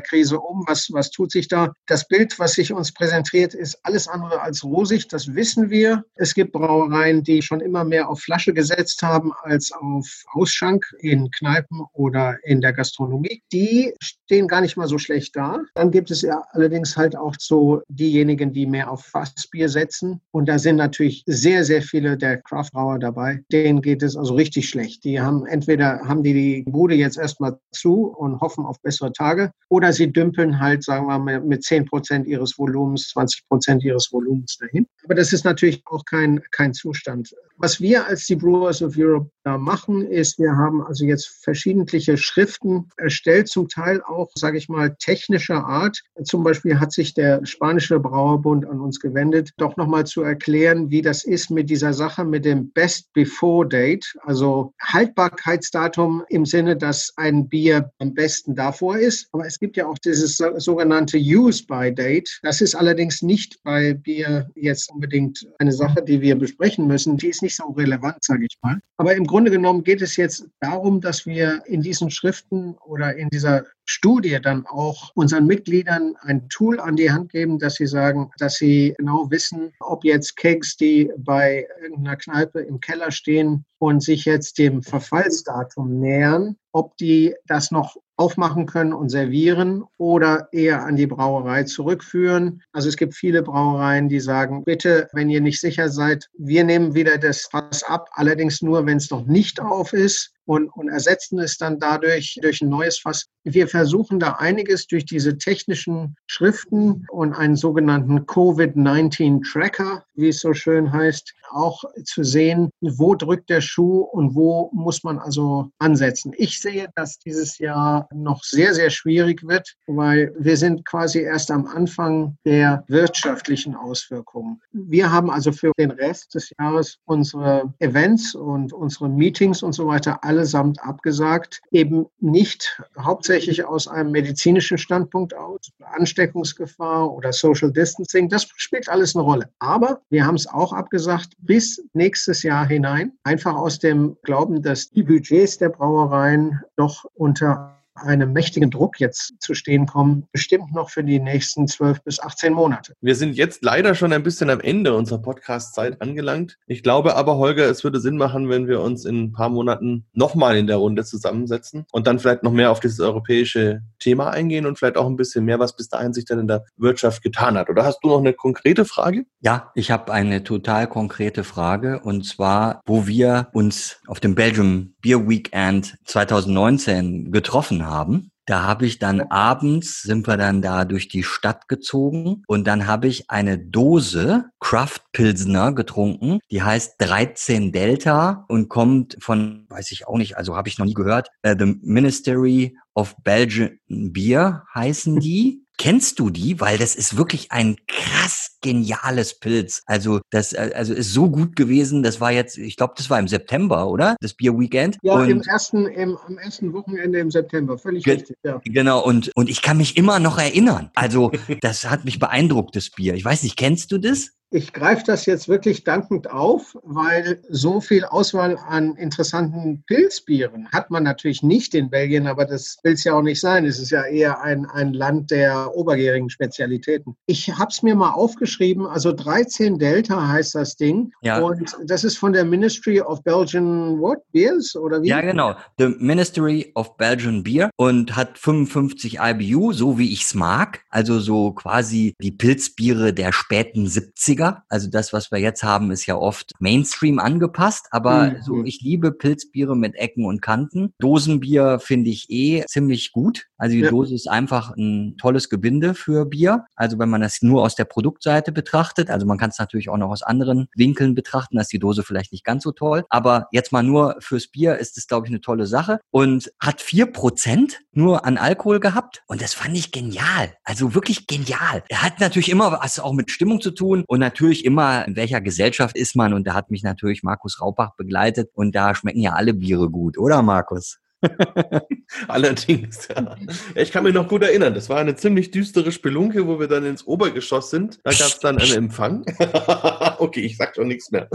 Krise 0.00 0.38
um? 0.38 0.64
Was, 0.66 0.88
was 0.92 1.10
tut 1.10 1.32
sich 1.32 1.48
da? 1.48 1.72
Das 1.86 2.06
Bild, 2.08 2.38
was 2.38 2.52
sich 2.52 2.72
uns 2.72 2.92
präsentiert, 2.92 3.54
ist 3.54 3.78
alles 3.82 4.08
andere 4.08 4.40
als 4.40 4.64
rosig. 4.64 5.08
Das 5.08 5.34
wissen 5.34 5.70
wir. 5.70 6.04
Es 6.14 6.34
gibt 6.34 6.52
Brauereien, 6.52 7.22
die 7.22 7.42
schon 7.42 7.60
immer 7.60 7.84
mehr 7.84 8.08
auf 8.08 8.17
Flasche 8.18 8.52
gesetzt 8.52 9.02
haben 9.02 9.32
als 9.42 9.72
auf 9.72 10.24
Ausschank 10.32 10.84
in 11.00 11.30
Kneipen 11.30 11.82
oder 11.92 12.36
in 12.44 12.60
der 12.60 12.72
Gastronomie. 12.72 13.42
Die 13.52 13.94
stehen 14.00 14.48
gar 14.48 14.60
nicht 14.60 14.76
mal 14.76 14.88
so 14.88 14.98
schlecht 14.98 15.36
da. 15.36 15.60
Dann 15.74 15.90
gibt 15.90 16.10
es 16.10 16.22
ja 16.22 16.42
allerdings 16.50 16.96
halt 16.96 17.16
auch 17.16 17.34
so 17.38 17.82
diejenigen, 17.88 18.52
die 18.52 18.66
mehr 18.66 18.90
auf 18.90 19.04
Fassbier 19.04 19.68
setzen. 19.68 20.20
Und 20.30 20.48
da 20.48 20.58
sind 20.58 20.76
natürlich 20.76 21.22
sehr, 21.26 21.64
sehr 21.64 21.82
viele 21.82 22.16
der 22.16 22.42
Craftbrauer 22.42 22.98
dabei. 22.98 23.40
Denen 23.50 23.82
geht 23.82 24.02
es 24.02 24.16
also 24.16 24.34
richtig 24.34 24.68
schlecht. 24.68 25.04
Die 25.04 25.20
haben 25.20 25.46
entweder 25.46 26.00
haben 26.04 26.22
die 26.22 26.34
die 26.34 26.64
Bude 26.70 26.94
jetzt 26.94 27.18
erstmal 27.18 27.58
zu 27.72 28.06
und 28.06 28.40
hoffen 28.40 28.64
auf 28.64 28.80
bessere 28.82 29.12
Tage 29.12 29.50
oder 29.68 29.92
sie 29.92 30.12
dümpeln 30.12 30.60
halt, 30.60 30.84
sagen 30.84 31.06
wir 31.06 31.18
mal, 31.18 31.40
mit 31.40 31.64
10 31.64 31.86
Prozent 31.86 32.26
ihres 32.26 32.58
Volumens, 32.58 33.08
20 33.10 33.48
Prozent 33.48 33.84
ihres 33.84 34.12
Volumens 34.12 34.56
dahin. 34.58 34.86
Aber 35.04 35.14
das 35.14 35.32
ist 35.32 35.44
natürlich 35.44 35.82
auch 35.86 36.04
kein, 36.04 36.42
kein 36.50 36.74
Zustand. 36.74 37.34
Was 37.56 37.80
wir 37.80 38.07
als 38.08 38.26
die 38.26 38.36
Brewers 38.36 38.82
of 38.82 38.94
Europe 38.96 39.30
da 39.44 39.58
machen, 39.58 40.06
ist, 40.06 40.38
wir 40.38 40.56
haben 40.56 40.82
also 40.82 41.04
jetzt 41.04 41.26
verschiedentliche 41.42 42.16
Schriften 42.16 42.88
erstellt, 42.96 43.48
zum 43.48 43.68
Teil 43.68 44.02
auch, 44.02 44.30
sage 44.34 44.58
ich 44.58 44.68
mal, 44.68 44.96
technischer 44.98 45.64
Art. 45.64 46.02
Zum 46.24 46.42
Beispiel 46.42 46.80
hat 46.80 46.92
sich 46.92 47.14
der 47.14 47.44
spanische 47.46 48.00
Brauerbund 48.00 48.66
an 48.66 48.80
uns 48.80 49.00
gewendet, 49.00 49.50
doch 49.56 49.76
nochmal 49.76 50.06
zu 50.06 50.22
erklären, 50.22 50.90
wie 50.90 51.02
das 51.02 51.24
ist 51.24 51.50
mit 51.50 51.70
dieser 51.70 51.92
Sache 51.92 52.24
mit 52.24 52.44
dem 52.44 52.70
Best 52.70 53.12
Before 53.12 53.66
Date, 53.68 54.14
also 54.22 54.72
Haltbarkeitsdatum 54.80 56.24
im 56.28 56.46
Sinne, 56.46 56.76
dass 56.76 57.12
ein 57.16 57.48
Bier 57.48 57.90
am 57.98 58.14
besten 58.14 58.54
davor 58.54 58.98
ist. 58.98 59.28
Aber 59.32 59.46
es 59.46 59.58
gibt 59.58 59.76
ja 59.76 59.86
auch 59.86 59.98
dieses 59.98 60.36
sogenannte 60.36 61.18
Use 61.18 61.64
by 61.66 61.94
Date. 61.94 62.38
Das 62.42 62.60
ist 62.60 62.74
allerdings 62.74 63.22
nicht 63.22 63.62
bei 63.62 63.94
Bier 63.94 64.50
jetzt 64.54 64.90
unbedingt 64.90 65.46
eine 65.58 65.72
Sache, 65.72 66.02
die 66.02 66.20
wir 66.20 66.36
besprechen 66.36 66.86
müssen. 66.86 67.16
Die 67.16 67.28
ist 67.28 67.42
nicht 67.42 67.56
so 67.56 67.64
relevant, 67.64 67.87
sage 68.20 68.46
ich 68.48 68.58
mal. 68.62 68.80
Aber 68.96 69.14
im 69.14 69.26
Grunde 69.26 69.50
genommen 69.50 69.84
geht 69.84 70.02
es 70.02 70.16
jetzt 70.16 70.46
darum, 70.60 71.00
dass 71.00 71.26
wir 71.26 71.62
in 71.66 71.82
diesen 71.82 72.10
Schriften 72.10 72.74
oder 72.84 73.16
in 73.16 73.28
dieser 73.28 73.64
Studie 73.86 74.38
dann 74.42 74.66
auch 74.66 75.12
unseren 75.14 75.46
Mitgliedern 75.46 76.14
ein 76.20 76.48
Tool 76.48 76.78
an 76.78 76.96
die 76.96 77.10
Hand 77.10 77.30
geben, 77.32 77.58
dass 77.58 77.76
sie 77.76 77.86
sagen, 77.86 78.30
dass 78.38 78.56
sie 78.56 78.94
genau 78.98 79.30
wissen, 79.30 79.72
ob 79.80 80.04
jetzt 80.04 80.36
Cakes, 80.36 80.76
die 80.76 81.10
bei 81.16 81.66
irgendeiner 81.80 82.16
Kneipe 82.16 82.60
im 82.60 82.80
Keller 82.80 83.10
stehen 83.10 83.64
und 83.78 84.02
sich 84.02 84.24
jetzt 84.24 84.58
dem 84.58 84.82
Verfallsdatum 84.82 86.00
nähern, 86.00 86.56
ob 86.72 86.96
die 86.98 87.34
das 87.46 87.70
noch 87.70 87.96
aufmachen 88.18 88.66
können 88.66 88.92
und 88.92 89.08
servieren 89.10 89.84
oder 89.96 90.48
eher 90.52 90.84
an 90.84 90.96
die 90.96 91.06
Brauerei 91.06 91.62
zurückführen. 91.62 92.62
Also 92.72 92.88
es 92.88 92.96
gibt 92.96 93.14
viele 93.14 93.42
Brauereien, 93.42 94.08
die 94.08 94.20
sagen, 94.20 94.64
bitte, 94.64 95.08
wenn 95.12 95.30
ihr 95.30 95.40
nicht 95.40 95.60
sicher 95.60 95.88
seid, 95.88 96.28
wir 96.36 96.64
nehmen 96.64 96.94
wieder 96.94 97.16
das 97.16 97.48
Fass 97.50 97.84
ab, 97.84 98.10
allerdings 98.12 98.60
nur, 98.60 98.84
wenn 98.86 98.96
es 98.96 99.10
noch 99.10 99.24
nicht 99.24 99.60
auf 99.60 99.92
ist 99.92 100.34
und, 100.48 100.68
und 100.70 100.88
ersetzen 100.88 101.38
es 101.40 101.58
dann 101.58 101.78
dadurch 101.78 102.38
durch 102.40 102.62
ein 102.62 102.70
neues 102.70 102.98
Fass. 102.98 103.26
Wir 103.44 103.68
versuchen 103.68 104.18
da 104.18 104.32
einiges 104.38 104.86
durch 104.86 105.04
diese 105.04 105.36
technischen 105.36 106.16
Schriften 106.26 107.06
und 107.10 107.34
einen 107.34 107.54
sogenannten 107.54 108.24
Covid-19-Tracker, 108.24 110.04
wie 110.14 110.28
es 110.28 110.40
so 110.40 110.54
schön 110.54 110.90
heißt, 110.90 111.34
auch 111.50 111.84
zu 112.04 112.24
sehen, 112.24 112.70
wo 112.80 113.14
drückt 113.14 113.50
der 113.50 113.60
Schuh 113.60 114.00
und 114.00 114.34
wo 114.34 114.70
muss 114.72 115.04
man 115.04 115.18
also 115.18 115.70
ansetzen. 115.78 116.32
Ich 116.36 116.60
sehe, 116.60 116.88
dass 116.94 117.18
dieses 117.18 117.58
Jahr 117.58 118.08
noch 118.14 118.42
sehr, 118.42 118.74
sehr 118.74 118.90
schwierig 118.90 119.46
wird, 119.46 119.74
weil 119.86 120.34
wir 120.38 120.56
sind 120.56 120.84
quasi 120.86 121.20
erst 121.20 121.50
am 121.50 121.66
Anfang 121.66 122.36
der 122.44 122.84
wirtschaftlichen 122.88 123.74
Auswirkungen. 123.74 124.60
Wir 124.72 125.10
haben 125.10 125.30
also 125.30 125.52
für 125.52 125.72
den 125.78 125.90
Rest 125.90 126.34
des 126.34 126.52
Jahres 126.58 126.98
unsere 127.04 127.72
Events 127.78 128.34
und 128.34 128.72
unsere 128.72 129.08
Meetings 129.08 129.62
und 129.62 129.72
so 129.72 129.86
weiter 129.86 130.22
allesamt 130.38 130.80
abgesagt, 130.84 131.60
eben 131.72 132.06
nicht 132.20 132.80
hauptsächlich 132.96 133.64
aus 133.64 133.88
einem 133.88 134.12
medizinischen 134.12 134.78
Standpunkt 134.78 135.34
aus, 135.34 135.72
Ansteckungsgefahr 135.82 137.12
oder 137.12 137.32
Social 137.32 137.72
Distancing, 137.72 138.28
das 138.28 138.46
spielt 138.56 138.88
alles 138.88 139.16
eine 139.16 139.24
Rolle. 139.24 139.50
Aber 139.58 140.00
wir 140.10 140.24
haben 140.24 140.36
es 140.36 140.46
auch 140.46 140.72
abgesagt, 140.72 141.32
bis 141.38 141.82
nächstes 141.92 142.44
Jahr 142.44 142.66
hinein. 142.66 143.12
Einfach 143.24 143.56
aus 143.56 143.80
dem 143.80 144.16
Glauben, 144.22 144.62
dass 144.62 144.90
die 144.90 145.02
Budgets 145.02 145.58
der 145.58 145.70
Brauereien 145.70 146.60
doch 146.76 147.04
unter 147.14 147.77
einem 148.00 148.32
mächtigen 148.32 148.70
Druck 148.70 149.00
jetzt 149.00 149.34
zu 149.40 149.54
stehen 149.54 149.86
kommen, 149.86 150.26
bestimmt 150.32 150.72
noch 150.74 150.90
für 150.90 151.04
die 151.04 151.20
nächsten 151.20 151.66
12 151.66 152.02
bis 152.02 152.20
18 152.20 152.52
Monate. 152.52 152.94
Wir 153.00 153.14
sind 153.14 153.36
jetzt 153.36 153.64
leider 153.64 153.94
schon 153.94 154.12
ein 154.12 154.22
bisschen 154.22 154.50
am 154.50 154.60
Ende 154.60 154.94
unserer 154.94 155.20
Podcast-Zeit 155.20 156.00
angelangt. 156.00 156.56
Ich 156.66 156.82
glaube 156.82 157.16
aber, 157.16 157.36
Holger, 157.36 157.68
es 157.68 157.84
würde 157.84 158.00
Sinn 158.00 158.16
machen, 158.16 158.48
wenn 158.48 158.68
wir 158.68 158.80
uns 158.80 159.04
in 159.04 159.24
ein 159.24 159.32
paar 159.32 159.48
Monaten 159.48 160.06
nochmal 160.12 160.56
in 160.56 160.66
der 160.66 160.76
Runde 160.76 161.04
zusammensetzen 161.04 161.84
und 161.92 162.06
dann 162.06 162.18
vielleicht 162.18 162.42
noch 162.42 162.52
mehr 162.52 162.70
auf 162.70 162.80
dieses 162.80 163.00
europäische 163.00 163.82
Thema 163.98 164.30
eingehen 164.30 164.66
und 164.66 164.78
vielleicht 164.78 164.96
auch 164.96 165.06
ein 165.06 165.16
bisschen 165.16 165.44
mehr, 165.44 165.58
was 165.58 165.76
bis 165.76 165.88
dahin 165.88 166.12
sich 166.12 166.24
dann 166.24 166.38
in 166.38 166.48
der 166.48 166.64
Wirtschaft 166.76 167.22
getan 167.22 167.58
hat. 167.58 167.68
Oder 167.68 167.84
hast 167.84 168.00
du 168.02 168.08
noch 168.08 168.18
eine 168.18 168.32
konkrete 168.32 168.84
Frage? 168.84 169.24
Ja, 169.40 169.70
ich 169.74 169.90
habe 169.90 170.12
eine 170.12 170.44
total 170.44 170.86
konkrete 170.86 171.44
Frage 171.44 172.00
und 172.00 172.24
zwar, 172.24 172.80
wo 172.86 173.06
wir 173.06 173.48
uns 173.52 174.00
auf 174.06 174.20
dem 174.20 174.34
Belgium 174.34 174.94
Beer 175.00 175.28
Weekend 175.28 175.96
2019 176.04 177.30
getroffen 177.30 177.84
haben 177.84 177.87
haben. 177.88 178.30
Da 178.48 178.62
habe 178.62 178.86
ich 178.86 178.98
dann 178.98 179.20
abends, 179.20 180.00
sind 180.00 180.26
wir 180.26 180.38
dann 180.38 180.62
da 180.62 180.86
durch 180.86 181.08
die 181.08 181.22
Stadt 181.22 181.68
gezogen 181.68 182.44
und 182.46 182.66
dann 182.66 182.86
habe 182.86 183.06
ich 183.06 183.28
eine 183.28 183.58
Dose 183.58 184.46
Craft 184.58 185.00
Pilsner 185.12 185.74
getrunken, 185.74 186.38
die 186.50 186.62
heißt 186.62 186.94
13 186.96 187.72
Delta 187.72 188.46
und 188.48 188.70
kommt 188.70 189.18
von, 189.20 189.66
weiß 189.68 189.92
ich 189.92 190.08
auch 190.08 190.16
nicht, 190.16 190.38
also 190.38 190.56
habe 190.56 190.70
ich 190.70 190.78
noch 190.78 190.86
nie 190.86 190.94
gehört, 190.94 191.28
uh, 191.46 191.54
The 191.58 191.76
Ministry 191.82 192.74
of 192.94 193.14
Belgian 193.22 193.78
Beer 193.86 194.64
heißen 194.74 195.20
die. 195.20 195.66
Kennst 195.76 196.18
du 196.18 196.30
die? 196.30 196.58
Weil 196.58 196.78
das 196.78 196.96
ist 196.96 197.16
wirklich 197.16 197.52
ein 197.52 197.76
krass 197.86 198.47
geniales 198.60 199.38
Pilz. 199.38 199.82
Also 199.86 200.20
das 200.30 200.52
äh, 200.52 200.72
also 200.74 200.94
ist 200.94 201.12
so 201.12 201.30
gut 201.30 201.56
gewesen. 201.56 202.02
Das 202.02 202.20
war 202.20 202.32
jetzt, 202.32 202.58
ich 202.58 202.76
glaube, 202.76 202.94
das 202.96 203.10
war 203.10 203.18
im 203.18 203.28
September, 203.28 203.88
oder? 203.88 204.16
Das 204.20 204.34
Bier 204.34 204.58
Weekend. 204.58 204.96
Ja, 205.02 205.14
und 205.14 205.28
im 205.28 205.42
ersten, 205.42 205.86
im, 205.86 206.16
am 206.26 206.38
ersten 206.38 206.72
Wochenende 206.72 207.18
im 207.18 207.30
September. 207.30 207.78
Völlig 207.78 208.04
ge 208.04 208.14
richtig. 208.14 208.36
Ja. 208.42 208.60
Genau. 208.64 209.04
Und 209.04 209.30
und 209.34 209.48
ich 209.48 209.62
kann 209.62 209.76
mich 209.76 209.96
immer 209.96 210.18
noch 210.18 210.38
erinnern. 210.38 210.90
Also 210.94 211.30
das 211.60 211.88
hat 211.88 212.04
mich 212.04 212.18
beeindruckt, 212.18 212.76
das 212.76 212.90
Bier. 212.90 213.14
Ich 213.14 213.24
weiß 213.24 213.42
nicht, 213.42 213.56
kennst 213.56 213.92
du 213.92 213.98
das? 213.98 214.30
Ich 214.50 214.72
greife 214.72 215.02
das 215.04 215.26
jetzt 215.26 215.46
wirklich 215.46 215.84
dankend 215.84 216.30
auf, 216.30 216.74
weil 216.82 217.42
so 217.50 217.82
viel 217.82 218.06
Auswahl 218.06 218.56
an 218.56 218.96
interessanten 218.96 219.84
Pilzbieren 219.86 220.68
hat 220.72 220.90
man 220.90 221.02
natürlich 221.02 221.42
nicht 221.42 221.74
in 221.74 221.90
Belgien, 221.90 222.26
aber 222.26 222.46
das 222.46 222.78
will 222.82 222.94
es 222.94 223.04
ja 223.04 223.12
auch 223.12 223.22
nicht 223.22 223.40
sein. 223.40 223.66
Es 223.66 223.78
ist 223.78 223.90
ja 223.90 224.04
eher 224.04 224.40
ein, 224.40 224.64
ein 224.64 224.94
Land 224.94 225.30
der 225.30 225.76
obergärigen 225.76 226.30
Spezialitäten. 226.30 227.14
Ich 227.26 227.58
habe 227.58 227.68
es 227.70 227.82
mir 227.82 227.94
mal 227.94 228.12
aufgeschrieben, 228.12 228.86
also 228.86 229.12
13 229.12 229.78
Delta 229.78 230.28
heißt 230.28 230.54
das 230.54 230.76
Ding. 230.76 231.12
Ja. 231.20 231.40
Und 231.40 231.76
das 231.84 232.04
ist 232.04 232.16
von 232.16 232.32
der 232.32 232.46
Ministry 232.46 233.02
of 233.02 233.22
Belgian 233.24 234.00
what? 234.00 234.18
Beers 234.32 234.74
oder 234.76 235.02
wie? 235.02 235.08
Ja, 235.08 235.20
genau. 235.20 235.56
The 235.78 235.88
Ministry 235.98 236.72
of 236.74 236.96
Belgian 236.96 237.42
Beer 237.42 237.68
und 237.76 238.16
hat 238.16 238.38
55 238.38 239.18
IBU, 239.20 239.74
so 239.74 239.98
wie 239.98 240.10
ich 240.10 240.22
es 240.22 240.34
mag. 240.34 240.80
Also 240.88 241.20
so 241.20 241.52
quasi 241.52 242.14
die 242.22 242.32
Pilzbiere 242.32 243.12
der 243.12 243.32
späten 243.32 243.86
70er 243.86 244.37
90er. 244.38 244.62
Also 244.68 244.88
das, 244.88 245.12
was 245.12 245.30
wir 245.30 245.38
jetzt 245.38 245.62
haben, 245.62 245.90
ist 245.90 246.06
ja 246.06 246.16
oft 246.16 246.52
Mainstream 246.58 247.18
angepasst, 247.18 247.88
aber 247.90 248.30
mhm. 248.30 248.42
so 248.42 248.64
ich 248.64 248.80
liebe 248.80 249.12
Pilzbiere 249.12 249.76
mit 249.76 249.94
Ecken 249.96 250.24
und 250.24 250.40
Kanten. 250.40 250.92
Dosenbier 250.98 251.78
finde 251.80 252.10
ich 252.10 252.30
eh 252.30 252.64
ziemlich 252.66 253.12
gut. 253.12 253.46
Also 253.56 253.74
die 253.74 253.82
ja. 253.82 253.90
Dose 253.90 254.14
ist 254.14 254.28
einfach 254.28 254.74
ein 254.76 255.16
tolles 255.18 255.48
Gebinde 255.48 255.94
für 255.94 256.26
Bier. 256.26 256.64
Also 256.76 256.98
wenn 256.98 257.08
man 257.08 257.20
das 257.20 257.42
nur 257.42 257.62
aus 257.62 257.74
der 257.74 257.84
Produktseite 257.84 258.52
betrachtet, 258.52 259.10
also 259.10 259.26
man 259.26 259.38
kann 259.38 259.50
es 259.50 259.58
natürlich 259.58 259.88
auch 259.88 259.96
noch 259.96 260.10
aus 260.10 260.22
anderen 260.22 260.68
Winkeln 260.74 261.14
betrachten, 261.14 261.56
dass 261.56 261.68
die 261.68 261.78
Dose 261.78 262.02
vielleicht 262.02 262.32
nicht 262.32 262.44
ganz 262.44 262.62
so 262.62 262.72
toll. 262.72 263.04
Aber 263.08 263.48
jetzt 263.52 263.72
mal 263.72 263.82
nur 263.82 264.16
fürs 264.20 264.48
Bier 264.48 264.76
ist 264.76 264.96
es, 264.96 265.06
glaube 265.06 265.26
ich, 265.26 265.30
eine 265.30 265.40
tolle 265.40 265.66
Sache 265.66 266.00
und 266.10 266.50
hat 266.60 266.80
vier 266.80 267.06
Prozent 267.06 267.80
nur 267.92 268.24
an 268.24 268.38
Alkohol 268.38 268.80
gehabt 268.80 269.22
und 269.26 269.42
das 269.42 269.54
fand 269.54 269.76
ich 269.76 269.90
genial. 269.90 270.54
Also 270.62 270.94
wirklich 270.94 271.26
genial. 271.26 271.82
Er 271.88 272.02
hat 272.02 272.20
natürlich 272.20 272.48
immer 272.48 272.72
was 272.72 273.00
auch 273.00 273.12
mit 273.12 273.30
Stimmung 273.30 273.60
zu 273.60 273.72
tun 273.72 274.04
und 274.06 274.20
natürlich 274.28 274.64
immer, 274.64 275.06
in 275.06 275.16
welcher 275.16 275.40
Gesellschaft 275.40 275.96
ist 275.96 276.16
man 276.16 276.34
und 276.34 276.46
da 276.46 276.54
hat 276.54 276.70
mich 276.70 276.82
natürlich 276.82 277.22
Markus 277.22 277.60
Raupach 277.60 277.94
begleitet 277.96 278.50
und 278.54 278.74
da 278.74 278.94
schmecken 278.94 279.20
ja 279.20 279.32
alle 279.32 279.54
Biere 279.54 279.90
gut, 279.90 280.18
oder 280.18 280.42
Markus? 280.42 280.98
Allerdings, 282.28 283.08
ja. 283.08 283.36
Ich 283.74 283.90
kann 283.90 284.04
mich 284.04 284.14
noch 284.14 284.28
gut 284.28 284.42
erinnern, 284.42 284.74
das 284.74 284.88
war 284.88 284.98
eine 284.98 285.16
ziemlich 285.16 285.50
düstere 285.50 285.90
Spelunke, 285.92 286.46
wo 286.46 286.60
wir 286.60 286.68
dann 286.68 286.84
ins 286.84 287.06
Obergeschoss 287.06 287.70
sind. 287.70 287.98
Da 288.04 288.10
gab 288.10 288.28
es 288.28 288.38
dann 288.38 288.58
einen 288.58 288.72
Empfang. 288.84 289.24
okay, 290.18 290.40
ich 290.40 290.56
sag 290.56 290.76
schon 290.76 290.88
nichts 290.88 291.10
mehr. 291.10 291.28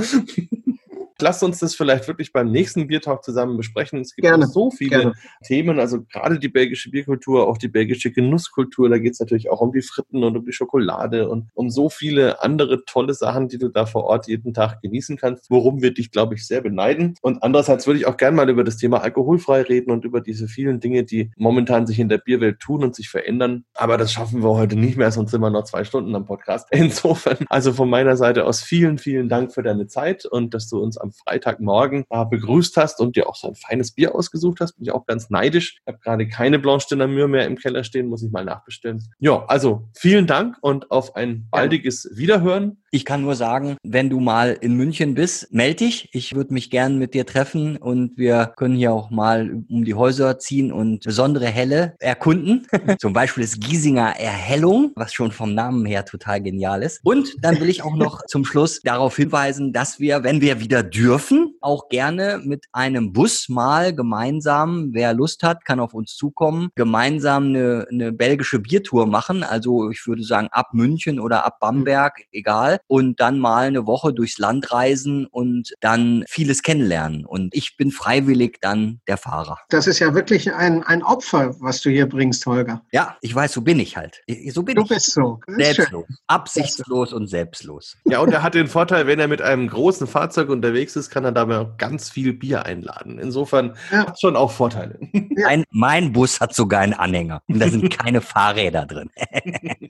Lasst 1.19 1.43
uns 1.43 1.59
das 1.59 1.75
vielleicht 1.75 2.07
wirklich 2.07 2.31
beim 2.33 2.51
nächsten 2.51 2.87
Biertalk 2.87 3.23
zusammen 3.23 3.57
besprechen. 3.57 4.01
Es 4.01 4.15
gibt 4.15 4.27
Gerne. 4.27 4.47
so 4.47 4.71
viele 4.71 4.89
Gerne. 4.89 5.13
Themen, 5.45 5.79
also 5.79 6.03
gerade 6.03 6.39
die 6.39 6.49
belgische 6.49 6.89
Bierkultur, 6.89 7.47
auch 7.47 7.57
die 7.57 7.67
belgische 7.67 8.11
Genusskultur. 8.11 8.89
Da 8.89 8.97
geht 8.97 9.13
es 9.13 9.19
natürlich 9.19 9.49
auch 9.49 9.61
um 9.61 9.71
die 9.71 9.81
Fritten 9.81 10.23
und 10.23 10.37
um 10.37 10.45
die 10.45 10.53
Schokolade 10.53 11.29
und 11.29 11.49
um 11.53 11.69
so 11.69 11.89
viele 11.89 12.41
andere 12.41 12.85
tolle 12.85 13.13
Sachen, 13.13 13.47
die 13.47 13.57
du 13.57 13.69
da 13.69 13.85
vor 13.85 14.05
Ort 14.05 14.27
jeden 14.27 14.53
Tag 14.53 14.81
genießen 14.81 15.17
kannst, 15.17 15.49
worum 15.49 15.81
wir 15.81 15.93
dich, 15.93 16.11
glaube 16.11 16.35
ich, 16.35 16.47
sehr 16.47 16.61
beneiden. 16.61 17.15
Und 17.21 17.43
andererseits 17.43 17.87
würde 17.87 17.99
ich 17.99 18.05
auch 18.05 18.17
gerne 18.17 18.37
mal 18.37 18.49
über 18.49 18.63
das 18.63 18.77
Thema 18.77 19.01
alkoholfrei 19.01 19.61
reden 19.61 19.91
und 19.91 20.05
über 20.05 20.21
diese 20.21 20.47
vielen 20.47 20.79
Dinge, 20.79 21.03
die 21.03 21.31
momentan 21.37 21.87
sich 21.87 21.99
in 21.99 22.09
der 22.09 22.17
Bierwelt 22.17 22.59
tun 22.59 22.83
und 22.83 22.95
sich 22.95 23.09
verändern. 23.09 23.65
Aber 23.75 23.97
das 23.97 24.11
schaffen 24.11 24.43
wir 24.43 24.49
heute 24.49 24.75
nicht 24.75 24.97
mehr, 24.97 25.11
sonst 25.11 25.31
sind 25.31 25.41
wir 25.41 25.49
noch 25.49 25.63
zwei 25.63 25.83
Stunden 25.83 26.15
am 26.15 26.25
Podcast. 26.25 26.67
Insofern, 26.71 27.37
also 27.49 27.73
von 27.73 27.89
meiner 27.89 28.17
Seite 28.17 28.45
aus 28.45 28.61
vielen, 28.61 28.97
vielen 28.97 29.29
Dank 29.29 29.53
für 29.53 29.63
deine 29.63 29.87
Zeit 29.87 30.25
und 30.25 30.53
dass 30.53 30.69
du 30.69 30.79
uns 30.79 30.97
am 31.03 31.11
Freitagmorgen 31.11 32.05
äh, 32.09 32.25
begrüßt 32.25 32.77
hast 32.77 32.99
und 32.99 33.15
dir 33.15 33.29
auch 33.29 33.35
so 33.35 33.49
ein 33.49 33.55
feines 33.55 33.91
Bier 33.91 34.15
ausgesucht 34.15 34.59
hast. 34.61 34.73
Bin 34.73 34.85
ich 34.85 34.91
auch 34.91 35.05
ganz 35.05 35.29
neidisch. 35.29 35.77
Ich 35.81 35.87
habe 35.87 35.99
gerade 35.99 36.27
keine 36.27 36.59
Blanche 36.59 36.87
de 36.95 37.03
mehr 37.07 37.45
im 37.45 37.57
Keller 37.57 37.83
stehen, 37.83 38.07
muss 38.07 38.23
ich 38.23 38.31
mal 38.31 38.45
nachbestellen. 38.45 39.03
Ja, 39.19 39.45
also 39.45 39.89
vielen 39.93 40.25
Dank 40.25 40.57
und 40.61 40.89
auf 40.89 41.15
ein 41.15 41.47
baldiges 41.51 42.09
Wiederhören. 42.15 42.77
Ich 42.91 43.05
kann 43.05 43.21
nur 43.21 43.35
sagen, 43.35 43.77
wenn 43.83 44.09
du 44.09 44.19
mal 44.19 44.55
in 44.61 44.75
München 44.75 45.15
bist, 45.15 45.51
melde 45.51 45.85
dich. 45.85 46.09
Ich 46.13 46.35
würde 46.35 46.53
mich 46.53 46.69
gern 46.69 46.99
mit 46.99 47.15
dir 47.15 47.25
treffen 47.25 47.77
und 47.77 48.17
wir 48.17 48.53
können 48.55 48.75
hier 48.75 48.93
auch 48.93 49.09
mal 49.09 49.63
um 49.67 49.83
die 49.83 49.95
Häuser 49.95 50.37
ziehen 50.37 50.71
und 50.71 51.03
besondere 51.03 51.47
Helle 51.47 51.95
erkunden. 51.99 52.67
Zum 52.99 53.13
Beispiel 53.13 53.43
das 53.43 53.59
Giesinger 53.59 54.19
Erhellung, 54.19 54.91
was 54.95 55.13
schon 55.13 55.31
vom 55.31 55.55
Namen 55.55 55.85
her 55.87 56.05
total 56.05 56.41
genial 56.41 56.83
ist. 56.83 57.01
Und 57.03 57.33
dann 57.41 57.59
will 57.59 57.69
ich 57.69 57.83
auch 57.83 57.95
noch 57.95 58.21
zum 58.27 58.45
Schluss 58.45 58.79
darauf 58.81 59.15
hinweisen, 59.15 59.73
dass 59.73 59.99
wir, 59.99 60.23
wenn 60.23 60.41
wir 60.41 60.59
wieder 60.59 60.83
dürfen, 60.93 61.55
auch 61.61 61.89
gerne 61.89 62.39
mit 62.43 62.65
einem 62.71 63.13
Bus 63.13 63.49
mal 63.49 63.93
gemeinsam, 63.95 64.89
wer 64.93 65.13
Lust 65.13 65.43
hat, 65.43 65.65
kann 65.65 65.79
auf 65.79 65.93
uns 65.93 66.15
zukommen, 66.15 66.69
gemeinsam 66.75 67.47
eine, 67.47 67.87
eine 67.91 68.11
belgische 68.11 68.59
Biertour 68.59 69.07
machen. 69.07 69.43
Also 69.43 69.89
ich 69.89 70.05
würde 70.07 70.23
sagen 70.23 70.47
ab 70.51 70.69
München 70.73 71.19
oder 71.19 71.45
ab 71.45 71.59
Bamberg, 71.59 72.21
egal 72.31 72.79
und 72.87 73.19
dann 73.19 73.39
mal 73.39 73.67
eine 73.67 73.85
Woche 73.85 74.13
durchs 74.13 74.37
Land 74.37 74.71
reisen 74.71 75.25
und 75.25 75.73
dann 75.81 76.23
vieles 76.27 76.61
kennenlernen. 76.63 77.25
Und 77.25 77.53
ich 77.55 77.75
bin 77.77 77.91
freiwillig 77.91 78.57
dann 78.61 79.01
der 79.07 79.17
Fahrer. 79.17 79.57
Das 79.69 79.87
ist 79.87 79.99
ja 79.99 80.13
wirklich 80.13 80.53
ein, 80.53 80.83
ein 80.83 81.03
Opfer, 81.03 81.55
was 81.59 81.81
du 81.81 81.89
hier 81.89 82.07
bringst, 82.07 82.45
Holger. 82.45 82.83
Ja, 82.91 83.17
ich 83.21 83.33
weiß, 83.33 83.53
so 83.53 83.61
bin 83.61 83.79
ich 83.79 83.97
halt. 83.97 84.21
Ich- 84.27 84.53
So 84.53 84.63
bin 84.63 84.75
Du 84.75 84.83
ich. 84.83 84.89
bist 84.89 85.11
so. 85.11 85.39
Selbstlos. 85.47 86.05
Absichtslos 86.27 87.13
und 87.13 87.27
selbstlos. 87.27 87.97
Ja, 88.05 88.19
und 88.19 88.31
er 88.31 88.43
hat 88.43 88.53
den 88.53 88.67
Vorteil, 88.67 89.07
wenn 89.07 89.19
er 89.19 89.27
mit 89.27 89.41
einem 89.41 89.67
großen 89.67 90.07
Fahrzeug 90.07 90.49
unterwegs 90.83 90.95
ist, 90.95 91.09
kann 91.09 91.23
er 91.23 91.31
dabei 91.31 91.59
auch 91.59 91.77
ganz 91.77 92.09
viel 92.09 92.33
Bier 92.33 92.65
einladen. 92.65 93.19
Insofern 93.19 93.75
Ja. 93.91 94.07
hat 94.07 94.19
schon 94.19 94.35
auch 94.35 94.51
Vorteile. 94.51 94.99
Ja. 95.35 95.47
Ein, 95.47 95.63
mein 95.71 96.13
Bus 96.13 96.39
hat 96.39 96.53
sogar 96.53 96.81
einen 96.81 96.93
Anhänger. 96.93 97.41
Und 97.47 97.59
da 97.59 97.67
sind 97.69 97.97
keine 97.97 98.21
Fahrräder 98.21 98.85
drin. 98.85 99.09